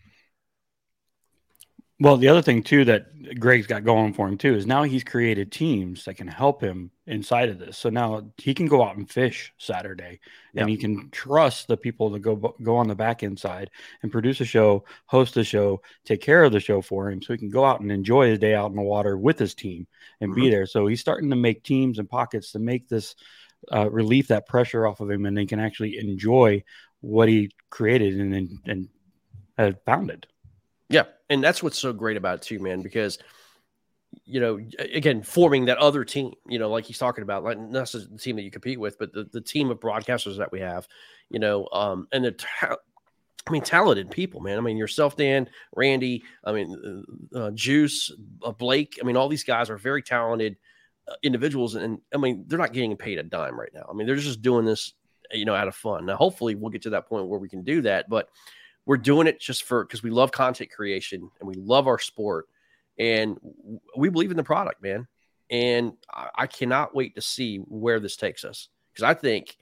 Well, 1.99 2.17
the 2.17 2.29
other 2.29 2.43
thing 2.43 2.63
too 2.63 2.85
that 2.85 3.41
Greg's 3.41 3.67
got 3.67 3.83
going 3.83 4.15
for 4.15 4.29
him 4.29 4.39
too 4.39 4.55
is 4.55 4.67
now 4.67 4.85
he's 4.85 5.03
created 5.03 5.51
teams 5.51 6.05
that 6.05 6.15
can 6.15 6.29
help 6.29 6.63
him 6.63 6.93
inside 7.09 7.49
of 7.49 7.59
this. 7.59 7.77
So 7.77 7.89
now 7.91 8.31
he 8.37 8.55
can 8.55 8.67
go 8.67 8.85
out 8.85 8.97
and 8.97 9.11
fish 9.11 9.53
Saturday, 9.59 10.21
yep. 10.53 10.63
and 10.63 10.71
he 10.71 10.77
can 10.77 11.09
trust 11.11 11.67
the 11.67 11.77
people 11.77 12.13
to 12.13 12.19
go 12.19 12.55
go 12.63 12.77
on 12.77 12.87
the 12.87 12.95
back 12.95 13.23
end 13.23 13.39
side 13.39 13.71
and 14.03 14.13
produce 14.13 14.41
a 14.41 14.45
show, 14.45 14.85
host 15.07 15.37
a 15.37 15.45
show, 15.45 15.81
take 16.05 16.21
care 16.21 16.45
of 16.45 16.53
the 16.53 16.61
show 16.61 16.81
for 16.81 17.11
him, 17.11 17.21
so 17.23 17.33
he 17.33 17.39
can 17.39 17.51
go 17.51 17.65
out 17.65 17.81
and 17.81 17.91
enjoy 17.91 18.29
his 18.29 18.39
day 18.39 18.55
out 18.55 18.71
in 18.71 18.77
the 18.77 18.83
water 18.83 19.17
with 19.17 19.39
his 19.39 19.55
team 19.55 19.87
and 20.21 20.31
mm-hmm. 20.31 20.43
be 20.43 20.51
there. 20.51 20.67
So 20.67 20.87
he's 20.87 21.01
starting 21.01 21.31
to 21.31 21.37
make 21.37 21.65
teams 21.65 21.99
and 21.99 22.09
pockets 22.09 22.53
to 22.53 22.59
make 22.59 22.89
this 22.89 23.15
uh, 23.73 23.91
relieve 23.91 24.29
that 24.29 24.47
pressure 24.47 24.87
off 24.87 25.01
of 25.01 25.11
him, 25.11 25.27
and 25.27 25.37
they 25.37 25.47
can 25.47 25.61
actually 25.61 25.99
enjoy 25.99 26.63
what 27.01 27.29
he 27.29 27.51
created 27.71 28.21
and 28.21 28.35
and, 28.35 28.59
and 28.67 28.89
uh, 29.57 29.73
founded. 29.87 30.27
Yeah, 30.91 31.05
and 31.29 31.43
that's 31.43 31.63
what's 31.63 31.79
so 31.79 31.93
great 31.93 32.17
about 32.17 32.37
it 32.37 32.43
too, 32.43 32.59
man. 32.59 32.83
Because 32.83 33.19
you 34.25 34.41
know, 34.41 34.59
again, 34.79 35.23
forming 35.23 35.67
that 35.67 35.79
other 35.79 36.05
team, 36.05 36.33
you 36.49 36.59
know, 36.59 36.71
like 36.71 36.85
he's 36.85 36.99
talking 36.99 37.23
about, 37.23 37.45
like 37.45 37.59
not 37.59 37.91
just 37.91 38.11
the 38.11 38.19
team 38.19 38.37
that 38.37 38.43
you 38.43 38.51
compete 38.51 38.79
with, 38.79 38.99
but 38.99 39.13
the, 39.13 39.25
the 39.33 39.41
team 39.41 39.71
of 39.71 39.81
broadcasters 39.81 40.39
that 40.39 40.53
we 40.53 40.61
have, 40.61 40.87
you 41.31 41.39
know, 41.39 41.69
um, 41.73 42.09
and 42.13 42.25
the, 42.25 42.33
ta- 42.33 42.77
I 43.47 43.51
mean, 43.51 43.63
talented 43.63 44.11
people, 44.11 44.41
man. 44.41 44.59
I 44.59 44.61
mean, 44.61 44.77
yourself, 44.77 45.17
Dan, 45.17 45.49
Randy, 45.75 46.23
I 46.45 46.53
mean, 46.53 47.05
uh, 47.35 47.39
uh 47.39 47.51
Juice, 47.53 48.13
uh, 48.43 48.53
Blake. 48.53 48.99
I 49.01 49.07
mean, 49.07 49.17
all 49.17 49.29
these 49.29 49.45
guys 49.45 49.71
are 49.71 49.79
very 49.79 50.03
talented 50.03 50.57
uh, 51.07 51.15
individuals, 51.23 51.75
and 51.75 51.99
I 52.15 52.19
mean, 52.19 52.45
they're 52.47 52.59
not 52.59 52.75
getting 52.75 52.95
paid 52.97 53.19
a 53.19 53.23
dime 53.23 53.59
right 53.59 53.73
now. 53.73 53.87
I 53.91 53.95
mean, 53.95 54.07
they're 54.07 54.17
just 54.17 54.43
doing 54.43 54.67
this, 54.67 54.93
you 55.33 55.47
know, 55.47 55.55
out 55.55 55.69
of 55.69 55.75
fun. 55.75 56.05
Now, 56.05 56.17
hopefully, 56.17 56.55
we'll 56.57 56.71
get 56.71 56.83
to 56.83 56.91
that 56.91 57.09
point 57.09 57.29
where 57.29 57.39
we 57.39 57.49
can 57.49 57.65
do 57.65 57.81
that, 57.83 58.11
but 58.11 58.29
we're 58.85 58.99
doing 58.99 59.27
it 59.27 59.41
just 59.41 59.65
for 59.65 59.85
because 59.85 60.03
we 60.03 60.11
love 60.11 60.31
content 60.31 60.71
creation 60.71 61.31
and 61.41 61.49
we 61.49 61.55
love 61.55 61.87
our 61.87 61.99
sport 61.99 62.49
and 62.99 63.39
we 63.97 64.09
believe 64.09 64.31
in 64.31 64.37
the 64.37 64.45
product, 64.45 64.83
man. 64.83 65.07
And 65.51 65.93
I, 66.13 66.29
I 66.35 66.47
cannot 66.47 66.95
wait 66.95 67.15
to 67.15 67.21
see 67.21 67.59
where 67.59 68.01
this 68.01 68.17
takes 68.17 68.45
us 68.45 68.69
because 68.93 69.05
I 69.05 69.15
think, 69.15 69.57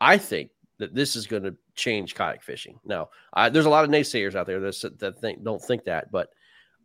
I 0.00 0.18
think 0.18 0.50
that 0.78 0.94
this 0.94 1.16
is 1.16 1.26
going 1.26 1.44
to 1.44 1.56
change 1.74 2.14
kayak 2.14 2.42
fishing. 2.42 2.78
Now, 2.84 3.10
I, 3.32 3.48
there's 3.48 3.66
a 3.66 3.70
lot 3.70 3.84
of 3.84 3.90
naysayers 3.90 4.34
out 4.34 4.46
there 4.46 4.60
that, 4.60 4.98
that 4.98 5.20
think 5.20 5.42
don't 5.42 5.62
think 5.62 5.84
that, 5.84 6.10
but 6.10 6.30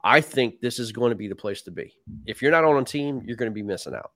I 0.04 0.22
think 0.22 0.62
this 0.62 0.80
is 0.80 0.92
going 0.92 1.10
to 1.10 1.16
be 1.16 1.28
the 1.28 1.36
place 1.36 1.64
to 1.64 1.72
be. 1.72 1.94
If 2.26 2.42
you're 2.42 2.52
not 2.52 2.64
on 2.64 2.82
a 2.82 2.86
team, 2.86 3.22
you're 3.26 3.36
going 3.36 3.52
to 3.52 3.56
be 3.56 3.64
missing 3.64 3.96
out. 3.96 4.12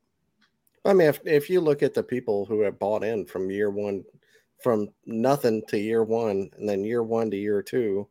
I 0.85 0.93
mean, 0.93 1.07
if, 1.07 1.19
if 1.25 1.49
you 1.49 1.61
look 1.61 1.83
at 1.83 1.93
the 1.93 2.03
people 2.03 2.45
who 2.45 2.61
have 2.61 2.79
bought 2.79 3.03
in 3.03 3.25
from 3.25 3.51
year 3.51 3.69
one 3.69 4.03
from 4.61 4.89
nothing 5.05 5.63
to 5.67 5.77
year 5.77 6.03
one 6.03 6.49
and 6.57 6.69
then 6.69 6.83
year 6.83 7.03
one 7.03 7.31
to 7.31 7.37
year 7.37 7.61
two. 7.61 8.07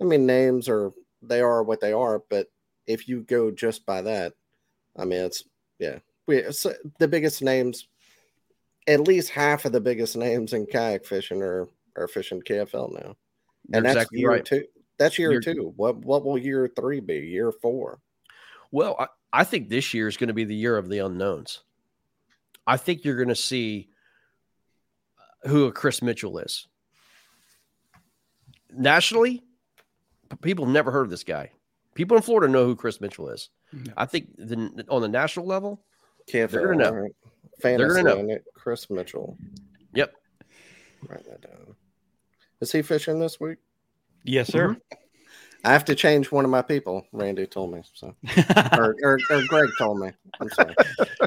I 0.00 0.04
mean, 0.04 0.26
names 0.26 0.68
are 0.68 0.92
they 1.22 1.40
are 1.40 1.62
what 1.62 1.80
they 1.80 1.92
are, 1.92 2.22
but 2.28 2.48
if 2.86 3.08
you 3.08 3.22
go 3.22 3.50
just 3.50 3.86
by 3.86 4.02
that, 4.02 4.34
I 4.96 5.04
mean, 5.04 5.20
it's 5.20 5.44
yeah, 5.78 5.98
we 6.26 6.38
it's, 6.38 6.66
the 6.98 7.08
biggest 7.08 7.42
names, 7.42 7.88
at 8.86 9.06
least 9.06 9.30
half 9.30 9.64
of 9.64 9.72
the 9.72 9.80
biggest 9.80 10.16
names 10.16 10.52
in 10.52 10.66
kayak 10.66 11.04
fishing 11.04 11.42
are 11.42 11.68
are 11.96 12.08
fishing 12.08 12.42
KFL 12.42 12.92
now, 12.92 12.98
You're 13.00 13.16
and 13.74 13.86
that's 13.86 13.96
exactly 13.96 14.20
year 14.20 14.30
right. 14.30 14.44
two. 14.44 14.64
That's 14.98 15.18
year, 15.18 15.32
year 15.32 15.40
two. 15.40 15.72
What 15.76 15.96
what 15.96 16.24
will 16.24 16.38
year 16.38 16.70
three 16.74 17.00
be? 17.00 17.18
Year 17.18 17.52
four? 17.52 18.00
Well, 18.70 18.96
I, 18.98 19.06
I 19.32 19.44
think 19.44 19.68
this 19.68 19.94
year 19.94 20.08
is 20.08 20.16
going 20.16 20.28
to 20.28 20.34
be 20.34 20.44
the 20.44 20.54
year 20.54 20.76
of 20.76 20.88
the 20.88 20.98
unknowns. 20.98 21.62
I 22.66 22.76
think 22.76 23.04
you're 23.04 23.16
going 23.16 23.28
to 23.28 23.34
see 23.34 23.88
uh, 25.18 25.48
who 25.48 25.66
a 25.66 25.72
Chris 25.72 26.02
Mitchell 26.02 26.38
is. 26.38 26.68
Nationally, 28.70 29.42
people 30.40 30.64
have 30.64 30.72
never 30.72 30.90
heard 30.90 31.04
of 31.04 31.10
this 31.10 31.24
guy. 31.24 31.50
People 31.94 32.16
in 32.16 32.22
Florida 32.22 32.50
know 32.50 32.64
who 32.64 32.76
Chris 32.76 33.00
Mitchell 33.00 33.28
is. 33.28 33.50
No. 33.72 33.92
I 33.96 34.06
think 34.06 34.36
the, 34.36 34.84
on 34.88 35.02
the 35.02 35.08
national 35.08 35.46
level, 35.46 35.82
Can't 36.26 36.50
they're 36.50 36.66
going 36.66 36.78
to 36.78 36.84
know. 36.84 36.90
Right. 36.92 37.12
Fantasy 37.60 37.94
they're 37.94 38.02
going 38.02 38.26
to 38.28 38.34
know. 38.34 38.38
Chris 38.54 38.88
Mitchell. 38.90 39.36
Yep. 39.94 40.14
Write 41.08 41.24
that 41.24 41.42
down. 41.42 41.74
Is 42.60 42.72
he 42.72 42.82
fishing 42.82 43.18
this 43.18 43.40
week? 43.40 43.58
Yes, 44.24 44.48
sir. 44.48 44.68
Mm-hmm. 44.68 44.98
I 45.64 45.72
have 45.72 45.84
to 45.86 45.94
change 45.94 46.32
one 46.32 46.44
of 46.44 46.50
my 46.50 46.62
people. 46.62 47.06
Randy 47.12 47.46
told 47.46 47.72
me 47.72 47.82
so, 47.94 48.14
or, 48.76 48.96
or, 49.02 49.18
or 49.30 49.42
Greg 49.46 49.70
told 49.78 50.00
me. 50.00 50.10
I'm 50.40 50.50
sorry. 50.50 50.74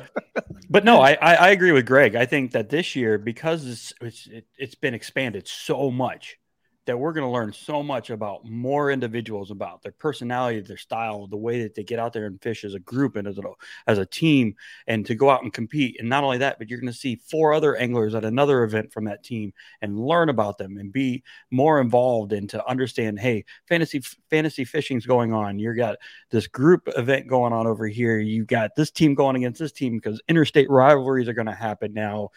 but 0.69 0.83
no, 0.83 0.99
I, 0.99 1.13
I 1.13 1.49
agree 1.51 1.71
with 1.71 1.85
Greg. 1.85 2.15
I 2.15 2.25
think 2.25 2.51
that 2.51 2.69
this 2.69 2.95
year 2.95 3.17
because 3.17 3.65
it's 3.65 3.93
it's, 4.01 4.27
it, 4.27 4.45
has 4.59 4.75
been 4.75 4.93
expanded 4.93 5.47
so 5.47 5.89
much, 5.89 6.37
that 6.85 6.97
we're 6.97 7.13
going 7.13 7.25
to 7.25 7.31
learn 7.31 7.51
so 7.51 7.81
much 7.81 8.09
about 8.09 8.45
more 8.45 8.91
individuals 8.91 9.49
about 9.51 9.81
their 9.81 9.91
personality, 9.91 10.59
their 10.61 10.77
style, 10.77 11.27
the 11.27 11.37
way 11.37 11.63
that 11.63 11.73
they 11.73 11.83
get 11.83 11.99
out 11.99 12.13
there 12.13 12.25
and 12.25 12.41
fish 12.41 12.63
as 12.63 12.73
a 12.73 12.79
group 12.79 13.15
and 13.15 13.27
as 13.27 13.37
a, 13.37 13.41
as 13.87 13.97
a 13.97 14.05
team 14.05 14.55
and 14.87 15.05
to 15.05 15.15
go 15.15 15.29
out 15.29 15.43
and 15.43 15.53
compete. 15.53 15.97
And 15.99 16.09
not 16.09 16.23
only 16.23 16.37
that, 16.39 16.59
but 16.59 16.69
you're 16.69 16.79
going 16.79 16.91
to 16.91 16.97
see 16.97 17.15
four 17.15 17.53
other 17.53 17.75
anglers 17.75 18.13
at 18.13 18.23
another 18.23 18.63
event 18.63 18.93
from 18.93 19.05
that 19.05 19.23
team 19.23 19.53
and 19.81 19.99
learn 19.99 20.29
about 20.29 20.57
them 20.57 20.77
and 20.77 20.91
be 20.91 21.23
more 21.51 21.81
involved 21.81 22.33
and 22.33 22.49
to 22.51 22.67
understand, 22.67 23.19
hey, 23.19 23.45
fantasy 23.67 24.01
fantasy 24.29 24.65
fishing's 24.65 25.05
going 25.05 25.33
on. 25.33 25.57
You've 25.57 25.77
got 25.77 25.97
this 26.29 26.47
group 26.47 26.87
event 26.95 27.27
going 27.27 27.53
on 27.53 27.67
over 27.67 27.87
here. 27.87 28.19
You've 28.19 28.47
got 28.47 28.75
this 28.75 28.91
team 28.91 29.15
going 29.15 29.35
against 29.37 29.59
this 29.59 29.71
team 29.71 29.95
because 29.95 30.21
interstate 30.27 30.69
rivalries 30.69 31.27
are 31.27 31.33
going 31.33 31.47
to 31.47 31.53
happen 31.53 31.93
now. 31.93 32.29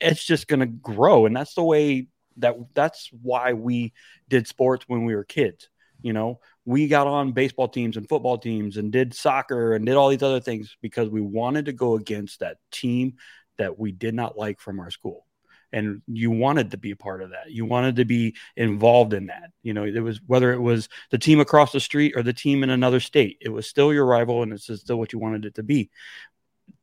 It's 0.00 0.24
just 0.24 0.48
going 0.48 0.60
to 0.60 0.66
grow, 0.66 1.26
and 1.26 1.36
that's 1.36 1.54
the 1.54 1.62
way 1.62 2.08
that 2.38 2.56
that's 2.74 3.10
why 3.22 3.52
we 3.52 3.92
did 4.28 4.46
sports 4.46 4.84
when 4.88 5.04
we 5.04 5.14
were 5.14 5.24
kids 5.24 5.68
you 6.02 6.12
know? 6.12 6.40
We 6.64 6.88
got 6.88 7.06
on 7.06 7.32
baseball 7.32 7.68
teams 7.68 7.96
and 7.96 8.08
football 8.08 8.38
teams 8.38 8.76
and 8.76 8.92
did 8.92 9.14
soccer 9.14 9.74
and 9.74 9.86
did 9.86 9.96
all 9.96 10.10
these 10.10 10.22
other 10.22 10.40
things 10.40 10.76
because 10.80 11.08
we 11.08 11.20
wanted 11.20 11.66
to 11.66 11.72
go 11.72 11.96
against 11.96 12.40
that 12.40 12.58
team 12.70 13.14
that 13.58 13.78
we 13.78 13.92
did 13.92 14.14
not 14.14 14.36
like 14.36 14.60
from 14.60 14.78
our 14.78 14.90
school. 14.90 15.26
And 15.74 16.02
you 16.06 16.30
wanted 16.30 16.72
to 16.72 16.76
be 16.76 16.90
a 16.90 16.96
part 16.96 17.22
of 17.22 17.30
that. 17.30 17.50
You 17.50 17.64
wanted 17.64 17.96
to 17.96 18.04
be 18.04 18.36
involved 18.56 19.14
in 19.14 19.26
that. 19.26 19.50
You 19.62 19.72
know 19.72 19.84
it 19.84 19.98
was 20.00 20.20
whether 20.26 20.52
it 20.52 20.60
was 20.60 20.88
the 21.10 21.18
team 21.18 21.40
across 21.40 21.72
the 21.72 21.80
street 21.80 22.12
or 22.14 22.22
the 22.22 22.32
team 22.32 22.62
in 22.62 22.70
another 22.70 23.00
state 23.00 23.38
it 23.40 23.48
was 23.48 23.66
still 23.66 23.92
your 23.92 24.04
rival 24.04 24.42
and 24.42 24.52
it's 24.52 24.70
still 24.80 24.98
what 24.98 25.12
you 25.12 25.18
wanted 25.18 25.46
it 25.46 25.54
to 25.54 25.62
be 25.62 25.90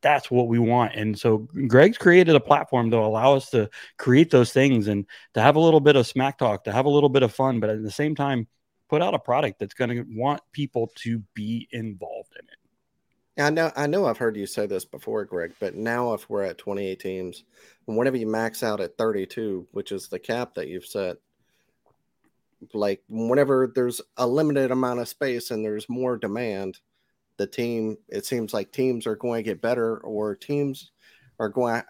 that's 0.01 0.31
what 0.31 0.47
we 0.47 0.59
want. 0.59 0.95
And 0.95 1.17
so 1.17 1.47
Greg's 1.67 1.97
created 1.97 2.35
a 2.35 2.39
platform 2.39 2.91
to 2.91 2.97
allow 2.97 3.35
us 3.35 3.49
to 3.51 3.69
create 3.97 4.31
those 4.31 4.53
things 4.53 4.87
and 4.87 5.05
to 5.33 5.41
have 5.41 5.55
a 5.55 5.59
little 5.59 5.79
bit 5.79 5.95
of 5.95 6.07
smack 6.07 6.37
talk, 6.37 6.63
to 6.63 6.71
have 6.71 6.85
a 6.85 6.89
little 6.89 7.09
bit 7.09 7.23
of 7.23 7.33
fun, 7.33 7.59
but 7.59 7.69
at 7.69 7.83
the 7.83 7.91
same 7.91 8.15
time, 8.15 8.47
put 8.87 9.01
out 9.01 9.13
a 9.13 9.19
product 9.19 9.59
that's 9.59 9.73
going 9.73 9.89
to 9.89 10.05
want 10.09 10.41
people 10.51 10.91
to 10.95 11.19
be 11.33 11.67
involved 11.71 12.33
in 12.39 12.45
it. 12.45 12.59
I 13.41 13.49
know, 13.49 13.71
I 13.75 13.87
know, 13.87 14.05
I've 14.05 14.17
heard 14.17 14.35
you 14.35 14.45
say 14.45 14.65
this 14.65 14.83
before, 14.83 15.23
Greg. 15.23 15.53
But 15.59 15.75
now, 15.75 16.13
if 16.13 16.29
we're 16.29 16.43
at 16.43 16.57
28 16.57 16.99
teams, 16.99 17.45
whenever 17.85 18.17
you 18.17 18.27
max 18.27 18.63
out 18.63 18.81
at 18.81 18.97
32, 18.97 19.67
which 19.71 19.93
is 19.93 20.09
the 20.09 20.19
cap 20.19 20.55
that 20.55 20.67
you've 20.67 20.85
set, 20.85 21.17
like 22.73 23.01
whenever 23.07 23.71
there's 23.73 24.01
a 24.17 24.27
limited 24.27 24.71
amount 24.71 24.99
of 24.99 25.07
space 25.07 25.51
and 25.51 25.63
there's 25.63 25.87
more 25.87 26.17
demand, 26.17 26.79
the 27.39 27.47
team 27.47 27.97
it 28.09 28.25
seems 28.25 28.53
like 28.53 28.71
teams 28.71 29.07
are 29.07 29.15
going 29.15 29.41
to 29.41 29.49
get 29.49 29.61
better 29.61 29.97
or 29.99 30.35
teams 30.35 30.91
are 31.39 31.47
going 31.47 31.81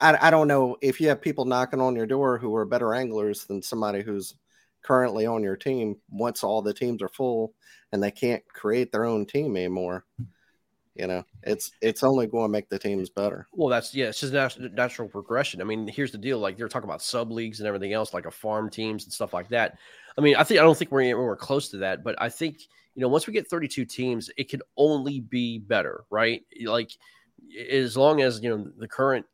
I, 0.00 0.28
I 0.28 0.30
don't 0.30 0.48
know 0.48 0.76
if 0.80 0.98
you 0.98 1.08
have 1.08 1.20
people 1.20 1.44
knocking 1.44 1.80
on 1.80 1.94
your 1.94 2.06
door 2.06 2.38
who 2.38 2.54
are 2.56 2.64
better 2.64 2.94
anglers 2.94 3.44
than 3.44 3.62
somebody 3.62 4.02
who's 4.02 4.34
currently 4.82 5.26
on 5.26 5.42
your 5.42 5.56
team 5.56 5.96
once 6.10 6.42
all 6.42 6.62
the 6.62 6.72
teams 6.72 7.02
are 7.02 7.08
full 7.08 7.52
and 7.92 8.02
they 8.02 8.10
can't 8.10 8.42
create 8.48 8.90
their 8.90 9.04
own 9.04 9.26
team 9.26 9.56
anymore. 9.58 10.06
You 10.94 11.06
know 11.06 11.24
it's 11.42 11.72
it's 11.82 12.02
only 12.02 12.26
going 12.26 12.46
to 12.46 12.52
make 12.52 12.70
the 12.70 12.78
teams 12.78 13.10
better. 13.10 13.46
Well 13.52 13.68
that's 13.68 13.94
yeah 13.94 14.06
it's 14.06 14.20
just 14.20 14.32
natural, 14.32 14.70
natural 14.70 15.08
progression. 15.08 15.60
I 15.60 15.64
mean 15.64 15.86
here's 15.86 16.12
the 16.12 16.18
deal 16.18 16.38
like 16.38 16.56
they're 16.56 16.68
talking 16.68 16.88
about 16.88 17.02
sub 17.02 17.30
leagues 17.30 17.60
and 17.60 17.66
everything 17.66 17.92
else 17.92 18.14
like 18.14 18.24
a 18.24 18.30
farm 18.30 18.70
teams 18.70 19.04
and 19.04 19.12
stuff 19.12 19.34
like 19.34 19.50
that 19.50 19.76
i 20.18 20.20
mean 20.20 20.36
i 20.36 20.42
think 20.42 20.60
i 20.60 20.62
don't 20.62 20.76
think 20.76 20.90
we're 20.90 21.00
anywhere 21.00 21.36
close 21.36 21.68
to 21.68 21.78
that 21.78 22.04
but 22.04 22.14
i 22.20 22.28
think 22.28 22.58
you 22.94 23.00
know, 23.02 23.08
once 23.08 23.26
we 23.26 23.32
get 23.32 23.48
32 23.48 23.84
teams, 23.84 24.30
it 24.36 24.48
can 24.48 24.62
only 24.76 25.20
be 25.20 25.58
better, 25.58 26.04
right? 26.10 26.42
Like 26.64 26.90
as 27.70 27.96
long 27.96 28.20
as, 28.20 28.40
you 28.40 28.50
know, 28.50 28.70
the 28.78 28.88
current 28.88 29.26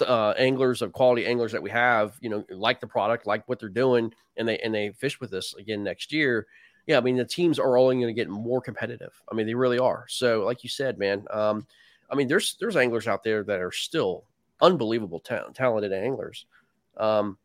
uh, 0.00 0.30
anglers 0.36 0.82
of 0.82 0.92
quality 0.92 1.26
anglers 1.26 1.52
that 1.52 1.62
we 1.62 1.70
have, 1.70 2.16
you 2.20 2.28
know, 2.28 2.44
like 2.50 2.80
the 2.80 2.86
product, 2.86 3.26
like 3.26 3.48
what 3.48 3.60
they're 3.60 3.68
doing, 3.68 4.12
and 4.36 4.48
they 4.48 4.58
and 4.58 4.74
they 4.74 4.90
fish 4.90 5.20
with 5.20 5.32
us 5.32 5.54
again 5.54 5.84
next 5.84 6.12
year. 6.12 6.46
Yeah, 6.86 6.98
I 6.98 7.00
mean 7.00 7.16
the 7.16 7.24
teams 7.24 7.58
are 7.58 7.76
only 7.76 7.96
going 7.96 8.08
to 8.08 8.12
get 8.12 8.28
more 8.28 8.60
competitive. 8.60 9.12
I 9.30 9.34
mean 9.34 9.46
they 9.46 9.54
really 9.54 9.78
are. 9.78 10.06
So, 10.08 10.44
like 10.44 10.64
you 10.64 10.70
said, 10.70 10.98
man, 10.98 11.24
um, 11.30 11.66
I 12.10 12.14
mean 12.14 12.26
there's 12.26 12.56
there's 12.58 12.76
anglers 12.76 13.06
out 13.06 13.22
there 13.22 13.44
that 13.44 13.60
are 13.60 13.72
still 13.72 14.24
unbelievable 14.60 15.20
ta- 15.20 15.48
talented 15.54 15.92
anglers. 15.92 16.46
Um, 16.96 17.38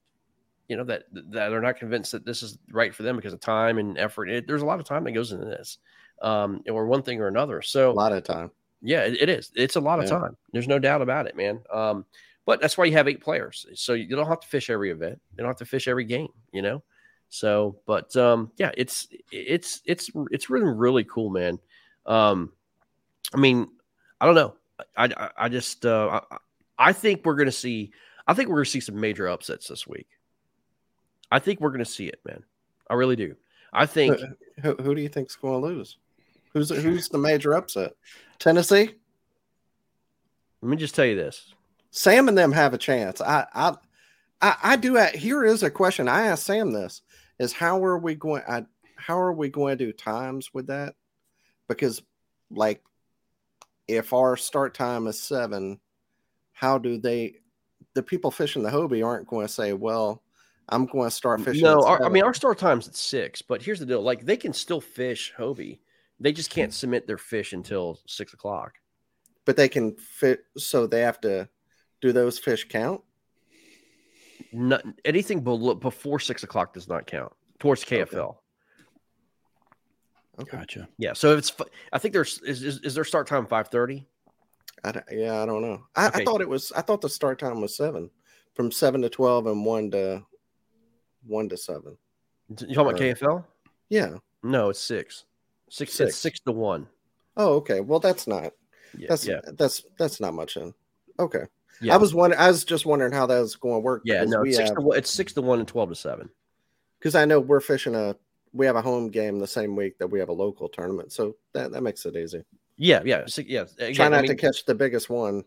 you 0.70 0.78
know 0.78 0.84
that 0.86 1.04
that 1.32 1.52
are 1.52 1.62
not 1.62 1.78
convinced 1.78 2.14
that 2.14 2.26
this 2.26 2.44
is 2.44 2.58
right 2.72 2.94
for 2.94 3.04
them 3.04 3.16
because 3.16 3.34
of 3.34 3.42
time 3.42 3.80
and 3.80 3.98
effort. 3.98 4.30
It, 4.30 4.48
there's 4.48 4.62
a 4.62 4.66
lot 4.66 4.80
of 4.80 4.86
time 4.86 5.04
that 5.04 5.12
goes 5.12 5.32
into 5.32 5.46
this, 5.46 5.80
um, 6.22 6.62
or 6.70 6.86
one 6.86 7.02
thing 7.02 7.20
or 7.20 7.28
another. 7.28 7.62
So 7.62 7.90
a 7.90 7.92
lot 7.92 8.14
of 8.14 8.24
time. 8.24 8.52
Yeah, 8.82 9.02
it, 9.02 9.22
it 9.22 9.30
is. 9.30 9.52
It's 9.56 9.76
a 9.76 9.82
lot 9.82 10.00
of 10.00 10.08
time. 10.08 10.38
There's 10.54 10.68
no 10.68 10.80
doubt 10.80 11.02
about 11.02 11.28
it, 11.28 11.36
man. 11.36 11.60
Um, 11.74 12.06
but 12.46 12.62
that's 12.62 12.78
why 12.78 12.86
you 12.86 12.94
have 12.94 13.08
eight 13.08 13.20
players, 13.20 13.66
so 13.74 13.94
you 13.94 14.16
don't 14.16 14.28
have 14.28 14.40
to 14.40 14.48
fish 14.48 14.70
every 14.70 14.92
event. 14.92 15.20
You 15.32 15.38
don't 15.38 15.48
have 15.48 15.58
to 15.58 15.66
fish 15.66 15.88
every 15.88 16.06
game. 16.06 16.30
You 16.54 16.62
know. 16.62 16.84
So, 17.30 17.80
but 17.86 18.16
um, 18.16 18.52
yeah, 18.58 18.72
it's 18.78 19.08
it's 19.32 19.82
it's 19.86 20.12
it's 20.32 20.50
really 20.50 20.72
really 20.72 21.04
cool, 21.04 21.32
man. 21.32 21.60
Um, 22.06 22.54
I 23.34 23.38
mean, 23.38 23.68
I 24.22 24.28
don't 24.28 24.36
know. 24.36 24.56
I 24.96 25.06
I, 25.06 25.30
I 25.38 25.50
just 25.50 25.86
uh, 25.86 26.22
I, 26.30 26.38
I 26.78 26.94
think 26.94 27.26
we're 27.26 27.36
gonna 27.36 27.52
see. 27.52 27.92
I 28.28 28.36
think 28.36 28.50
we're 28.50 28.58
gonna 28.58 28.66
see 28.66 28.80
some 28.80 29.00
major 29.00 29.28
upsets 29.28 29.68
this 29.68 29.88
week. 29.88 30.08
I 31.32 31.40
think 31.40 31.60
we're 31.60 31.70
going 31.70 31.80
to 31.80 31.86
see 31.86 32.08
it, 32.08 32.20
man. 32.26 32.44
I 32.90 32.96
really 32.96 33.16
do. 33.16 33.36
I 33.72 33.86
think. 33.86 34.18
Who, 34.62 34.76
who 34.76 34.96
do 34.96 35.02
you 35.02 35.10
think's 35.10 35.36
going 35.36 35.62
to 35.62 35.68
lose? 35.68 35.98
Who's 36.54 36.70
who's 36.70 37.10
the 37.10 37.18
major 37.18 37.54
upset? 37.54 37.94
Tennessee. 38.40 38.96
Let 40.62 40.70
me 40.70 40.78
just 40.78 40.96
tell 40.96 41.06
you 41.06 41.16
this: 41.16 41.54
Sam 41.92 42.28
and 42.28 42.38
them 42.38 42.52
have 42.52 42.74
a 42.74 42.78
chance. 42.78 43.22
I 43.22 43.46
I 43.54 43.76
I, 44.42 44.56
I 44.64 44.76
do. 44.76 44.96
Here 45.14 45.44
is 45.44 45.64
a 45.64 45.70
question. 45.70 46.08
I 46.08 46.28
asked 46.28 46.46
Sam 46.46 46.72
this: 46.72 47.02
Is 47.38 47.54
how 47.54 47.84
are 47.84 47.98
we 47.98 48.16
going? 48.16 48.44
I, 48.48 48.66
how 48.96 49.20
are 49.20 49.34
we 49.34 49.50
going 49.50 49.78
to 49.78 49.86
do 49.86 49.94
times 49.94 50.54
with 50.54 50.68
that? 50.68 50.96
Because, 51.68 52.02
like, 52.50 52.84
if 53.88 54.12
our 54.14 54.36
start 54.36 54.74
time 54.74 55.08
is 55.08 55.20
seven, 55.20 55.80
how 56.54 56.78
do 56.78 56.98
they? 56.98 57.36
The 57.94 58.04
people 58.04 58.32
fishing 58.32 58.64
the 58.64 58.70
Hobie 58.70 59.06
aren't 59.06 59.28
going 59.28 59.48
to 59.48 59.54
say, 59.54 59.74
"Well, 59.74 60.24
I'm 60.70 60.86
going 60.86 61.08
to 61.10 61.16
start 61.16 61.42
fishing. 61.42 61.64
No, 61.64 61.84
our, 61.84 62.04
I 62.04 62.10
mean 62.10 62.24
our 62.24 62.34
start 62.34 62.58
time's 62.58 62.88
at 62.88 62.96
six, 62.96 63.42
but 63.42 63.62
here's 63.62 63.80
the 63.80 63.86
deal: 63.86 64.02
like 64.02 64.26
they 64.26 64.38
can 64.38 64.54
still 64.54 64.82
fish 64.82 65.34
Hobie, 65.38 65.80
they 66.20 66.32
just 66.32 66.50
can't 66.50 66.74
submit 66.74 67.08
their 67.08 67.18
fish 67.18 67.54
until 67.54 68.00
six 68.06 68.34
o'clock. 68.34 68.74
But 69.46 69.56
they 69.56 69.70
can 69.70 69.96
fit, 69.96 70.42
so 70.58 70.86
they 70.86 71.02
have 71.02 71.22
to 71.22 71.50
do 72.02 72.12
those 72.12 72.38
fish 72.38 72.68
count. 72.68 73.02
Not, 74.52 74.84
anything 75.06 75.42
below, 75.42 75.76
before 75.76 76.20
six 76.20 76.44
o'clock 76.44 76.74
does 76.74 76.88
not 76.88 77.08
count 77.08 77.32
towards 77.60 77.84
KFL. 77.84 78.36
Okay. 80.40 80.42
okay. 80.42 80.58
Gotcha. 80.58 80.90
Yeah. 80.98 81.14
So 81.14 81.38
it's, 81.38 81.54
I 81.94 82.00
think 82.00 82.14
there's 82.14 82.40
is 82.40 82.64
is, 82.64 82.80
is 82.80 82.96
their 82.96 83.04
start 83.04 83.28
time 83.28 83.46
five 83.46 83.70
thirty. 83.70 84.06
yeah, 85.12 85.42
I 85.42 85.46
don't 85.46 85.62
know. 85.62 85.84
I, 85.96 86.08
okay. 86.08 86.22
I 86.22 86.26
thought 86.26 86.42
it 86.42 86.50
was. 86.50 86.72
I 86.74 86.82
thought 86.82 87.02
the 87.02 87.10
start 87.10 87.40
time 87.40 87.62
was 87.62 87.76
seven, 87.76 88.10
from 88.56 88.72
seven 88.72 89.02
to 89.02 89.10
twelve, 89.10 89.48
and 89.48 89.66
one 89.66 89.92
to 89.92 90.24
one 91.26 91.50
to 91.50 91.58
seven. 91.58 91.98
You 92.50 92.56
talking 92.74 92.80
about 92.80 92.96
KFL? 92.96 93.46
Yeah. 93.90 94.16
No, 94.44 94.70
it's 94.70 94.80
six. 94.80 95.26
Six. 95.70 95.94
Six. 95.94 96.10
It's 96.10 96.18
six 96.18 96.40
to 96.42 96.52
one. 96.52 96.88
Oh, 97.38 97.56
okay. 97.56 97.82
Well, 97.82 98.00
that's 98.00 98.28
not. 98.28 98.54
Yeah, 98.98 99.08
that's 99.10 99.28
yeah. 99.28 99.40
that's 99.58 99.84
that's 99.98 100.20
not 100.20 100.34
much 100.34 100.58
in. 100.58 100.74
Okay. 101.20 101.44
Yeah. 101.82 101.94
I 101.94 101.98
was 101.98 102.14
wondering. 102.14 102.42
I 102.42 102.48
was 102.48 102.64
just 102.64 102.86
wondering 102.86 103.12
how 103.12 103.26
that 103.28 103.40
was 103.40 103.56
going 103.56 103.76
to 103.76 103.80
work. 103.80 104.02
Yeah. 104.06 104.24
No, 104.26 104.42
it's 104.42 104.58
six, 104.58 104.70
have, 104.70 104.80
to, 104.80 104.92
it's 104.92 105.12
six 105.12 105.34
to 105.34 105.42
one 105.42 105.60
and 105.60 105.68
twelve 105.68 105.90
to 105.90 105.96
seven. 105.96 106.30
Because 106.98 107.16
I 107.16 107.26
know 107.26 107.40
we're 107.40 107.62
fishing 107.62 107.96
a. 107.96 108.16
We 108.52 108.66
have 108.66 108.76
a 108.76 108.82
home 108.82 109.10
game 109.10 109.38
the 109.38 109.46
same 109.46 109.76
week 109.76 110.00
that 110.00 110.08
we 110.08 110.20
have 110.20 110.30
a 110.30 110.34
local 110.34 110.70
tournament, 110.70 111.12
so 111.12 111.36
that 111.54 111.72
that 111.72 111.84
makes 111.84 112.06
it 112.06 112.16
easy. 112.16 112.44
Yeah, 112.78 113.02
yeah, 113.06 113.26
so, 113.28 113.44
yeah. 113.46 113.66
Again, 113.78 113.94
Try 113.94 114.08
not 114.08 114.20
I 114.20 114.22
mean, 114.22 114.32
to 114.32 114.36
catch 114.36 114.66
the 114.66 114.74
biggest 114.74 115.10
one 115.10 115.44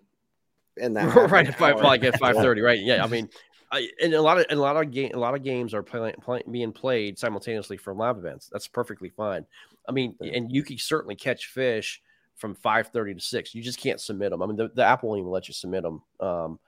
in 0.77 0.93
that 0.95 1.14
right 1.31 1.49
at 1.49 1.59
five, 1.59 1.81
like 1.81 2.05
at 2.05 2.18
five 2.20 2.37
thirty, 2.37 2.61
right? 2.61 2.79
Yeah, 2.79 3.03
I 3.03 3.09
mean, 3.09 3.29
I, 3.73 3.89
and 4.03 4.14
a 4.14 4.23
lot 4.23 4.39
of 4.39 4.47
and 4.51 4.59
a 4.59 4.62
lot 4.62 4.77
of 4.77 4.93
game 4.93 5.12
a 5.14 5.18
lot 5.18 5.35
of 5.35 5.43
games 5.43 5.73
are 5.75 5.83
play, 5.83 6.12
play, 6.20 6.43
being 6.51 6.73
played 6.73 7.18
simultaneously 7.18 7.79
from 7.79 7.99
live 7.99 8.18
events. 8.18 8.49
That's 8.53 8.68
perfectly 8.68 9.09
fine. 9.09 9.47
I 9.89 9.93
mean, 9.93 10.14
and 10.20 10.53
you 10.53 10.62
can 10.62 10.79
certainly 10.79 11.16
catch 11.16 11.47
fish 11.47 12.03
from 12.37 12.55
five 12.55 12.89
thirty 12.89 13.14
to 13.14 13.20
six. 13.20 13.55
You 13.55 13.62
just 13.62 13.81
can't 13.81 14.01
submit 14.01 14.31
them. 14.31 14.43
I 14.43 14.47
mean, 14.47 14.57
the, 14.57 14.68
the 14.68 14.85
app 14.85 15.03
won't 15.03 15.18
even 15.18 15.31
let 15.31 15.49
you 15.49 15.55
submit 15.55 15.83
them. 15.83 16.03
Um, 16.20 16.59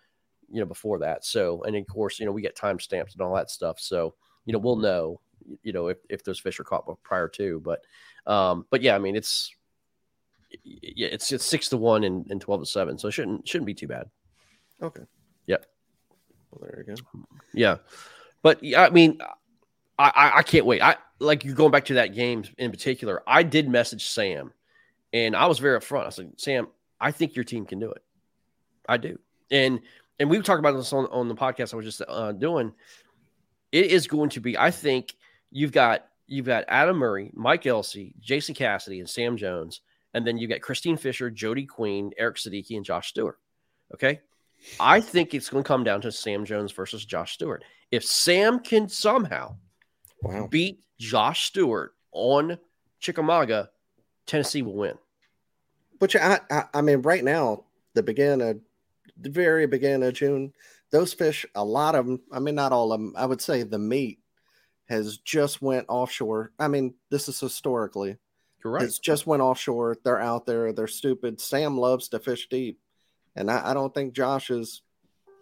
you 0.51 0.61
know, 0.61 0.67
before 0.67 0.99
that. 1.01 1.25
So, 1.25 1.63
and 1.65 1.75
of 1.75 1.87
course, 1.87 2.21
you 2.21 2.27
know, 2.27 2.33
we 2.33 2.43
get 2.43 2.57
timestamps 2.57 3.13
and 3.13 3.23
all 3.23 3.35
that 3.35 3.51
stuff. 3.51 3.81
So, 3.81 4.15
you 4.45 4.53
know, 4.53 4.59
we'll 4.59 4.77
know, 4.77 5.21
you 5.63 5.73
know, 5.73 5.89
if, 5.89 5.99
if 6.11 6.23
those 6.23 6.39
fish 6.39 6.61
are 6.61 6.65
caught 6.65 6.87
prior 7.03 7.29
to. 7.29 7.61
But, 7.61 7.81
um, 8.27 8.67
but 8.71 8.83
yeah, 8.83 8.95
I 8.95 8.99
mean, 8.99 9.17
it's 9.17 9.55
yeah, 10.63 11.09
it's 11.09 11.33
it's 11.33 11.45
six 11.45 11.69
to 11.71 11.77
one 11.77 12.05
and, 12.05 12.31
and 12.31 12.41
twelve 12.41 12.61
to 12.61 12.67
seven, 12.67 12.99
so 12.99 13.09
it 13.09 13.13
shouldn't 13.13 13.49
shouldn't 13.49 13.67
be 13.67 13.75
too 13.75 13.89
bad. 13.89 14.09
Okay. 14.83 15.03
Well, 16.55 16.71
there 16.71 16.85
you 16.87 16.95
go. 16.95 17.03
Yeah, 17.53 17.77
but 18.43 18.61
I 18.77 18.91
mean, 18.91 19.19
I, 19.99 20.13
I, 20.15 20.39
I 20.39 20.43
can't 20.43 20.67
wait. 20.67 20.83
I 20.83 20.97
like 21.19 21.45
you 21.45 21.55
going 21.55 21.71
back 21.71 21.87
to 21.87 21.95
that 21.95 22.15
game 22.15 22.45
in 22.59 22.71
particular. 22.71 23.23
I 23.27 23.43
did 23.43 23.69
message 23.69 24.07
Sam, 24.07 24.53
and 25.13 25.35
I 25.35 25.47
was 25.47 25.59
very 25.59 25.79
upfront. 25.79 26.07
I 26.07 26.11
said, 26.11 26.33
Sam, 26.37 26.69
I 27.01 27.11
think 27.11 27.37
your 27.37 27.45
team 27.45 27.67
can 27.67 27.79
do 27.79 27.91
it. 27.91 28.03
I 28.89 28.97
do, 28.97 29.19
and 29.51 29.81
and 30.21 30.31
we 30.31 30.41
talked 30.41 30.61
about 30.61 30.77
this 30.77 30.93
on, 30.93 31.07
on 31.07 31.29
the 31.29 31.35
podcast 31.35 31.73
I 31.73 31.77
was 31.77 31.87
just 31.87 32.03
uh, 32.07 32.33
doing. 32.33 32.73
it 33.73 33.87
is 33.87 34.07
going 34.07 34.31
to 34.31 34.41
be. 34.41 34.57
I 34.57 34.71
think 34.71 35.15
you've 35.51 35.73
got 35.73 36.07
you've 36.27 36.47
got 36.47 36.65
Adam 36.69 36.97
Murray, 36.97 37.31
Mike 37.35 37.67
Elsey, 37.67 38.15
Jason 38.21 38.55
Cassidy, 38.55 39.01
and 39.01 39.09
Sam 39.09 39.37
Jones, 39.37 39.81
and 40.13 40.27
then 40.27 40.39
you've 40.39 40.51
got 40.51 40.61
Christine 40.61 40.97
Fisher, 40.97 41.31
Jody 41.31 41.67
Queen, 41.67 42.13
Eric 42.19 42.37
Siddiqui, 42.37 42.77
and 42.77 42.85
Josh 42.85 43.09
Stewart. 43.09 43.39
Okay, 43.93 44.21
I 44.81 45.01
think 45.01 45.35
it's 45.35 45.49
going 45.49 45.63
to 45.65 45.69
come 45.69 45.85
down 45.85 46.01
to 46.03 46.13
Sam 46.13 46.45
Jones 46.45 46.73
versus 46.73 47.05
Josh 47.05 47.35
Stewart. 47.35 47.65
If 47.91 48.05
Sam 48.05 48.61
can 48.61 48.89
somehow 48.89 49.57
Wow. 50.23 50.49
beat 50.51 50.81
Josh 50.99 51.47
Stewart 51.47 51.95
on 52.13 52.59
Chickamauga, 52.99 53.71
Tennessee 54.27 54.63
will 54.63 54.75
win. 54.77 54.99
Which 55.99 56.17
I, 56.17 56.41
I, 56.51 56.65
I 56.75 56.81
mean, 56.81 57.03
right 57.03 57.23
now, 57.23 57.65
the 57.95 58.03
beginning 58.03 58.49
of 58.49 58.61
the 59.21 59.31
very 59.31 59.67
beginning 59.67 60.07
of 60.09 60.15
June, 60.15 60.53
those 60.91 61.13
fish, 61.13 61.47
a 61.55 61.65
lot 61.65 61.95
of 61.95 62.07
them. 62.07 62.21
I 62.33 62.41
mean, 62.41 62.55
not 62.55 62.73
all 62.73 62.93
of 62.93 63.01
them. 63.01 63.15
I 63.17 63.27
would 63.27 63.41
say 63.41 63.63
the 63.63 63.79
meat 63.79 64.21
has 64.89 65.19
just 65.19 65.63
went 65.63 65.87
offshore. 65.89 66.53
I 66.59 66.69
mean, 66.69 66.95
this 67.11 67.29
is 67.29 67.39
historically. 67.39 68.17
You're 68.63 68.73
right. 68.73 68.83
It's 68.83 68.99
just 68.99 69.27
went 69.27 69.43
offshore. 69.43 69.99
They're 70.05 70.21
out 70.21 70.47
there. 70.47 70.73
They're 70.73 70.87
stupid. 70.87 71.41
Sam 71.41 71.79
loves 71.79 72.09
to 72.09 72.19
fish 72.19 72.49
deep, 72.49 72.81
and 73.37 73.51
I, 73.51 73.71
I 73.71 73.75
don't 73.75 73.93
think 73.93 74.15
Josh 74.15 74.51
is. 74.51 74.83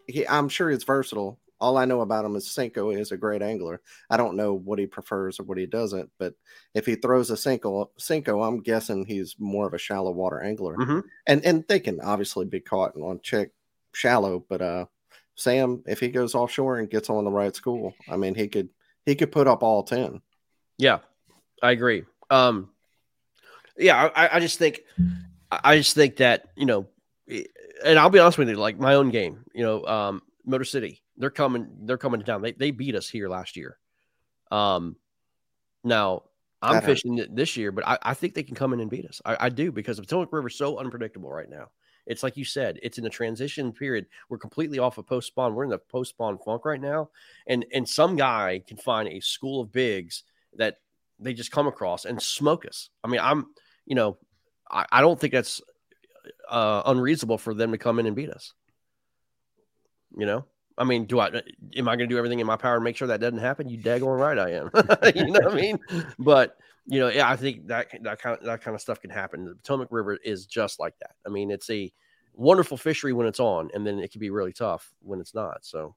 He, 0.06 0.26
I'm 0.26 0.48
sure 0.48 0.70
he's 0.70 0.84
versatile. 0.84 1.38
All 1.60 1.78
I 1.78 1.84
know 1.84 2.00
about 2.00 2.24
him 2.24 2.34
is 2.34 2.50
Cinco 2.50 2.90
is 2.90 3.12
a 3.12 3.16
great 3.16 3.40
angler. 3.40 3.80
I 4.10 4.16
don't 4.16 4.36
know 4.36 4.52
what 4.52 4.80
he 4.80 4.86
prefers 4.86 5.38
or 5.38 5.44
what 5.44 5.58
he 5.58 5.66
doesn't, 5.66 6.10
but 6.18 6.34
if 6.74 6.86
he 6.86 6.96
throws 6.96 7.30
a 7.30 7.36
Cinco, 7.36 7.92
Cinco, 7.98 8.42
I'm 8.42 8.60
guessing 8.60 9.04
he's 9.06 9.36
more 9.38 9.68
of 9.68 9.74
a 9.74 9.78
shallow 9.78 10.10
water 10.10 10.40
angler. 10.42 10.76
Mhm. 10.76 11.04
And 11.28 11.44
and 11.44 11.64
they 11.68 11.78
can 11.78 12.00
obviously 12.00 12.46
be 12.46 12.58
caught 12.58 12.96
on 12.96 13.20
check 13.22 13.50
shallow, 13.92 14.44
but 14.48 14.60
uh, 14.60 14.86
Sam, 15.36 15.84
if 15.86 16.00
he 16.00 16.08
goes 16.08 16.34
offshore 16.34 16.78
and 16.78 16.90
gets 16.90 17.08
on 17.08 17.24
the 17.24 17.30
right 17.30 17.54
school, 17.54 17.94
I 18.08 18.16
mean, 18.16 18.34
he 18.34 18.48
could 18.48 18.68
he 19.06 19.14
could 19.14 19.30
put 19.30 19.46
up 19.46 19.62
all 19.62 19.84
ten. 19.84 20.20
Yeah, 20.78 20.98
I 21.62 21.70
agree. 21.70 22.04
Um, 22.28 22.70
yeah, 23.76 24.10
I, 24.14 24.36
I 24.36 24.40
just 24.40 24.58
think, 24.58 24.80
I 25.50 25.76
just 25.76 25.94
think 25.94 26.16
that 26.16 26.46
you 26.56 26.66
know, 26.66 26.86
and 27.84 27.98
I'll 27.98 28.10
be 28.10 28.18
honest 28.18 28.38
with 28.38 28.48
you, 28.48 28.56
like 28.56 28.78
my 28.78 28.94
own 28.94 29.10
game, 29.10 29.44
you 29.54 29.64
know, 29.64 29.84
um, 29.86 30.22
Motor 30.44 30.64
City, 30.64 31.02
they're 31.16 31.30
coming, 31.30 31.68
they're 31.82 31.98
coming 31.98 32.20
to 32.20 32.26
town. 32.26 32.42
They 32.42 32.52
they 32.52 32.70
beat 32.70 32.94
us 32.94 33.08
here 33.08 33.28
last 33.28 33.56
year. 33.56 33.78
Um, 34.50 34.96
now 35.84 36.24
I'm 36.60 36.82
fishing 36.82 37.18
it 37.18 37.34
this 37.34 37.56
year, 37.56 37.72
but 37.72 37.86
I, 37.86 37.98
I 38.02 38.14
think 38.14 38.34
they 38.34 38.42
can 38.42 38.54
come 38.54 38.72
in 38.72 38.80
and 38.80 38.90
beat 38.90 39.06
us. 39.06 39.20
I, 39.24 39.36
I 39.40 39.48
do 39.48 39.72
because 39.72 39.96
the 39.96 40.02
Potomac 40.02 40.32
River 40.32 40.48
is 40.48 40.56
so 40.56 40.78
unpredictable 40.78 41.30
right 41.30 41.50
now. 41.50 41.70
It's 42.06 42.22
like 42.22 42.36
you 42.36 42.44
said, 42.44 42.78
it's 42.82 42.98
in 42.98 43.06
a 43.06 43.10
transition 43.10 43.72
period. 43.72 44.06
We're 44.28 44.38
completely 44.38 44.78
off 44.78 44.98
of 44.98 45.06
post 45.06 45.28
spawn. 45.28 45.54
We're 45.54 45.64
in 45.64 45.70
the 45.70 45.78
post 45.78 46.10
spawn 46.10 46.38
funk 46.38 46.64
right 46.64 46.80
now, 46.80 47.10
and 47.46 47.64
and 47.72 47.88
some 47.88 48.16
guy 48.16 48.62
can 48.66 48.76
find 48.76 49.08
a 49.08 49.20
school 49.20 49.60
of 49.60 49.72
bigs 49.72 50.24
that 50.54 50.78
they 51.18 51.34
just 51.34 51.52
come 51.52 51.66
across 51.66 52.04
and 52.04 52.20
smoke 52.20 52.66
us. 52.66 52.90
I 53.04 53.08
mean, 53.08 53.20
I'm, 53.20 53.46
you 53.86 53.94
know, 53.94 54.18
I, 54.70 54.86
I 54.90 55.00
don't 55.00 55.18
think 55.18 55.32
that's 55.32 55.60
uh, 56.48 56.82
unreasonable 56.86 57.38
for 57.38 57.54
them 57.54 57.72
to 57.72 57.78
come 57.78 57.98
in 57.98 58.06
and 58.06 58.16
beat 58.16 58.30
us. 58.30 58.52
You 60.16 60.26
know, 60.26 60.44
I 60.76 60.84
mean, 60.84 61.06
do 61.06 61.20
I? 61.20 61.28
Am 61.76 61.88
I 61.88 61.96
going 61.96 62.08
to 62.08 62.14
do 62.14 62.18
everything 62.18 62.40
in 62.40 62.46
my 62.46 62.56
power 62.56 62.76
to 62.76 62.84
make 62.84 62.96
sure 62.96 63.08
that 63.08 63.20
doesn't 63.20 63.38
happen? 63.38 63.68
You 63.68 63.78
daggone 63.78 64.18
right 64.18 64.38
I 64.38 64.50
am. 64.52 64.70
you 65.16 65.32
know 65.32 65.40
what 65.44 65.52
I 65.52 65.56
mean? 65.56 65.78
But 66.18 66.56
you 66.86 67.00
know, 67.00 67.08
yeah, 67.08 67.30
I 67.30 67.36
think 67.36 67.68
that 67.68 67.88
that 68.02 68.20
kind 68.20 68.38
of, 68.38 68.44
that 68.44 68.60
kind 68.60 68.74
of 68.74 68.80
stuff 68.80 69.00
can 69.00 69.10
happen. 69.10 69.44
The 69.44 69.54
Potomac 69.54 69.88
River 69.90 70.16
is 70.16 70.46
just 70.46 70.80
like 70.80 70.94
that. 71.00 71.12
I 71.26 71.30
mean, 71.30 71.50
it's 71.50 71.70
a 71.70 71.92
wonderful 72.34 72.76
fishery 72.76 73.12
when 73.12 73.26
it's 73.26 73.40
on, 73.40 73.70
and 73.72 73.86
then 73.86 73.98
it 73.98 74.10
can 74.12 74.20
be 74.20 74.30
really 74.30 74.52
tough 74.52 74.92
when 75.00 75.20
it's 75.20 75.34
not. 75.34 75.64
So 75.64 75.94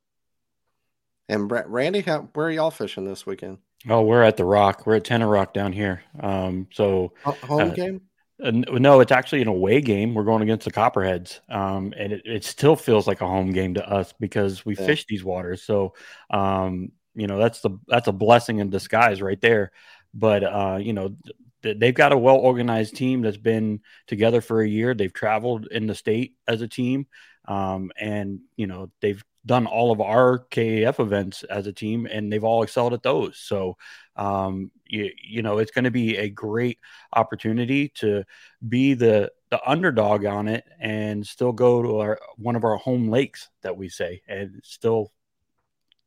And 1.28 1.52
Randy, 1.52 2.02
how, 2.02 2.30
where 2.34 2.48
are 2.48 2.52
y'all 2.52 2.72
fishing 2.72 3.06
this 3.06 3.26
weekend? 3.26 3.58
Oh, 3.90 4.02
we're 4.04 4.24
at 4.24 4.38
the 4.38 4.46
Rock. 4.46 4.86
We're 4.86 4.96
at 4.96 5.04
Tenoroc 5.04 5.54
down 5.54 5.74
here. 5.74 6.04
Um, 6.20 6.68
so 6.72 7.14
Ho- 7.24 7.38
Home 7.48 7.72
Uh, 7.72 7.74
game? 7.74 8.02
Uh, 8.44 8.52
no, 8.52 9.00
it's 9.00 9.14
actually 9.14 9.42
an 9.42 9.48
away 9.48 9.80
game. 9.80 10.14
We're 10.14 10.26
going 10.26 10.42
against 10.42 10.66
the 10.66 10.72
Copperheads, 10.72 11.40
um, 11.50 11.94
and 11.98 12.12
it, 12.12 12.22
it 12.26 12.44
still 12.44 12.76
feels 12.76 13.08
like 13.08 13.22
a 13.22 13.28
home 13.28 13.54
game 13.54 13.76
to 13.76 13.90
us 13.90 14.14
because 14.20 14.66
we 14.66 14.76
Yeah. 14.78 14.86
fish 14.88 15.06
these 15.08 15.24
waters. 15.24 15.64
So, 15.64 15.94
um, 16.30 16.92
you 17.14 17.28
know, 17.28 17.38
that's 17.40 17.62
the 17.62 17.80
that's 17.88 18.10
a 18.10 18.12
blessing 18.12 18.60
in 18.60 18.70
disguise 18.70 19.22
right 19.22 19.40
there. 19.40 19.72
But 20.14 20.44
uh, 20.44 20.80
you 20.82 20.92
know, 20.92 21.16
th- 21.64 21.78
they've 21.80 21.94
got 21.96 22.12
a 22.12 22.18
well 22.18 22.36
organized 22.36 22.96
team 22.98 23.22
that's 23.22 23.38
been 23.38 23.80
together 24.08 24.42
for 24.42 24.62
a 24.62 24.68
year. 24.68 24.94
They've 24.94 25.14
traveled 25.14 25.68
in 25.68 25.88
the 25.88 25.96
state 25.96 26.36
as 26.46 26.62
a 26.62 26.68
team, 26.68 27.08
um, 27.46 27.92
and 27.98 28.42
you 28.58 28.68
know, 28.68 28.92
they've 29.00 29.24
done 29.46 29.66
all 29.66 29.92
of 29.92 30.02
our 30.02 30.40
KAF 30.52 31.00
events 31.00 31.44
as 31.44 31.68
a 31.68 31.74
team, 31.74 32.06
and 32.06 32.34
they've 32.34 32.44
all 32.44 32.64
excelled 32.64 32.94
at 32.94 33.04
those. 33.04 33.38
So, 33.38 33.78
um, 34.18 34.72
you, 34.88 35.12
you 35.22 35.42
know, 35.42 35.58
it's 35.58 35.72
going 35.72 35.86
to 35.86 35.92
be 35.92 36.18
a 36.18 36.30
great 36.30 36.80
opportunity 37.14 37.90
to 37.96 38.24
be 38.68 38.94
the 38.94 39.32
the 39.52 39.70
underdog 39.70 40.26
on 40.26 40.48
it 40.48 40.64
and 40.80 41.26
still 41.26 41.52
go 41.52 41.82
to 41.82 42.00
our 42.00 42.20
one 42.38 42.56
of 42.56 42.64
our 42.64 42.78
home 42.78 43.10
lakes 43.10 43.50
that 43.62 43.78
we 43.78 43.90
say 43.90 44.22
and 44.28 44.60
still 44.64 45.12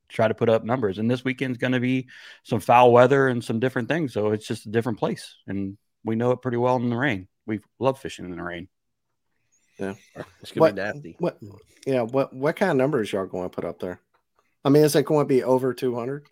try 0.08 0.26
to 0.26 0.34
put 0.34 0.48
up 0.48 0.64
numbers 0.64 0.98
and 0.98 1.10
this 1.10 1.24
weekend's 1.24 1.58
going 1.58 1.72
to 1.72 1.80
be 1.80 2.08
some 2.42 2.60
foul 2.60 2.92
weather 2.92 3.28
and 3.28 3.44
some 3.44 3.60
different 3.60 3.88
things 3.88 4.12
so 4.12 4.32
it's 4.32 4.46
just 4.46 4.66
a 4.66 4.70
different 4.70 4.98
place 4.98 5.34
and 5.46 5.76
we 6.04 6.16
know 6.16 6.30
it 6.30 6.42
pretty 6.42 6.56
well 6.56 6.76
in 6.76 6.88
the 6.90 6.96
rain 6.96 7.28
we 7.46 7.60
love 7.78 7.98
fishing 7.98 8.24
in 8.24 8.36
the 8.36 8.42
rain 8.42 8.68
Yeah, 9.78 9.94
it's 10.40 10.50
gonna 10.50 10.60
What, 10.62 10.74
be 10.74 10.80
nasty. 10.82 11.16
what, 11.18 11.38
yeah, 11.86 12.02
what, 12.02 12.32
what 12.34 12.56
kind 12.56 12.70
of 12.70 12.76
numbers 12.76 13.12
y'all 13.12 13.26
going 13.26 13.48
to 13.48 13.54
put 13.54 13.64
up 13.64 13.78
there? 13.80 14.00
I 14.64 14.70
mean, 14.70 14.82
is 14.82 14.96
it 14.96 15.04
going 15.04 15.24
to 15.26 15.28
be 15.28 15.44
over 15.44 15.72
200? 15.72 16.26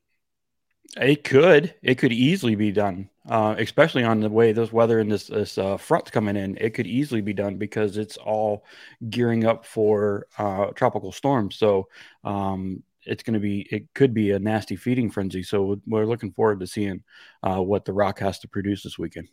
It 0.97 1.25
could. 1.25 1.75
It 1.83 1.97
could 1.97 2.13
easily 2.13 2.55
be 2.55 2.73
done, 2.73 3.11
uh, 3.29 3.57
especially 3.59 4.05
on 4.05 4.21
the 4.21 4.31
way 4.31 4.53
this 4.53 4.73
weather 4.73 5.01
and 5.01 5.11
this 5.11 5.27
this 5.27 5.59
uh, 5.59 5.77
front's 5.77 6.11
coming 6.11 6.37
in. 6.37 6.57
It 6.59 6.75
could 6.75 6.87
easily 6.87 7.21
be 7.21 7.35
done 7.35 7.57
because 7.57 7.97
it's 7.97 8.17
all 8.17 8.65
gearing 9.11 9.45
up 9.45 9.67
for 9.67 10.27
uh, 10.39 10.67
tropical 10.75 11.13
storms. 11.13 11.57
So 11.57 11.89
um, 12.25 12.83
it's 13.03 13.23
going 13.23 13.35
to 13.35 13.41
be. 13.41 13.67
It 13.71 13.93
could 13.95 14.15
be 14.15 14.31
a 14.31 14.39
nasty 14.39 14.77
feeding 14.77 15.11
frenzy. 15.11 15.43
So 15.43 15.81
we're 15.87 16.07
looking 16.07 16.33
forward 16.33 16.61
to 16.61 16.67
seeing 16.67 17.03
uh, 17.43 17.61
what 17.61 17.85
the 17.85 17.93
Rock 17.93 18.19
has 18.21 18.39
to 18.41 18.49
produce 18.49 18.83
this 18.83 18.99
weekend. 18.99 19.29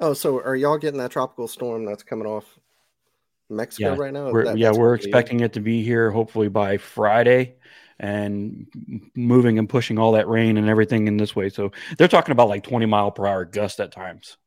Oh, 0.00 0.14
so 0.14 0.40
are 0.40 0.56
y'all 0.56 0.78
getting 0.78 0.98
that 1.00 1.10
tropical 1.10 1.46
storm 1.46 1.84
that's 1.84 2.02
coming 2.02 2.26
off 2.26 2.58
Mexico 3.50 3.92
Yeah, 3.92 3.96
right 3.98 4.12
now? 4.12 4.30
We're, 4.30 4.44
That- 4.46 4.58
yeah, 4.58 4.72
we're 4.72 4.94
expecting 4.94 5.40
it 5.40 5.52
to 5.52 5.60
be 5.60 5.82
here 5.84 6.10
hopefully 6.10 6.48
by 6.48 6.78
Friday 6.78 7.56
and 8.00 8.66
moving 9.14 9.58
and 9.58 9.68
pushing 9.68 9.98
all 9.98 10.12
that 10.12 10.26
rain 10.26 10.56
and 10.56 10.68
everything 10.68 11.06
in 11.06 11.18
this 11.18 11.36
way. 11.36 11.50
So 11.50 11.70
they're 11.98 12.08
talking 12.08 12.32
about 12.32 12.48
like 12.48 12.64
20 12.64 12.86
mile 12.86 13.10
per 13.10 13.26
hour 13.26 13.44
gust 13.44 13.78
at 13.78 13.92
times. 13.92 14.38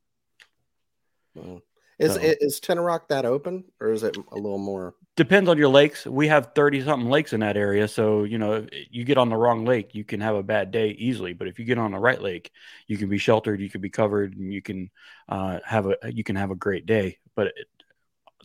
Is 1.99 2.15
So- 2.15 2.19
is 2.21 2.59
Tenoroc 2.59 3.07
that 3.09 3.25
open, 3.25 3.65
or 3.79 3.91
is 3.91 4.03
it 4.03 4.17
a 4.17 4.35
little 4.35 4.57
more? 4.57 4.95
depends 5.15 5.47
on 5.47 5.59
your 5.59 5.69
lakes. 5.69 6.07
We 6.07 6.27
have 6.29 6.53
30 6.55 6.81
something 6.81 7.07
lakes 7.07 7.33
in 7.33 7.41
that 7.41 7.55
area. 7.55 7.87
So, 7.87 8.23
you 8.23 8.39
know, 8.39 8.65
if 8.71 8.87
you 8.89 9.03
get 9.03 9.19
on 9.19 9.29
the 9.29 9.37
wrong 9.37 9.63
lake, 9.63 9.93
you 9.93 10.03
can 10.03 10.19
have 10.21 10.35
a 10.35 10.41
bad 10.41 10.71
day 10.71 10.89
easily. 10.89 11.33
But 11.33 11.47
if 11.47 11.59
you 11.59 11.65
get 11.65 11.77
on 11.77 11.91
the 11.91 11.99
right 11.99 12.19
lake, 12.19 12.51
you 12.87 12.97
can 12.97 13.09
be 13.09 13.19
sheltered, 13.19 13.61
you 13.61 13.69
can 13.69 13.79
be 13.81 13.91
covered, 13.91 14.35
and 14.35 14.51
you 14.51 14.63
can 14.63 14.89
uh, 15.29 15.59
have 15.65 15.85
a 15.85 15.95
you 16.11 16.23
can 16.23 16.35
have 16.35 16.49
a 16.49 16.55
great 16.55 16.87
day. 16.87 17.19
But 17.35 17.47
it, 17.47 17.67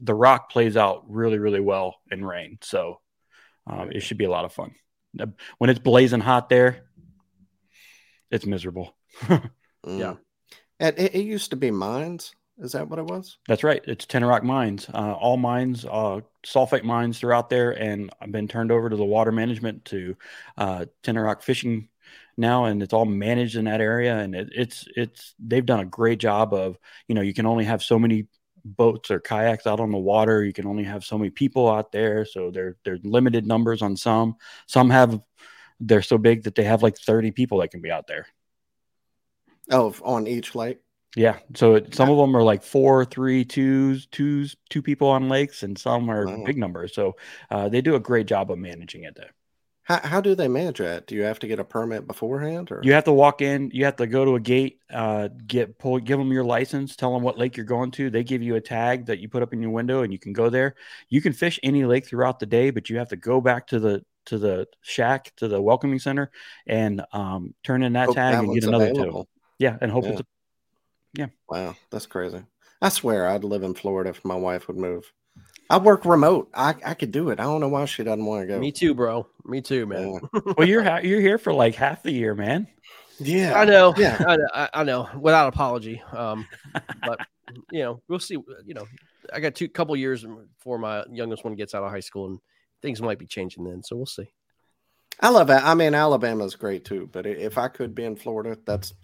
the 0.00 0.14
rock 0.14 0.50
plays 0.50 0.76
out 0.76 1.04
really, 1.08 1.38
really 1.38 1.60
well 1.60 1.96
in 2.10 2.22
rain. 2.24 2.58
So 2.60 3.00
um, 3.66 3.90
it 3.90 4.00
should 4.00 4.18
be 4.18 4.26
a 4.26 4.30
lot 4.30 4.44
of 4.44 4.52
fun. 4.52 4.74
When 5.58 5.70
it's 5.70 5.78
blazing 5.78 6.20
hot 6.20 6.48
there, 6.48 6.84
it's 8.30 8.46
miserable. 8.46 8.94
Mm. 9.86 10.00
Yeah. 10.00 10.14
And 10.80 10.98
it, 10.98 11.14
it 11.14 11.24
used 11.24 11.50
to 11.50 11.56
be 11.56 11.70
mines. 11.70 12.34
Is 12.58 12.72
that 12.72 12.88
what 12.88 12.98
it 12.98 13.04
was? 13.04 13.38
That's 13.46 13.62
right. 13.62 13.82
It's 13.86 14.04
Tenoroc 14.04 14.42
Mines. 14.42 14.88
Uh, 14.92 15.12
all 15.12 15.36
mines, 15.36 15.84
uh, 15.84 16.20
sulfate 16.44 16.82
mines 16.82 17.20
throughout 17.20 17.48
there, 17.48 17.70
and 17.70 18.10
I've 18.20 18.32
been 18.32 18.48
turned 18.48 18.72
over 18.72 18.90
to 18.90 18.96
the 18.96 19.04
water 19.04 19.30
management 19.30 19.84
to 19.86 20.16
uh, 20.56 20.86
Fishing 21.40 21.88
now, 22.36 22.64
and 22.64 22.82
it's 22.82 22.92
all 22.92 23.04
managed 23.04 23.54
in 23.54 23.66
that 23.66 23.80
area. 23.80 24.18
And 24.18 24.34
it, 24.34 24.48
it's 24.52 24.88
it's 24.96 25.34
they've 25.38 25.64
done 25.64 25.80
a 25.80 25.84
great 25.84 26.18
job 26.18 26.52
of 26.52 26.76
you 27.06 27.14
know 27.14 27.20
you 27.20 27.34
can 27.34 27.46
only 27.46 27.64
have 27.64 27.82
so 27.82 27.98
many 27.98 28.26
boats 28.76 29.10
or 29.10 29.20
kayaks 29.20 29.66
out 29.66 29.80
on 29.80 29.90
the 29.90 29.98
water. 29.98 30.44
You 30.44 30.52
can 30.52 30.66
only 30.66 30.84
have 30.84 31.04
so 31.04 31.18
many 31.18 31.30
people 31.30 31.70
out 31.70 31.92
there, 31.92 32.24
so 32.24 32.50
they're 32.50 32.76
they're 32.84 32.98
limited 33.02 33.46
numbers 33.46 33.82
on 33.82 33.96
some. 33.96 34.36
Some 34.66 34.90
have 34.90 35.20
they're 35.80 36.02
so 36.02 36.18
big 36.18 36.44
that 36.44 36.54
they 36.54 36.64
have 36.64 36.82
like 36.82 36.96
thirty 36.98 37.30
people 37.30 37.58
that 37.58 37.70
can 37.70 37.80
be 37.80 37.90
out 37.90 38.06
there. 38.06 38.26
Oh, 39.70 39.94
on 40.02 40.26
each 40.26 40.54
lake. 40.54 40.78
Yeah. 41.16 41.38
So 41.54 41.76
it, 41.76 41.94
some 41.94 42.10
of 42.10 42.16
them 42.18 42.36
are 42.36 42.42
like 42.42 42.62
four, 42.62 43.04
three, 43.04 43.44
twos, 43.44 44.06
twos, 44.06 44.56
two 44.70 44.82
people 44.82 45.08
on 45.08 45.28
lakes, 45.28 45.62
and 45.62 45.76
some 45.76 46.10
are 46.10 46.26
Wow. 46.26 46.44
big 46.44 46.58
numbers. 46.58 46.94
So 46.94 47.16
uh, 47.50 47.68
they 47.68 47.80
do 47.80 47.94
a 47.94 48.00
great 48.00 48.26
job 48.26 48.50
of 48.50 48.58
managing 48.58 49.04
it 49.04 49.14
there. 49.16 49.32
How, 49.88 50.00
how 50.06 50.20
do 50.20 50.34
they 50.34 50.48
manage 50.48 50.78
that? 50.78 51.06
Do 51.06 51.14
you 51.14 51.22
have 51.22 51.38
to 51.38 51.46
get 51.46 51.58
a 51.58 51.64
permit 51.64 52.06
beforehand, 52.06 52.70
or 52.70 52.82
You 52.84 52.92
have 52.92 53.04
to 53.04 53.12
walk 53.12 53.40
in, 53.40 53.70
you 53.72 53.86
have 53.86 53.96
to 53.96 54.06
go 54.06 54.22
to 54.22 54.34
a 54.34 54.40
gate, 54.40 54.80
uh, 54.92 55.28
get 55.46 55.78
pull, 55.78 55.98
give 55.98 56.18
them 56.18 56.30
your 56.30 56.44
license, 56.44 56.94
tell 56.94 57.14
them 57.14 57.22
what 57.22 57.38
lake 57.38 57.56
you're 57.56 57.64
going 57.64 57.90
to. 57.92 58.10
They 58.10 58.22
give 58.22 58.42
you 58.42 58.56
a 58.56 58.60
tag 58.60 59.06
that 59.06 59.18
you 59.18 59.30
put 59.30 59.42
up 59.42 59.54
in 59.54 59.62
your 59.62 59.70
window, 59.70 60.02
and 60.02 60.12
you 60.12 60.18
can 60.18 60.34
go 60.34 60.50
there. 60.50 60.74
You 61.08 61.22
can 61.22 61.32
fish 61.32 61.58
any 61.62 61.86
lake 61.86 62.06
throughout 62.06 62.38
the 62.38 62.44
day, 62.44 62.68
but 62.68 62.90
you 62.90 62.98
have 62.98 63.08
to 63.08 63.16
go 63.16 63.40
back 63.40 63.66
to 63.68 63.80
the 63.80 64.04
to 64.26 64.36
the 64.36 64.66
shack 64.82 65.32
to 65.36 65.48
the 65.48 65.60
welcoming 65.60 65.98
center 65.98 66.30
and 66.66 67.02
um, 67.14 67.54
turn 67.64 67.82
in 67.82 67.94
that 67.94 68.08
Hope 68.08 68.16
tag 68.16 68.34
that 68.34 68.44
and 68.44 68.52
get 68.52 68.64
another 68.64 68.90
available. 68.90 69.24
two. 69.24 69.28
Yeah, 69.58 69.78
and 69.80 69.90
hope 69.90 70.04
Yeah. 70.04 70.18
it's 71.16 71.30
Wow, 71.48 71.76
that's 71.90 72.04
crazy. 72.04 72.44
I 72.82 72.90
swear 72.90 73.26
I'd 73.26 73.42
live 73.42 73.62
in 73.62 73.72
Florida 73.72 74.10
if 74.10 74.22
my 74.22 74.36
wife 74.36 74.68
would 74.68 74.76
move. 74.76 75.10
I 75.70 75.78
work 75.78 76.04
remote. 76.04 76.50
I, 76.54 76.74
I 76.84 76.94
could 76.94 77.12
do 77.12 77.28
it. 77.28 77.40
I 77.40 77.44
don't 77.44 77.60
know 77.60 77.68
why 77.68 77.84
she 77.84 78.02
doesn't 78.02 78.24
want 78.24 78.42
to 78.42 78.46
go. 78.46 78.58
Me 78.58 78.72
too, 78.72 78.94
bro. 78.94 79.26
Me 79.44 79.60
too, 79.60 79.86
man. 79.86 80.20
Yeah. 80.32 80.40
well. 80.56 80.66
You're 80.66 80.82
ha- 80.82 81.00
you're 81.02 81.20
here 81.20 81.38
for 81.38 81.52
like 81.52 81.74
half 81.74 82.02
the 82.02 82.12
year, 82.12 82.34
man. 82.34 82.66
Yeah. 83.18 83.58
I 83.58 83.64
know. 83.64 83.94
Yeah. 83.96 84.22
I 84.26 84.36
know, 84.36 84.48
I, 84.54 84.68
I 84.74 84.84
know. 84.84 85.08
Without 85.20 85.48
apology. 85.48 86.02
Um, 86.12 86.46
but 87.02 87.20
you 87.70 87.82
know, 87.82 88.02
we'll 88.08 88.18
see. 88.18 88.38
You 88.64 88.74
know, 88.74 88.86
I 89.32 89.40
got 89.40 89.54
two 89.54 89.68
couple 89.68 89.94
years 89.96 90.24
before 90.56 90.78
my 90.78 91.04
youngest 91.10 91.44
one 91.44 91.54
gets 91.54 91.74
out 91.74 91.82
of 91.84 91.90
high 91.90 92.00
school, 92.00 92.26
and 92.26 92.38
things 92.80 93.02
might 93.02 93.18
be 93.18 93.26
changing 93.26 93.64
then. 93.64 93.82
So 93.82 93.96
we'll 93.96 94.06
see. 94.06 94.30
I 95.20 95.30
love 95.30 95.50
it. 95.50 95.54
I 95.62 95.74
mean, 95.74 95.94
Alabama's 95.94 96.54
great 96.54 96.84
too, 96.84 97.08
but 97.12 97.26
if 97.26 97.58
I 97.58 97.68
could 97.68 97.94
be 97.94 98.04
in 98.04 98.14
Florida, 98.16 98.56
that's 98.64 98.94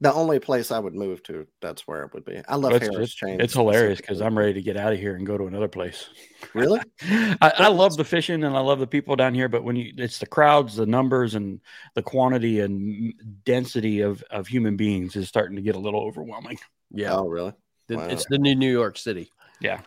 the 0.00 0.12
only 0.12 0.38
place 0.38 0.70
I 0.70 0.78
would 0.78 0.94
move 0.94 1.22
to. 1.24 1.46
That's 1.60 1.86
where 1.88 2.02
it 2.04 2.14
would 2.14 2.24
be. 2.24 2.40
I 2.48 2.54
love 2.56 2.72
It's, 2.72 2.82
Harris 2.86 2.96
it's- 2.96 3.14
Chain. 3.14 3.40
it's 3.40 3.54
hilarious 3.54 4.00
because. 4.00 4.20
I'm 4.20 4.38
ready 4.38 4.52
to 4.54 4.62
get 4.62 4.76
out 4.76 4.92
of 4.92 4.98
here 4.98 5.16
and 5.16 5.26
go 5.26 5.36
to 5.38 5.46
another 5.46 5.68
place. 5.68 6.08
really. 6.54 6.80
I, 7.02 7.52
I 7.58 7.68
love 7.68 7.96
the 7.96 8.04
fishing 8.04 8.44
and 8.44 8.56
I 8.56 8.60
love 8.60 8.78
the 8.78 8.86
people 8.86 9.16
down 9.16 9.34
here, 9.34 9.48
but 9.48 9.64
when 9.64 9.76
you 9.76 9.92
it's 9.96 10.18
the 10.18 10.26
crowds, 10.26 10.76
the 10.76 10.86
numbers, 10.86 11.34
and 11.34 11.60
the 11.94 12.02
quantity 12.02 12.60
and 12.60 13.12
density 13.44 14.00
of 14.00 14.22
of 14.30 14.46
human 14.46 14.76
beings 14.76 15.16
is 15.16 15.28
starting 15.28 15.56
to 15.56 15.62
get 15.62 15.74
a 15.76 15.80
little 15.80 16.00
overwhelming. 16.02 16.58
Yeah, 16.90 17.14
Oh, 17.16 17.28
really? 17.28 17.52
The- 17.88 17.96
wow. 17.96 18.06
it's 18.08 18.26
the 18.28 18.38
new 18.38 18.54
New 18.54 18.70
York 18.72 18.98
City. 18.98 19.30
Yeah. 19.60 19.80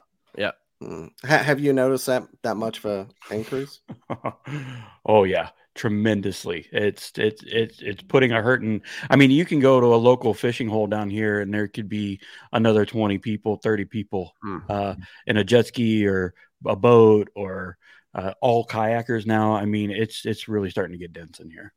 Mm. 0.84 1.12
Ha- 1.24 1.38
have 1.38 1.60
you 1.60 1.74
noticed 1.74 2.08
that 2.08 2.24
that 2.42 2.58
much 2.58 2.80
of 2.80 2.86
a 2.86 3.08
increase? 3.30 3.82
oh 5.06 5.24
yeah, 5.26 5.50
tremendously. 5.76 6.68
It's 6.72 7.12
it's 7.18 7.44
it's 7.46 7.82
it's 7.82 8.02
putting 8.04 8.32
a 8.32 8.42
hurting. 8.42 8.82
I 9.10 9.16
mean, 9.16 9.32
you 9.32 9.46
can 9.46 9.60
go 9.60 9.80
to 9.80 9.88
a 9.88 9.98
local 9.98 10.34
fishing 10.34 10.68
hole 10.68 10.88
down 10.88 11.10
here, 11.10 11.42
and 11.42 11.54
there 11.54 11.68
could 11.68 11.90
be 11.90 12.20
another 12.54 12.86
twenty 12.86 13.18
people, 13.18 13.58
thirty 13.58 13.86
people 13.86 14.34
Hmm. 14.42 14.58
uh, 14.70 14.96
in 15.28 15.38
a 15.38 15.44
jet 15.44 15.68
ski 15.68 16.06
or 16.06 16.34
a 16.66 16.76
boat 16.76 17.30
or 17.36 17.78
uh, 18.14 18.34
all 18.42 18.66
kayakers 18.66 19.26
now. 19.26 19.54
I 19.54 19.66
mean, 19.66 19.92
it's 19.92 20.26
it's 20.26 20.48
really 20.48 20.70
starting 20.70 20.94
to 20.94 21.00
get 21.00 21.14
dense 21.14 21.40
in 21.40 21.50
here. 21.50 21.74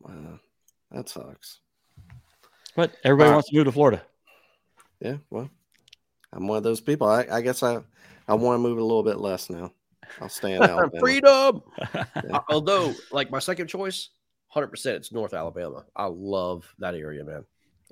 Wow, 0.00 0.40
that 0.90 1.08
sucks. 1.08 1.60
But 2.76 2.96
everybody 3.04 3.30
wants 3.32 3.50
to 3.50 3.56
move 3.56 3.66
to 3.66 3.72
Florida. 3.72 4.02
Yeah, 5.00 5.18
well, 5.30 5.48
I'm 6.32 6.48
one 6.48 6.58
of 6.58 6.64
those 6.64 6.80
people. 6.80 7.06
I, 7.08 7.26
I 7.30 7.40
guess 7.40 7.62
I 7.62 7.80
I 8.26 8.34
want 8.34 8.56
to 8.58 8.62
move 8.62 8.78
a 8.78 8.82
little 8.82 9.02
bit 9.02 9.18
less 9.18 9.50
now. 9.50 9.72
I'll 10.20 10.28
stay 10.28 10.54
in 10.54 10.62
Alabama. 10.62 11.00
Freedom. 11.00 11.62
Uh, 11.94 12.40
Although, 12.48 12.92
like 13.12 13.30
my 13.30 13.38
second 13.38 13.66
choice, 13.68 14.10
hundred 14.48 14.68
percent, 14.68 14.96
it's 14.96 15.12
North 15.12 15.34
Alabama. 15.34 15.84
I 15.96 16.06
love 16.06 16.64
that 16.78 16.94
area, 16.94 17.24
man. 17.24 17.44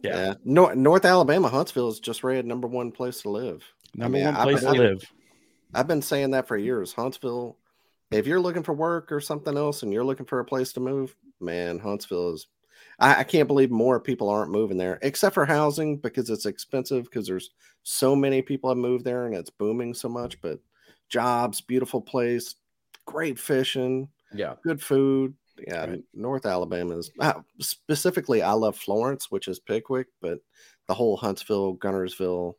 yeah. 0.03 0.17
Yeah, 0.29 0.35
North, 0.45 0.77
North 0.77 1.05
Alabama, 1.05 1.49
Huntsville 1.49 1.89
is 1.89 2.01
just 2.01 2.25
rated 2.25 2.47
number 2.47 2.69
one 2.69 2.91
place 2.93 3.23
to 3.23 3.31
live. 3.31 3.63
Number 3.95 4.17
mean, 4.19 4.27
one 4.27 4.37
I've 4.37 4.43
place 4.45 4.61
been- 4.65 4.75
to 4.75 4.81
live. 4.81 5.13
I've 5.75 5.87
been 5.89 6.03
saying 6.03 6.33
that 6.33 6.47
for 6.49 6.57
years. 6.57 6.93
Huntsville, 6.93 7.57
if 8.11 8.27
you're 8.27 8.41
looking 8.41 8.63
for 8.63 8.75
work 8.75 9.11
or 9.11 9.21
something 9.21 9.57
else 9.57 9.83
and 9.83 9.91
you're 9.93 10.05
looking 10.05 10.27
for 10.27 10.39
a 10.41 10.45
place 10.45 10.73
to 10.75 10.81
move, 10.81 11.17
man, 11.41 11.79
Huntsville 11.79 12.35
is. 12.35 12.47
I, 12.99 13.21
I 13.21 13.25
can't 13.25 13.49
believe 13.49 13.71
more 13.71 13.99
people 13.99 14.29
aren't 14.29 14.51
moving 14.51 14.77
there, 14.77 14.99
except 15.01 15.33
for 15.35 15.47
housing 15.47 15.97
because 15.97 16.29
it's 16.29 16.45
expensive 16.45 17.05
because 17.05 17.27
there's 17.27 17.51
so 17.85 18.15
many 18.15 18.43
people 18.43 18.69
have 18.69 18.77
moved 18.77 19.05
there 19.07 19.25
and 19.27 19.35
it's 19.35 19.49
booming 19.49 19.95
so 19.95 20.11
much. 20.11 20.39
But 20.43 20.59
jobs, 21.13 21.61
beautiful 21.61 22.01
place, 22.01 22.55
great 23.07 23.39
fishing, 23.39 24.09
Yeah. 24.35 24.55
good 24.65 24.83
food. 24.83 25.35
Yeah, 25.69 25.85
Right. 25.87 26.03
North 26.15 26.47
Alabama 26.47 26.97
is 26.97 27.11
uh, 27.21 27.35
specifically. 27.61 28.43
I 28.43 28.53
love 28.53 28.77
Florence, 28.77 29.31
which 29.31 29.47
is 29.49 29.61
Pickwick, 29.61 30.07
but 30.21 30.39
the 30.89 30.95
whole 30.95 31.17
Huntsville, 31.17 31.77
Guntersville, 31.77 32.55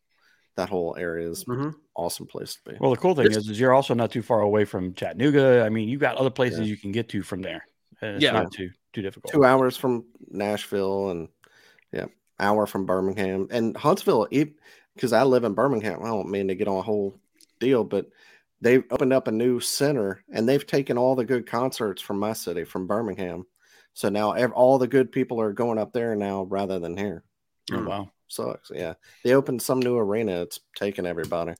that 0.55 0.69
whole 0.69 0.95
area 0.97 1.27
is 1.27 1.43
Mhm. 1.45 1.73
awesome 1.95 2.27
place 2.27 2.55
to 2.63 2.71
be. 2.71 2.77
Well, 2.79 2.91
the 2.91 2.97
cool 2.97 3.15
thing 3.15 3.25
This- 3.25 3.37
is, 3.37 3.49
is 3.49 3.59
you're 3.59 3.73
also 3.73 3.95
not 3.95 4.11
too 4.11 4.21
far 4.21 4.41
away 4.41 4.65
from 4.65 4.93
Chattanooga. 4.93 5.63
I 5.65 5.69
mean, 5.69 5.89
you 5.89 5.97
got 5.97 6.15
other 6.17 6.29
places 6.29 6.59
Yeah. 6.59 6.65
you 6.65 6.77
can 6.77 6.91
get 6.91 7.09
to 7.09 7.23
from 7.23 7.41
there. 7.41 7.67
It's 8.01 8.23
Yeah. 8.23 8.31
not 8.33 8.51
too 8.51 8.69
too 8.93 9.01
difficult. 9.01 9.33
two 9.33 9.43
hours 9.43 9.75
from 9.75 10.05
Nashville 10.29 11.09
and 11.09 11.27
yeah, 11.91 12.05
hour 12.39 12.67
from 12.67 12.85
Birmingham 12.85 13.47
and 13.49 13.75
Huntsville. 13.75 14.27
Because 14.93 15.11
I 15.13 15.23
live 15.23 15.43
in 15.45 15.55
Birmingham, 15.55 16.03
I 16.03 16.07
don't 16.09 16.29
mean 16.29 16.47
to 16.49 16.55
get 16.55 16.67
on 16.67 16.77
a 16.77 16.81
whole 16.83 17.19
deal, 17.59 17.83
but 17.83 18.07
they've 18.63 18.83
opened 18.91 19.13
up 19.13 19.27
a 19.27 19.31
new 19.31 19.59
center 19.59 20.23
and 20.31 20.47
they've 20.47 20.65
taken 20.65 20.97
all 20.97 21.15
the 21.15 21.25
good 21.25 21.45
concerts 21.45 22.01
from 22.01 22.17
my 22.17 22.33
city, 22.33 22.63
from 22.63 22.87
Birmingham. 22.87 23.45
So 23.93 24.09
now 24.09 24.33
all 24.47 24.79
the 24.79 24.87
good 24.87 25.11
people 25.11 25.39
are 25.39 25.53
going 25.53 25.77
up 25.77 25.93
there 25.93 26.15
now 26.15 26.43
rather 26.43 26.79
than 26.79 26.97
here. 26.97 27.23
Oh, 27.71 27.83
wow. 27.83 28.11
Sucks. 28.27 28.71
Yeah, 28.73 28.93
they 29.23 29.35
opened 29.35 29.61
some 29.61 29.79
new 29.79 29.97
arena. 29.97 30.41
It's 30.41 30.59
taking 30.75 31.05
everybody. 31.05 31.53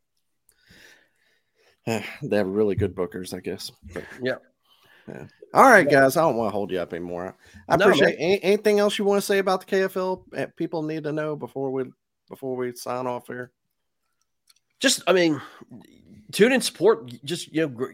they 1.86 2.04
have 2.32 2.47
really 2.47 2.76
good 2.76 2.95
bookers, 2.95 3.36
I 3.36 3.41
guess. 3.41 3.72
But, 3.93 4.06
Yeah. 4.22 4.36
Yeah. 5.08 5.26
All 5.54 5.70
right, 5.70 5.88
guys. 5.88 6.16
I 6.16 6.22
don't 6.22 6.38
want 6.38 6.47
to 6.47 6.54
hold 6.54 6.72
you 6.72 6.80
up 6.80 6.93
anymore. 6.93 7.36
I 7.68 7.76
No, 7.76 7.86
appreciate 7.86 8.16
any, 8.18 8.41
anything 8.41 8.80
else 8.80 8.97
you 8.97 9.04
want 9.04 9.18
to 9.18 9.26
say 9.26 9.39
about 9.39 9.68
the 9.68 9.76
KFL. 9.76 10.56
People 10.56 10.82
need 10.82 11.04
to 11.04 11.12
know 11.12 11.36
before 11.36 11.72
we 11.72 11.84
before 12.30 12.56
we 12.56 12.74
sign 12.74 13.06
off 13.06 13.28
here. 13.28 13.51
Just, 14.80 15.01
I 15.06 15.14
mean, 15.14 15.41
tune 16.34 16.51
in, 16.51 16.61
support. 16.61 17.11
Just 17.23 17.53
you 17.53 17.67
know, 17.67 17.88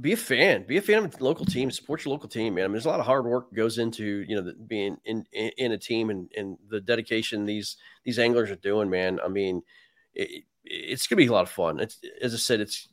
be 0.00 0.12
a 0.12 0.16
fan. 0.16 0.64
Be 0.66 0.78
a 0.78 0.82
fan 0.82 1.04
of 1.04 1.20
local 1.20 1.46
team. 1.46 1.70
Support 1.70 2.04
your 2.04 2.12
local 2.12 2.28
team, 2.28 2.54
man. 2.54 2.64
I 2.64 2.66
mean, 2.66 2.72
there's 2.72 2.86
a 2.86 2.90
lot 2.90 3.00
of 3.00 3.06
hard 3.06 3.24
work 3.24 3.54
goes 3.54 3.78
into 3.78 4.24
you 4.28 4.34
know 4.34 4.42
the, 4.42 4.54
being 4.54 4.96
in, 5.04 5.24
in 5.32 5.50
in 5.56 5.72
a 5.72 5.78
team 5.78 6.10
and 6.10 6.30
and 6.36 6.58
the 6.68 6.80
dedication 6.80 7.46
these 7.46 7.76
these 8.04 8.18
anglers 8.18 8.50
are 8.50 8.56
doing, 8.56 8.90
man. 8.90 9.20
I 9.24 9.28
mean, 9.28 9.62
it, 10.14 10.44
it's 10.64 11.06
gonna 11.06 11.18
be 11.18 11.26
a 11.26 11.32
lot 11.32 11.42
of 11.42 11.50
fun. 11.50 11.78
It's 11.78 12.00
as 12.20 12.34
I 12.34 12.38
said, 12.38 12.60
it's 12.60 12.88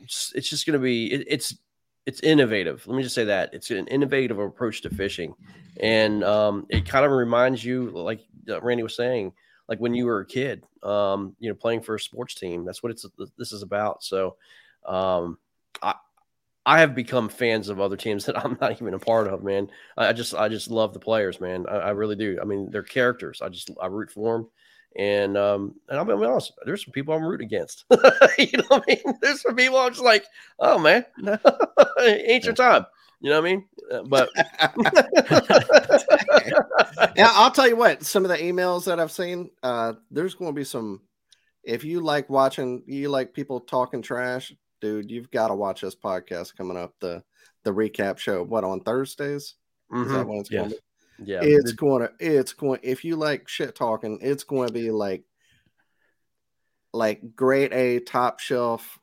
it's, 0.00 0.32
it's 0.34 0.50
just 0.50 0.66
gonna 0.66 0.78
be 0.78 1.12
it, 1.12 1.24
it's 1.28 1.56
it's 2.06 2.20
innovative. 2.20 2.86
Let 2.86 2.96
me 2.96 3.02
just 3.02 3.14
say 3.14 3.24
that 3.24 3.52
it's 3.52 3.70
an 3.70 3.86
innovative 3.88 4.38
approach 4.38 4.82
to 4.82 4.90
fishing, 4.90 5.34
and 5.80 6.24
um, 6.24 6.66
it 6.70 6.88
kind 6.88 7.04
of 7.04 7.12
reminds 7.12 7.64
you, 7.64 7.90
like 7.90 8.20
uh, 8.48 8.60
Randy 8.62 8.82
was 8.82 8.96
saying, 8.96 9.32
like 9.68 9.78
when 9.78 9.94
you 9.94 10.06
were 10.06 10.20
a 10.20 10.26
kid, 10.26 10.64
um, 10.82 11.36
you 11.38 11.48
know, 11.48 11.54
playing 11.54 11.82
for 11.82 11.94
a 11.94 12.00
sports 12.00 12.34
team. 12.34 12.64
That's 12.64 12.82
what 12.82 12.90
it's 12.90 13.06
this 13.36 13.52
is 13.52 13.62
about. 13.62 14.02
So, 14.02 14.36
um, 14.86 15.38
I 15.82 15.94
I 16.64 16.80
have 16.80 16.94
become 16.94 17.28
fans 17.28 17.68
of 17.68 17.80
other 17.80 17.96
teams 17.96 18.24
that 18.26 18.42
I'm 18.42 18.56
not 18.60 18.72
even 18.72 18.94
a 18.94 18.98
part 18.98 19.28
of. 19.28 19.42
Man, 19.42 19.70
I, 19.96 20.08
I 20.08 20.12
just 20.12 20.34
I 20.34 20.48
just 20.48 20.70
love 20.70 20.92
the 20.92 21.00
players, 21.00 21.40
man. 21.40 21.66
I, 21.68 21.76
I 21.76 21.90
really 21.90 22.16
do. 22.16 22.38
I 22.40 22.44
mean, 22.44 22.70
they're 22.70 22.82
characters. 22.82 23.42
I 23.42 23.48
just 23.48 23.70
I 23.80 23.86
root 23.86 24.10
for 24.10 24.38
them. 24.38 24.48
And 24.96 25.36
um, 25.36 25.74
and 25.88 25.98
I'll 25.98 26.04
be 26.04 26.12
honest, 26.12 26.52
there's 26.64 26.84
some 26.84 26.92
people 26.92 27.14
I'm 27.14 27.22
rooting 27.22 27.46
against. 27.46 27.84
you 28.38 28.58
know 28.58 28.64
what 28.68 28.84
I 28.88 28.94
mean? 29.04 29.18
There's 29.20 29.42
some 29.42 29.54
people 29.54 29.78
I'm 29.78 29.92
just 29.92 30.02
like, 30.02 30.24
oh 30.58 30.78
man, 30.78 31.04
ain't 32.00 32.44
your 32.44 32.54
time. 32.54 32.86
You 33.20 33.30
know 33.30 33.40
what 33.40 33.48
I 33.48 33.52
mean? 33.52 33.64
Uh, 33.90 34.02
But 34.04 34.28
yeah, 37.16 37.30
I'll 37.34 37.50
tell 37.50 37.68
you 37.68 37.76
what. 37.76 38.04
Some 38.04 38.24
of 38.24 38.30
the 38.30 38.36
emails 38.38 38.84
that 38.84 39.00
I've 39.00 39.12
seen, 39.12 39.50
uh, 39.62 39.94
there's 40.10 40.34
going 40.34 40.52
to 40.52 40.56
be 40.56 40.64
some. 40.64 41.02
If 41.64 41.84
you 41.84 42.00
like 42.00 42.30
watching, 42.30 42.82
you 42.86 43.08
like 43.08 43.34
people 43.34 43.60
talking 43.60 44.02
trash, 44.02 44.52
dude. 44.80 45.10
You've 45.10 45.30
got 45.30 45.48
to 45.48 45.54
watch 45.54 45.80
this 45.80 45.96
podcast 45.96 46.56
coming 46.56 46.76
up. 46.76 46.94
The 47.00 47.22
the 47.64 47.72
recap 47.72 48.18
show. 48.18 48.42
What 48.42 48.64
on 48.64 48.80
Thursdays? 48.80 49.42
Is 49.42 49.54
Mhm. 49.92 50.12
that 50.12 50.26
when 50.26 50.38
it's 50.38 50.48
going? 50.48 50.70
To 50.70 50.76
be? 51.18 51.24
yeah, 51.24 51.40
it's 51.42 51.72
going 51.72 52.06
to 52.06 52.12
it's 52.20 52.52
going 52.52 52.80
if 52.84 53.04
you 53.04 53.16
like 53.16 53.48
shit 53.48 53.74
talking 53.74 54.20
it's 54.22 54.44
going 54.44 54.68
to 54.68 54.72
be 54.72 54.92
like 54.92 55.24
like 56.92 57.34
grade 57.34 57.72
a 57.72 57.98
top 58.00 58.38
shelf 58.38 58.98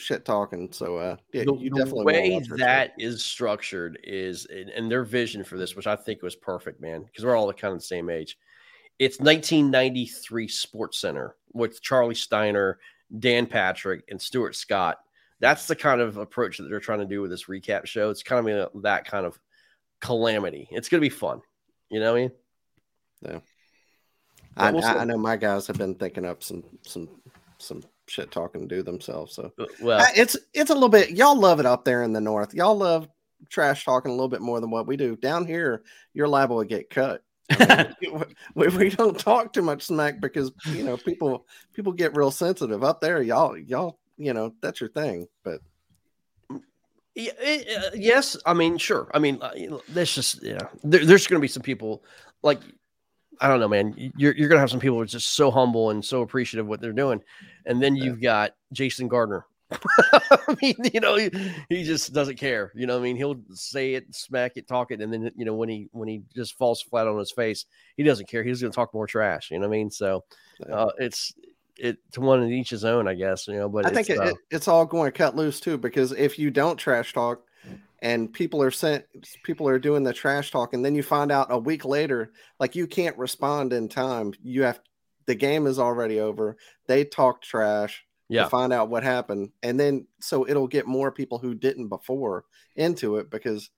shit 0.00 0.24
talking 0.24 0.70
so 0.72 0.96
uh 0.96 1.16
yeah 1.32 1.44
the, 1.44 1.54
you 1.54 1.70
the 1.70 1.76
definitely 1.76 2.04
wanna 2.04 2.18
way 2.18 2.34
our 2.34 2.44
show. 2.44 2.56
that 2.56 2.92
is 2.98 3.24
structured 3.24 3.98
is 4.02 4.46
and, 4.46 4.90
their 4.90 5.04
vision 5.04 5.44
for 5.44 5.58
this 5.58 5.76
which 5.76 5.86
i 5.86 5.96
think 5.96 6.22
was 6.22 6.36
perfect 6.36 6.80
man 6.80 7.02
because 7.02 7.24
we're 7.24 7.36
all 7.36 7.46
the 7.46 7.54
kind 7.54 7.72
of 7.72 7.78
the 7.78 7.84
same 7.84 8.10
age 8.10 8.38
it's 8.98 9.18
1993 9.18 10.48
SportsCenter 10.48 11.32
with 11.52 11.80
charlie 11.82 12.14
steiner 12.14 12.78
dan 13.18 13.46
patrick 13.46 14.04
and 14.08 14.20
stuart 14.20 14.54
scott. 14.54 14.98
That's 15.40 15.66
the 15.66 15.76
kind 15.76 16.00
of 16.00 16.18
approach 16.18 16.58
that 16.58 16.64
they're 16.68 16.80
trying 16.80 16.98
to 16.98 17.06
do 17.06 17.22
with 17.22 17.30
this 17.30 17.46
recap 17.46 17.86
show. 17.86 18.10
It's 18.10 18.22
kind 18.22 18.46
of 18.46 18.54
a- 18.74 18.80
that 18.80 19.06
kind 19.06 19.24
of 19.24 19.38
calamity. 20.00 20.68
It's 20.70 20.88
going 20.88 21.00
to 21.00 21.04
be 21.04 21.08
fun. 21.08 21.40
You 21.88 22.00
know 22.00 22.12
what 22.12 22.18
i 22.18 22.20
mean? 22.20 22.32
I, 24.56 24.70
we'll 24.70 24.84
I. 24.84 24.98
I 24.98 25.04
know 25.04 25.16
my 25.16 25.36
guys 25.36 25.66
have 25.66 25.78
been 25.78 25.94
thinking 25.94 26.24
up 26.24 26.42
some 26.42 26.62
some 26.82 27.08
some 27.58 27.82
shit 28.10 28.30
talking 28.30 28.60
to 28.60 28.66
do 28.66 28.82
themselves 28.82 29.34
so. 29.34 29.52
Uh, 29.58 29.64
well 29.80 30.00
Uh, 30.00 30.06
it's 30.16 30.36
it's 30.52 30.70
a 30.70 30.74
little 30.74 30.88
bit 30.88 31.10
y'all 31.10 31.38
love 31.38 31.60
it 31.60 31.66
up 31.66 31.84
there 31.84 32.02
in 32.02 32.12
the 32.12 32.20
north. 32.20 32.52
Y'all 32.52 32.76
love 32.76 33.08
trash 33.48 33.84
talking 33.84 34.10
a 34.10 34.14
little 34.14 34.28
bit 34.28 34.40
more 34.40 34.60
than 34.60 34.70
what 34.70 34.86
we 34.86 34.96
do. 34.96 35.16
Down 35.16 35.46
here 35.46 35.82
you're 36.12 36.28
liable 36.28 36.60
to 36.60 36.66
get 36.66 36.90
cut. 36.90 37.22
I 37.50 37.94
mean, 38.00 38.24
we, 38.54 38.68
we 38.68 38.90
don't 38.90 39.18
talk 39.18 39.52
too 39.52 39.62
much 39.62 39.82
smack 39.82 40.20
because 40.20 40.50
you 40.66 40.82
know 40.82 40.96
people 40.96 41.46
people 41.72 41.92
get 41.92 42.16
real 42.16 42.32
sensitive 42.32 42.82
up 42.82 43.00
there. 43.00 43.22
Y'all 43.22 43.56
y'all 43.56 43.98
you 44.18 44.32
know 44.32 44.54
that's 44.60 44.80
your 44.80 44.90
thing 44.90 45.26
but. 45.44 45.60
Yeah, 47.16 47.32
uh, 47.34 47.90
yes, 47.94 48.36
I 48.46 48.54
mean, 48.54 48.78
sure. 48.78 49.10
I 49.12 49.18
mean, 49.18 49.40
uh, 49.42 49.50
know, 49.68 49.82
there's 49.88 50.14
just 50.14 50.44
yeah, 50.44 50.68
there, 50.84 51.04
there's 51.04 51.26
going 51.26 51.40
to 51.40 51.42
be 51.42 51.48
some 51.48 51.62
people 51.62 52.04
like 52.42 52.60
I 53.40 53.48
don't 53.48 53.60
know, 53.60 53.68
man. 53.68 53.94
You're 54.16 54.34
you're 54.34 54.48
going 54.48 54.56
to 54.56 54.60
have 54.60 54.70
some 54.70 54.80
people 54.80 54.96
who 54.96 55.02
are 55.02 55.06
just 55.06 55.30
so 55.30 55.50
humble 55.50 55.90
and 55.90 56.04
so 56.04 56.20
appreciative 56.20 56.66
of 56.66 56.68
what 56.68 56.80
they're 56.80 56.92
doing, 56.92 57.22
and 57.66 57.82
then 57.82 57.96
you've 57.96 58.20
got 58.20 58.54
Jason 58.72 59.08
Gardner. 59.08 59.46
I 59.72 60.56
mean, 60.60 60.74
you 60.92 61.00
know, 61.00 61.16
he, 61.16 61.30
he 61.68 61.84
just 61.84 62.12
doesn't 62.12 62.36
care. 62.36 62.72
You 62.74 62.86
know, 62.86 62.98
I 62.98 63.00
mean, 63.00 63.16
he'll 63.16 63.40
say 63.54 63.94
it, 63.94 64.14
smack 64.14 64.56
it, 64.56 64.66
talk 64.66 64.90
it, 64.90 65.00
and 65.00 65.12
then 65.12 65.30
you 65.36 65.44
know 65.44 65.54
when 65.54 65.68
he 65.68 65.88
when 65.92 66.08
he 66.08 66.22
just 66.34 66.58
falls 66.58 66.82
flat 66.82 67.06
on 67.06 67.18
his 67.18 67.30
face, 67.30 67.66
he 67.96 68.02
doesn't 68.02 68.28
care. 68.28 68.42
He's 68.42 68.60
going 68.60 68.72
to 68.72 68.74
talk 68.74 68.92
more 68.92 69.06
trash. 69.06 69.50
You 69.50 69.58
know 69.58 69.68
what 69.68 69.74
I 69.74 69.78
mean? 69.78 69.90
So 69.90 70.24
uh, 70.70 70.90
it's 70.98 71.32
it 71.78 71.98
to 72.12 72.20
one 72.20 72.42
of 72.42 72.50
each 72.50 72.70
his 72.70 72.84
own, 72.84 73.08
I 73.08 73.14
guess. 73.14 73.48
You 73.48 73.54
know, 73.54 73.68
but 73.68 73.86
I 73.86 73.90
think 73.90 74.10
it's, 74.10 74.20
it, 74.20 74.26
uh, 74.26 74.30
it, 74.30 74.36
it's 74.50 74.68
all 74.68 74.84
going 74.84 75.10
to 75.10 75.16
cut 75.16 75.36
loose 75.36 75.60
too 75.60 75.78
because 75.78 76.12
if 76.12 76.38
you 76.38 76.50
don't 76.50 76.76
trash 76.76 77.12
talk 77.12 77.42
and 78.02 78.32
people 78.32 78.62
are 78.62 78.70
sent 78.70 79.04
people 79.44 79.68
are 79.68 79.78
doing 79.78 80.02
the 80.02 80.12
trash 80.12 80.50
talk 80.50 80.74
and 80.74 80.84
then 80.84 80.94
you 80.94 81.02
find 81.02 81.30
out 81.30 81.48
a 81.50 81.58
week 81.58 81.84
later 81.84 82.32
like 82.58 82.74
you 82.74 82.86
can't 82.86 83.16
respond 83.18 83.72
in 83.72 83.88
time 83.88 84.32
you 84.42 84.62
have 84.62 84.80
the 85.26 85.34
game 85.34 85.66
is 85.66 85.78
already 85.78 86.20
over 86.20 86.56
they 86.86 87.04
talk 87.04 87.42
trash 87.42 88.04
yeah. 88.28 88.44
to 88.44 88.48
find 88.48 88.72
out 88.72 88.88
what 88.88 89.02
happened 89.02 89.50
and 89.62 89.78
then 89.78 90.06
so 90.20 90.46
it'll 90.48 90.68
get 90.68 90.86
more 90.86 91.12
people 91.12 91.38
who 91.38 91.54
didn't 91.54 91.88
before 91.88 92.44
into 92.76 93.16
it 93.16 93.30
because 93.30 93.70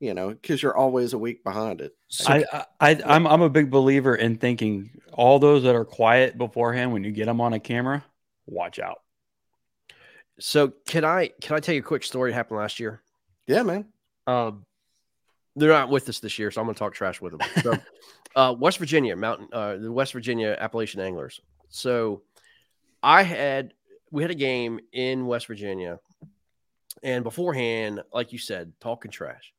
you 0.00 0.14
know 0.14 0.30
because 0.30 0.62
you're 0.62 0.76
always 0.76 1.12
a 1.12 1.18
week 1.18 1.42
behind 1.44 1.80
it 1.80 1.92
I, 2.26 2.44
I, 2.52 2.64
I 2.80 3.00
I'm 3.06 3.26
I'm 3.26 3.42
a 3.42 3.50
big 3.50 3.70
believer 3.70 4.14
in 4.14 4.36
thinking 4.36 4.90
all 5.14 5.38
those 5.38 5.62
that 5.62 5.74
are 5.74 5.84
quiet 5.84 6.36
beforehand 6.36 6.92
when 6.92 7.04
you 7.04 7.12
get 7.12 7.26
them 7.26 7.40
on 7.40 7.52
a 7.52 7.60
camera, 7.60 8.04
watch 8.46 8.78
out. 8.78 9.00
So 10.40 10.72
can 10.86 11.04
I 11.04 11.30
can 11.40 11.56
I 11.56 11.60
tell 11.60 11.74
you 11.74 11.80
a 11.80 11.84
quick 11.84 12.02
story 12.02 12.30
that 12.30 12.36
happened 12.36 12.58
last 12.58 12.80
year? 12.80 13.02
Yeah 13.46 13.62
man 13.62 13.86
Um, 14.26 14.64
they're 15.56 15.70
not 15.70 15.88
with 15.88 16.08
us 16.08 16.18
this 16.18 16.38
year, 16.38 16.50
so 16.50 16.60
I'm 16.60 16.66
going 16.66 16.74
to 16.74 16.78
talk 16.78 16.94
trash 16.94 17.20
with 17.20 17.38
them. 17.38 17.48
So, 17.62 17.78
uh, 18.36 18.54
West 18.58 18.78
Virginia 18.78 19.14
Mountain, 19.14 19.48
uh, 19.52 19.76
the 19.76 19.92
West 19.92 20.12
Virginia 20.12 20.56
Appalachian 20.58 21.00
Anglers. 21.00 21.40
So, 21.68 22.22
I 23.02 23.22
had 23.22 23.72
we 24.10 24.22
had 24.22 24.30
a 24.30 24.36
game 24.36 24.80
in 24.92 25.26
West 25.26 25.46
Virginia, 25.46 26.00
and 27.02 27.22
beforehand, 27.22 28.02
like 28.12 28.32
you 28.32 28.38
said, 28.38 28.72
talking 28.80 29.10
trash, 29.10 29.52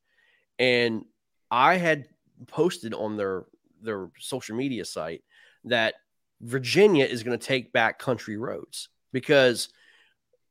and 0.59 1.05
I 1.49 1.75
had 1.75 2.07
posted 2.47 2.93
on 2.93 3.17
their 3.17 3.45
their 3.81 4.09
social 4.19 4.55
media 4.55 4.83
site 4.83 5.23
that 5.65 5.95
Virginia 6.41 7.05
is 7.05 7.23
going 7.23 7.38
to 7.38 7.45
take 7.45 7.71
back 7.71 7.99
country 7.99 8.38
roads 8.38 8.89
because 9.13 9.69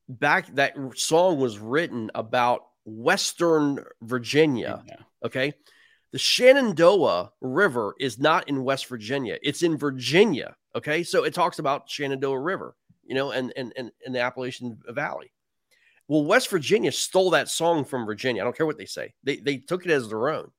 back 0.08 0.54
that 0.54 0.76
song 0.96 1.38
was 1.38 1.58
written 1.58 2.10
about 2.14 2.62
Western 2.84 3.84
Virginia. 4.02 4.82
Yeah. 4.86 4.96
Okay. 5.24 5.54
The 6.12 6.18
Shenandoah 6.18 7.32
River 7.40 7.94
is 7.98 8.18
not 8.18 8.48
in 8.48 8.62
West 8.62 8.86
Virginia, 8.86 9.38
it's 9.42 9.62
in 9.62 9.76
Virginia. 9.76 10.56
Okay. 10.76 11.02
So 11.02 11.24
it 11.24 11.34
talks 11.34 11.58
about 11.58 11.88
Shenandoah 11.88 12.38
River, 12.38 12.76
you 13.04 13.14
know, 13.14 13.30
and 13.30 13.52
and 13.56 13.72
and, 13.76 13.90
and 14.04 14.14
the 14.14 14.20
Appalachian 14.20 14.78
Valley. 14.88 15.32
Well, 16.06 16.24
West 16.24 16.50
Virginia 16.50 16.92
stole 16.92 17.30
that 17.30 17.48
song 17.48 17.84
from 17.84 18.04
Virginia. 18.04 18.42
I 18.42 18.44
don't 18.44 18.56
care 18.56 18.66
what 18.66 18.78
they 18.78 18.84
say. 18.84 19.14
They 19.24 19.36
they 19.36 19.56
took 19.56 19.84
it 19.86 19.90
as 19.90 20.08
their 20.08 20.28
own. 20.28 20.50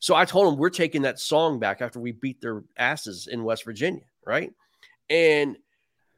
So 0.00 0.14
I 0.14 0.24
told 0.24 0.46
them 0.46 0.58
we're 0.58 0.70
taking 0.70 1.02
that 1.02 1.18
song 1.18 1.58
back 1.58 1.80
after 1.82 1.98
we 1.98 2.12
beat 2.12 2.40
their 2.40 2.62
asses 2.76 3.26
in 3.26 3.44
West 3.44 3.64
Virginia, 3.64 4.04
right? 4.24 4.52
And 5.10 5.56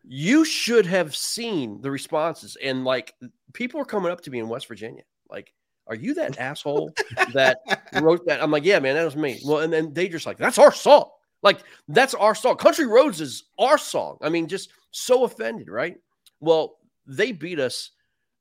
you 0.03 0.45
should 0.45 0.87
have 0.87 1.15
seen 1.15 1.81
the 1.81 1.91
responses. 1.91 2.57
And 2.63 2.85
like 2.85 3.15
people 3.53 3.81
are 3.81 3.87
coming 3.87 4.13
up 4.13 4.23
to 4.23 4.31
me 4.31 4.39
in 4.39 4.49
West 4.49 4.69
Virginia, 4.69 5.03
like, 5.31 5.53
are 5.87 5.95
you 5.95 6.15
that 6.15 6.39
asshole 6.39 6.93
that 7.33 7.59
wrote 8.01 8.27
that? 8.27 8.43
I'm 8.43 8.51
like, 8.51 8.65
yeah, 8.65 8.79
man, 8.79 8.95
that 8.95 9.05
was 9.05 9.17
me. 9.17 9.41
Well, 9.45 9.61
and 9.61 9.73
then 9.73 9.93
they 9.93 10.09
just 10.09 10.27
like, 10.27 10.39
that's 10.39 10.59
our 10.59 10.73
song. 10.73 11.11
Like, 11.43 11.61
that's 11.89 12.15
our 12.15 12.35
song. 12.35 12.57
Country 12.57 12.87
Roads 12.87 13.21
is 13.21 13.45
our 13.59 13.79
song. 13.79 14.19
I 14.21 14.29
mean, 14.29 14.47
just 14.47 14.71
so 14.91 15.25
offended, 15.25 15.69
right? 15.69 15.97
Well, 16.41 16.77
they 17.07 17.33
beat 17.33 17.59
us 17.59 17.91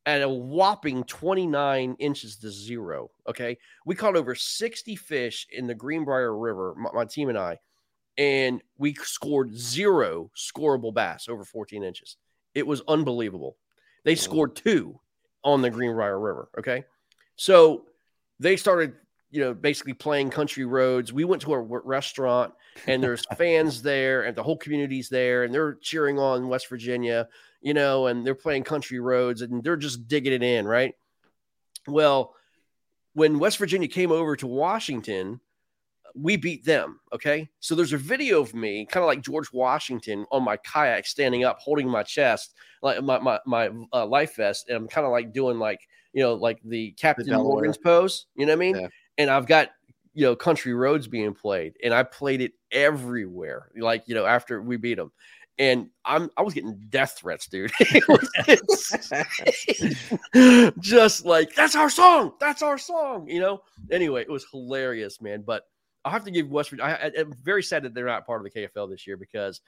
at 0.05 0.21
a 0.21 0.29
whopping 0.29 1.03
29 1.03 1.95
inches 1.99 2.37
to 2.37 2.49
zero. 2.49 3.11
Okay. 3.27 3.57
We 3.85 3.95
caught 3.95 4.15
over 4.15 4.35
60 4.35 4.95
fish 4.95 5.47
in 5.51 5.67
the 5.67 5.75
Greenbrier 5.75 6.35
River, 6.35 6.75
my, 6.77 6.89
my 6.93 7.05
team 7.05 7.29
and 7.29 7.37
I, 7.37 7.59
and 8.17 8.61
we 8.77 8.93
scored 8.95 9.55
zero 9.55 10.31
scoreable 10.35 10.93
bass 10.93 11.27
over 11.29 11.45
14 11.45 11.83
inches. 11.83 12.17
It 12.53 12.65
was 12.65 12.81
unbelievable. 12.87 13.57
They 14.03 14.15
scored 14.15 14.55
two 14.55 14.99
on 15.43 15.61
the 15.61 15.69
Greenbrier 15.69 16.19
River. 16.19 16.29
River, 16.29 16.49
okay. 16.59 16.83
So 17.35 17.85
they 18.39 18.55
started, 18.55 18.93
you 19.31 19.41
know, 19.41 19.53
basically 19.53 19.93
playing 19.93 20.29
country 20.29 20.65
roads. 20.65 21.13
We 21.13 21.23
went 21.23 21.41
to 21.43 21.53
a 21.53 21.61
w- 21.61 21.81
restaurant 21.83 22.53
and 22.87 23.01
there's 23.01 23.25
fans 23.37 23.81
there 23.81 24.23
and 24.23 24.35
the 24.35 24.43
whole 24.43 24.57
community's 24.57 25.09
there 25.09 25.43
and 25.43 25.53
they're 25.53 25.75
cheering 25.75 26.19
on 26.19 26.47
West 26.47 26.69
Virginia, 26.69 27.27
you 27.61 27.73
know, 27.73 28.07
and 28.07 28.25
they're 28.25 28.35
playing 28.35 28.63
country 28.63 28.99
roads 28.99 29.41
and 29.41 29.63
they're 29.63 29.77
just 29.77 30.07
digging 30.07 30.33
it 30.33 30.43
in. 30.43 30.67
Right. 30.67 30.95
Well, 31.87 32.35
when 33.13 33.39
West 33.39 33.57
Virginia 33.57 33.87
came 33.87 34.11
over 34.11 34.35
to 34.35 34.47
Washington, 34.47 35.39
we 36.15 36.37
beat 36.37 36.65
them. 36.65 36.99
Okay. 37.13 37.49
So 37.59 37.75
there's 37.75 37.93
a 37.93 37.97
video 37.97 38.41
of 38.41 38.53
me, 38.53 38.85
kind 38.85 39.03
of 39.03 39.07
like 39.07 39.21
George 39.21 39.51
Washington 39.53 40.25
on 40.31 40.43
my 40.43 40.57
kayak, 40.57 41.05
standing 41.05 41.43
up, 41.43 41.59
holding 41.59 41.87
my 41.89 42.03
chest, 42.03 42.53
like 42.81 43.01
my, 43.03 43.19
my, 43.19 43.39
my 43.45 43.69
uh, 43.93 44.05
life 44.05 44.35
vest. 44.35 44.69
And 44.69 44.77
I'm 44.77 44.87
kind 44.87 45.05
of 45.05 45.11
like 45.11 45.33
doing 45.33 45.59
like, 45.59 45.81
you 46.13 46.23
know, 46.23 46.33
like 46.33 46.59
the 46.63 46.91
Captain 46.91 47.27
Delaware. 47.27 47.53
Morgan's 47.53 47.77
pose. 47.77 48.25
You 48.35 48.45
know 48.45 48.53
what 48.53 48.57
I 48.57 48.59
mean? 48.59 48.75
Yeah. 48.75 48.87
And 49.17 49.29
I've 49.29 49.47
got, 49.47 49.69
you 50.13 50.25
know, 50.25 50.35
country 50.35 50.73
roads 50.73 51.07
being 51.07 51.33
played 51.33 51.73
and 51.83 51.93
I 51.93 52.03
played 52.03 52.41
it 52.41 52.53
everywhere. 52.71 53.69
Like, 53.75 54.03
you 54.07 54.15
know, 54.15 54.25
after 54.25 54.61
we 54.61 54.77
beat 54.77 54.95
them. 54.95 55.11
And 55.57 55.89
I'm 56.05 56.29
I 56.37 56.41
was 56.41 56.53
getting 56.53 56.79
death 56.89 57.17
threats, 57.19 57.47
dude. 57.47 57.71
It 57.79 58.07
was 58.07 58.91
insane. 58.93 60.73
just 60.79 61.25
like 61.25 61.53
that's 61.53 61.75
our 61.75 61.89
song, 61.89 62.31
that's 62.39 62.61
our 62.61 62.77
song, 62.77 63.27
you 63.27 63.41
know. 63.41 63.61
Anyway, 63.91 64.21
it 64.21 64.29
was 64.29 64.45
hilarious, 64.49 65.21
man. 65.21 65.43
But 65.45 65.65
I'll 66.05 66.11
have 66.11 66.23
to 66.25 66.31
give 66.31 66.49
West 66.49 66.69
Virginia. 66.69 66.97
I, 67.01 67.07
I- 67.07 67.11
I'm 67.21 67.33
very 67.43 67.63
sad 67.63 67.83
that 67.83 67.93
they're 67.93 68.05
not 68.05 68.25
part 68.25 68.45
of 68.45 68.51
the 68.51 68.59
KFL 68.59 68.89
this 68.89 69.05
year 69.07 69.17
because 69.17 69.61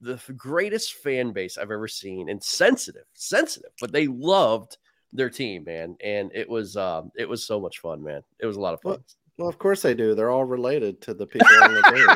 the 0.00 0.18
greatest 0.36 0.94
fan 0.94 1.32
base 1.32 1.58
I've 1.58 1.70
ever 1.70 1.86
seen 1.88 2.28
and 2.30 2.42
sensitive, 2.42 3.04
sensitive, 3.14 3.70
but 3.80 3.92
they 3.92 4.06
loved 4.06 4.78
their 5.12 5.28
team, 5.28 5.64
man, 5.64 5.96
and 6.02 6.30
it 6.34 6.48
was 6.48 6.76
um 6.76 7.10
it 7.16 7.28
was 7.28 7.44
so 7.44 7.60
much 7.60 7.80
fun, 7.80 8.02
man. 8.02 8.22
It 8.38 8.46
was 8.46 8.56
a 8.56 8.60
lot 8.60 8.74
of 8.74 8.80
fun. 8.80 9.02
well 9.38 9.48
of 9.48 9.58
course 9.58 9.82
they 9.82 9.92
do 9.94 10.14
they're 10.14 10.30
all 10.30 10.44
related 10.44 11.00
to 11.02 11.14
the 11.14 11.26
people 11.26 11.48
on 11.62 11.74
the 11.74 11.82
team 11.82 12.08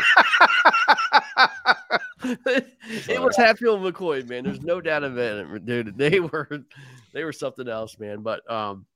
it 3.09 3.21
was 3.23 3.37
Hatfield 3.37 3.85
and 3.85 3.95
McCoy, 3.95 4.27
man. 4.29 4.45
There's 4.45 4.63
no 4.63 4.81
doubt 4.81 5.05
about 5.05 5.39
it, 5.39 5.67
dude. 5.67 5.97
They 5.99 6.21
were 6.21 6.49
they 7.13 7.25
were 7.25 7.33
something 7.33 7.69
else, 7.69 7.99
man. 7.99 8.21
But 8.23 8.49
um, 8.51 8.87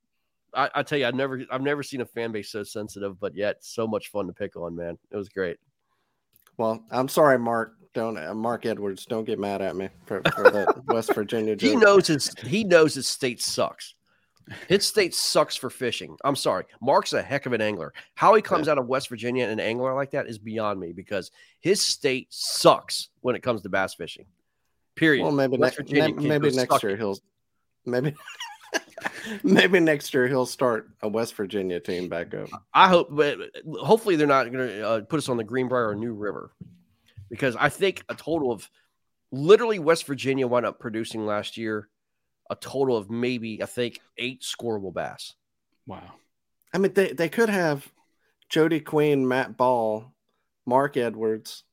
I, 0.53 0.69
I 0.75 0.83
tell 0.83 0.97
you, 0.97 1.05
I've 1.05 1.15
never 1.15 1.43
I've 1.51 1.61
never 1.61 1.83
seen 1.83 2.01
a 2.01 2.05
fan 2.05 2.31
base 2.31 2.49
so 2.51 2.63
sensitive, 2.63 3.19
but 3.19 3.35
yet 3.35 3.57
so 3.63 3.87
much 3.87 4.09
fun 4.09 4.27
to 4.27 4.33
pick 4.33 4.55
on, 4.55 4.75
man. 4.75 4.97
It 5.11 5.17
was 5.17 5.29
great. 5.29 5.57
well 6.57 6.83
i'm 6.91 7.07
sorry 7.07 7.39
mark 7.39 7.73
don't 7.93 8.17
uh, 8.17 8.33
mark 8.35 8.65
edwards 8.65 9.05
don't 9.05 9.23
get 9.25 9.39
mad 9.39 9.61
at 9.61 9.75
me 9.75 9.89
for, 10.05 10.21
for 10.35 10.51
that 10.51 10.83
west 10.87 11.13
virginia 11.15 11.55
He 11.59 11.75
knows 11.75 12.07
his 12.07 12.33
he 12.45 12.63
knows 12.63 12.93
his 12.95 13.07
state 13.07 13.41
sucks. 13.41 13.95
His 14.67 14.85
state 14.87 15.13
sucks 15.13 15.55
for 15.55 15.69
fishing. 15.69 16.17
I'm 16.23 16.35
sorry. 16.35 16.65
Mark's 16.81 17.13
a 17.13 17.21
heck 17.21 17.45
of 17.45 17.53
an 17.53 17.61
angler. 17.61 17.93
How 18.15 18.33
he 18.33 18.41
comes 18.41 18.67
out 18.67 18.79
of 18.79 18.87
West 18.87 19.07
Virginia 19.09 19.43
and 19.43 19.51
an 19.53 19.59
angler 19.59 19.93
like 19.93 20.11
that 20.11 20.25
is 20.27 20.39
beyond 20.39 20.79
me 20.79 20.91
because 20.91 21.29
his 21.59 21.81
state 21.83 22.27
sucks 22.31 23.09
when 23.21 23.35
it 23.35 23.43
comes 23.43 23.61
to 23.61 23.69
bass 23.69 23.93
fishing. 23.93 24.25
Period. 24.95 25.21
well 25.23 25.31
maybe 25.31 25.55
West 25.57 25.79
next 25.91 26.15
maybe 26.15 26.49
next 26.51 26.81
year 26.83 26.97
he'll 26.97 27.17
maybe 27.85 28.15
maybe 29.43 29.79
next 29.79 30.13
year 30.13 30.27
he'll 30.27 30.45
start 30.45 30.89
a 31.01 31.07
west 31.07 31.35
virginia 31.35 31.79
team 31.79 32.09
back 32.09 32.33
up 32.33 32.49
I 32.73 32.87
hope, 32.89 33.07
but 33.11 33.37
hopefully 33.81 34.15
they're 34.15 34.27
not 34.27 34.51
going 34.51 34.67
to 34.67 34.87
uh, 34.87 35.01
put 35.01 35.17
us 35.17 35.29
on 35.29 35.37
the 35.37 35.43
Greenbrier 35.43 35.89
or 35.89 35.95
New 35.95 36.13
River 36.13 36.51
because 37.29 37.55
I 37.55 37.69
think 37.69 38.03
a 38.09 38.15
total 38.15 38.51
of 38.51 38.69
literally 39.31 39.79
West 39.79 40.05
Virginia 40.07 40.47
wound 40.47 40.65
up 40.65 40.79
producing 40.79 41.25
last 41.25 41.57
year 41.57 41.87
a 42.49 42.55
total 42.55 42.97
of 42.97 43.09
maybe 43.11 43.61
I 43.61 43.67
think 43.67 43.99
eight 44.17 44.41
scoreable 44.41 44.93
bass. 44.93 45.33
Wow. 45.85 46.01
I 46.73 46.79
mean, 46.79 46.93
they, 46.93 47.13
they 47.13 47.29
could 47.29 47.49
have 47.49 47.87
Jody 48.49 48.79
Queen, 48.79 49.27
Matt 49.27 49.55
Ball, 49.57 50.11
Mark 50.65 50.97
Edwards, 50.97 51.63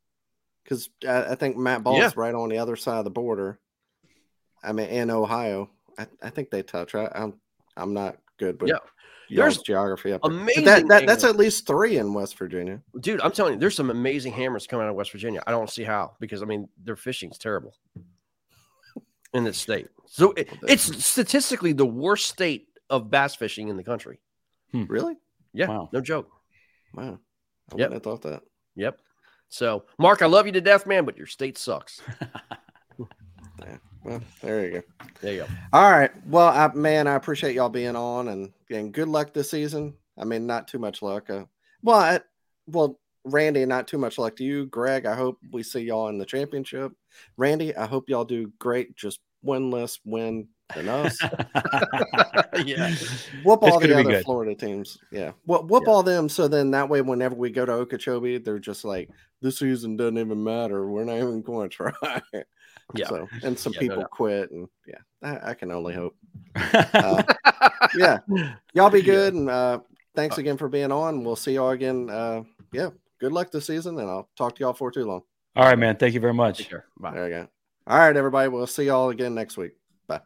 because 0.63 0.91
I, 1.09 1.33
I 1.33 1.35
think 1.35 1.57
Matt 1.57 1.83
Ball 1.83 1.97
Yeah. 1.99 2.07
is 2.07 2.17
right 2.17 2.35
on 2.35 2.51
the 2.51 2.59
other 2.59 2.77
side 2.77 2.99
of 2.99 3.05
the 3.05 3.11
border. 3.11 3.59
I 4.63 4.73
mean, 4.73 4.89
in 4.89 5.11
Ohio, 5.11 5.71
I, 5.99 6.07
I 6.23 6.31
think 6.31 6.51
they 6.51 6.63
touch. 6.63 6.95
I, 6.95 7.11
I'm 7.15 7.35
I'm 7.77 7.93
not 7.95 8.17
good 8.39 8.61
with 8.61 8.71
Yeah. 8.71 8.79
There's 9.29 9.59
geography 9.59 10.13
up 10.13 10.23
there. 10.23 10.31
But 10.31 10.37
amazing 10.41 10.65
That, 10.67 10.87
that, 10.89 11.07
that's 11.07 11.25
at 11.25 11.37
least 11.37 11.67
three 11.67 11.97
in 11.97 12.15
West 12.15 12.39
Virginia. 12.39 12.81
Dude, 13.01 13.21
I'm 13.23 13.33
telling 13.33 13.55
you, 13.55 13.59
there's 13.59 13.75
some 13.75 13.91
amazing 13.91 14.33
hammers 14.33 14.69
coming 14.69 14.87
out 14.87 14.91
of 14.91 14.95
West 14.95 15.11
Virginia. 15.11 15.43
I 15.47 15.51
don't 15.51 15.69
see 15.69 15.83
how 15.83 16.15
because 16.21 16.43
I 16.43 16.45
mean 16.45 16.69
their 16.83 16.95
fishing's 16.97 17.37
terrible 17.39 17.75
in 19.35 19.43
this 19.45 19.59
state. 19.59 19.89
So 20.07 20.33
it, 20.33 20.49
it's 20.69 21.05
statistically 21.05 21.73
the 21.73 21.85
worst 21.87 22.27
state 22.29 22.69
of 22.89 23.11
bass 23.11 23.35
fishing 23.35 23.67
in 23.69 23.77
the 23.77 23.83
country. 23.83 24.21
Hmm. 24.71 24.85
Really? 24.85 25.15
Yeah, 25.53 25.67
Wow. 25.69 25.89
no 25.93 26.01
joke. 26.01 26.31
Wow. 26.95 27.03
I 27.03 27.07
Yep. 27.09 27.19
wouldn't 27.73 27.93
have 27.95 28.03
thought 28.05 28.23
that. 28.23 28.43
Yep. 28.77 28.99
So, 29.49 29.85
Mark, 29.99 30.23
I 30.23 30.27
love 30.27 30.47
you 30.47 30.53
to 30.53 30.61
death, 30.61 30.87
man, 30.87 31.05
but 31.05 31.17
your 31.17 31.27
state 31.27 31.59
sucks. 31.59 32.01
Well, 34.07 34.23
there 34.41 34.65
you 34.65 34.73
go. 34.73 34.83
There 35.21 35.33
you 35.33 35.39
go. 35.41 35.47
All 35.73 35.91
right. 35.91 36.13
Well, 36.29 36.47
I, 36.47 36.73
man, 36.75 37.09
I 37.09 37.15
appreciate 37.15 37.57
y'all 37.57 37.69
being 37.69 37.97
on 37.97 38.29
and, 38.29 38.53
and 38.71 38.93
good 38.93 39.09
luck 39.09 39.35
this 39.35 39.51
season. 39.51 39.95
I 40.17 40.25
mean, 40.25 40.47
not 40.47 40.69
too 40.69 40.79
much 40.79 41.03
luck. 41.03 41.29
Uh, 41.29 41.47
well, 41.83 41.99
I, 41.99 42.21
well, 42.69 43.01
Randy, 43.25 43.65
not 43.67 43.89
too 43.89 43.99
much 43.99 44.17
luck 44.17 44.37
to 44.37 44.45
you. 44.45 44.67
Greg, 44.67 45.07
I 45.07 45.17
hope 45.17 45.39
we 45.51 45.65
see 45.65 45.81
y'all 45.81 46.09
in 46.09 46.19
the 46.19 46.25
championship. 46.25 46.93
Randy, 47.37 47.75
I 47.77 47.87
hope 47.87 48.09
y'all 48.09 48.25
do 48.25 48.53
great. 48.61 48.95
Just 48.97 49.19
win 49.43 49.73
less 49.73 49.99
win 50.05 50.47
than 50.73 50.89
us. 50.89 51.19
yeah. 52.65 52.95
Whoop 53.43 53.61
It's 53.63 53.73
all 53.73 53.81
the 53.81 53.93
other 53.93 54.05
good. 54.05 54.25
Florida 54.25 54.55
teams. 54.55 54.99
Yeah. 55.11 55.33
Whoop, 55.47 55.65
whoop 55.65 55.83
Yeah. 55.85 55.93
all 55.93 56.05
them. 56.05 56.29
So 56.29 56.47
then 56.47 56.71
that 56.71 56.89
way, 56.89 57.03
whenever 57.03 57.35
we 57.35 57.51
go 57.51 57.67
to 57.67 57.73
Okeechobee, 57.73 58.39
they're 58.39 58.61
just 58.61 58.85
like, 58.85 59.11
this 59.43 59.59
season 59.59 59.97
doesn't 59.97 60.19
even 60.19 60.43
matter. 60.43 60.89
We're 60.89 61.05
not 61.05 61.17
even 61.17 61.43
going 61.43 61.69
to 61.69 61.75
try. 61.75 61.93
Yeah. 62.95 63.09
So, 63.09 63.29
and 63.43 63.59
some 63.59 63.73
Yeah, 63.75 63.81
people 63.81 63.97
doubt. 64.01 64.11
quit. 64.11 64.51
And 64.51 64.69
yeah, 64.87 64.99
I, 65.23 65.51
I 65.51 65.55
can 65.55 65.71
only 65.73 65.95
hope. 65.95 66.17
Uh, 66.55 67.23
yeah. 67.97 68.19
Y'all 68.75 68.91
be 68.91 69.03
good. 69.03 69.35
And 69.35 69.51
uh, 69.51 69.81
thanks 70.15 70.39
again 70.39 70.57
for 70.57 70.69
being 70.69 70.91
on. 70.93 71.25
We'll 71.25 71.37
see 71.37 71.55
y'all 71.55 71.71
again. 71.71 72.09
Uh, 72.11 72.43
yeah. 72.73 72.91
Good 73.21 73.33
luck 73.33 73.51
this 73.51 73.67
season. 73.67 73.99
And 73.99 74.09
I'll 74.09 74.29
talk 74.37 74.57
to 74.57 74.61
y'all 74.61 74.73
for 74.73 74.91
too 74.91 75.05
long. 75.05 75.23
All 75.55 75.65
right, 75.65 75.79
man. 75.79 75.97
Thank 75.97 76.15
you 76.15 76.21
very 76.21 76.35
much. 76.35 76.69
Bye. 76.99 77.13
There 77.15 77.25
you 77.29 77.35
go. 77.35 77.49
All 77.87 77.99
right, 77.99 78.17
everybody. 78.17 78.49
We'll 78.49 78.67
see 78.67 78.85
y'all 78.85 79.11
again 79.11 79.35
next 79.35 79.57
week. 79.57 79.73
Bye. 80.07 80.21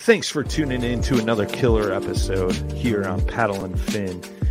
Thanks 0.00 0.28
for 0.28 0.42
tuning 0.42 0.82
in 0.82 1.00
to 1.02 1.18
another 1.18 1.46
killer 1.46 1.92
episode 1.92 2.54
here 2.72 3.04
on 3.04 3.24
Paddle 3.26 3.64
and 3.64 3.78
Fin. 3.78 4.22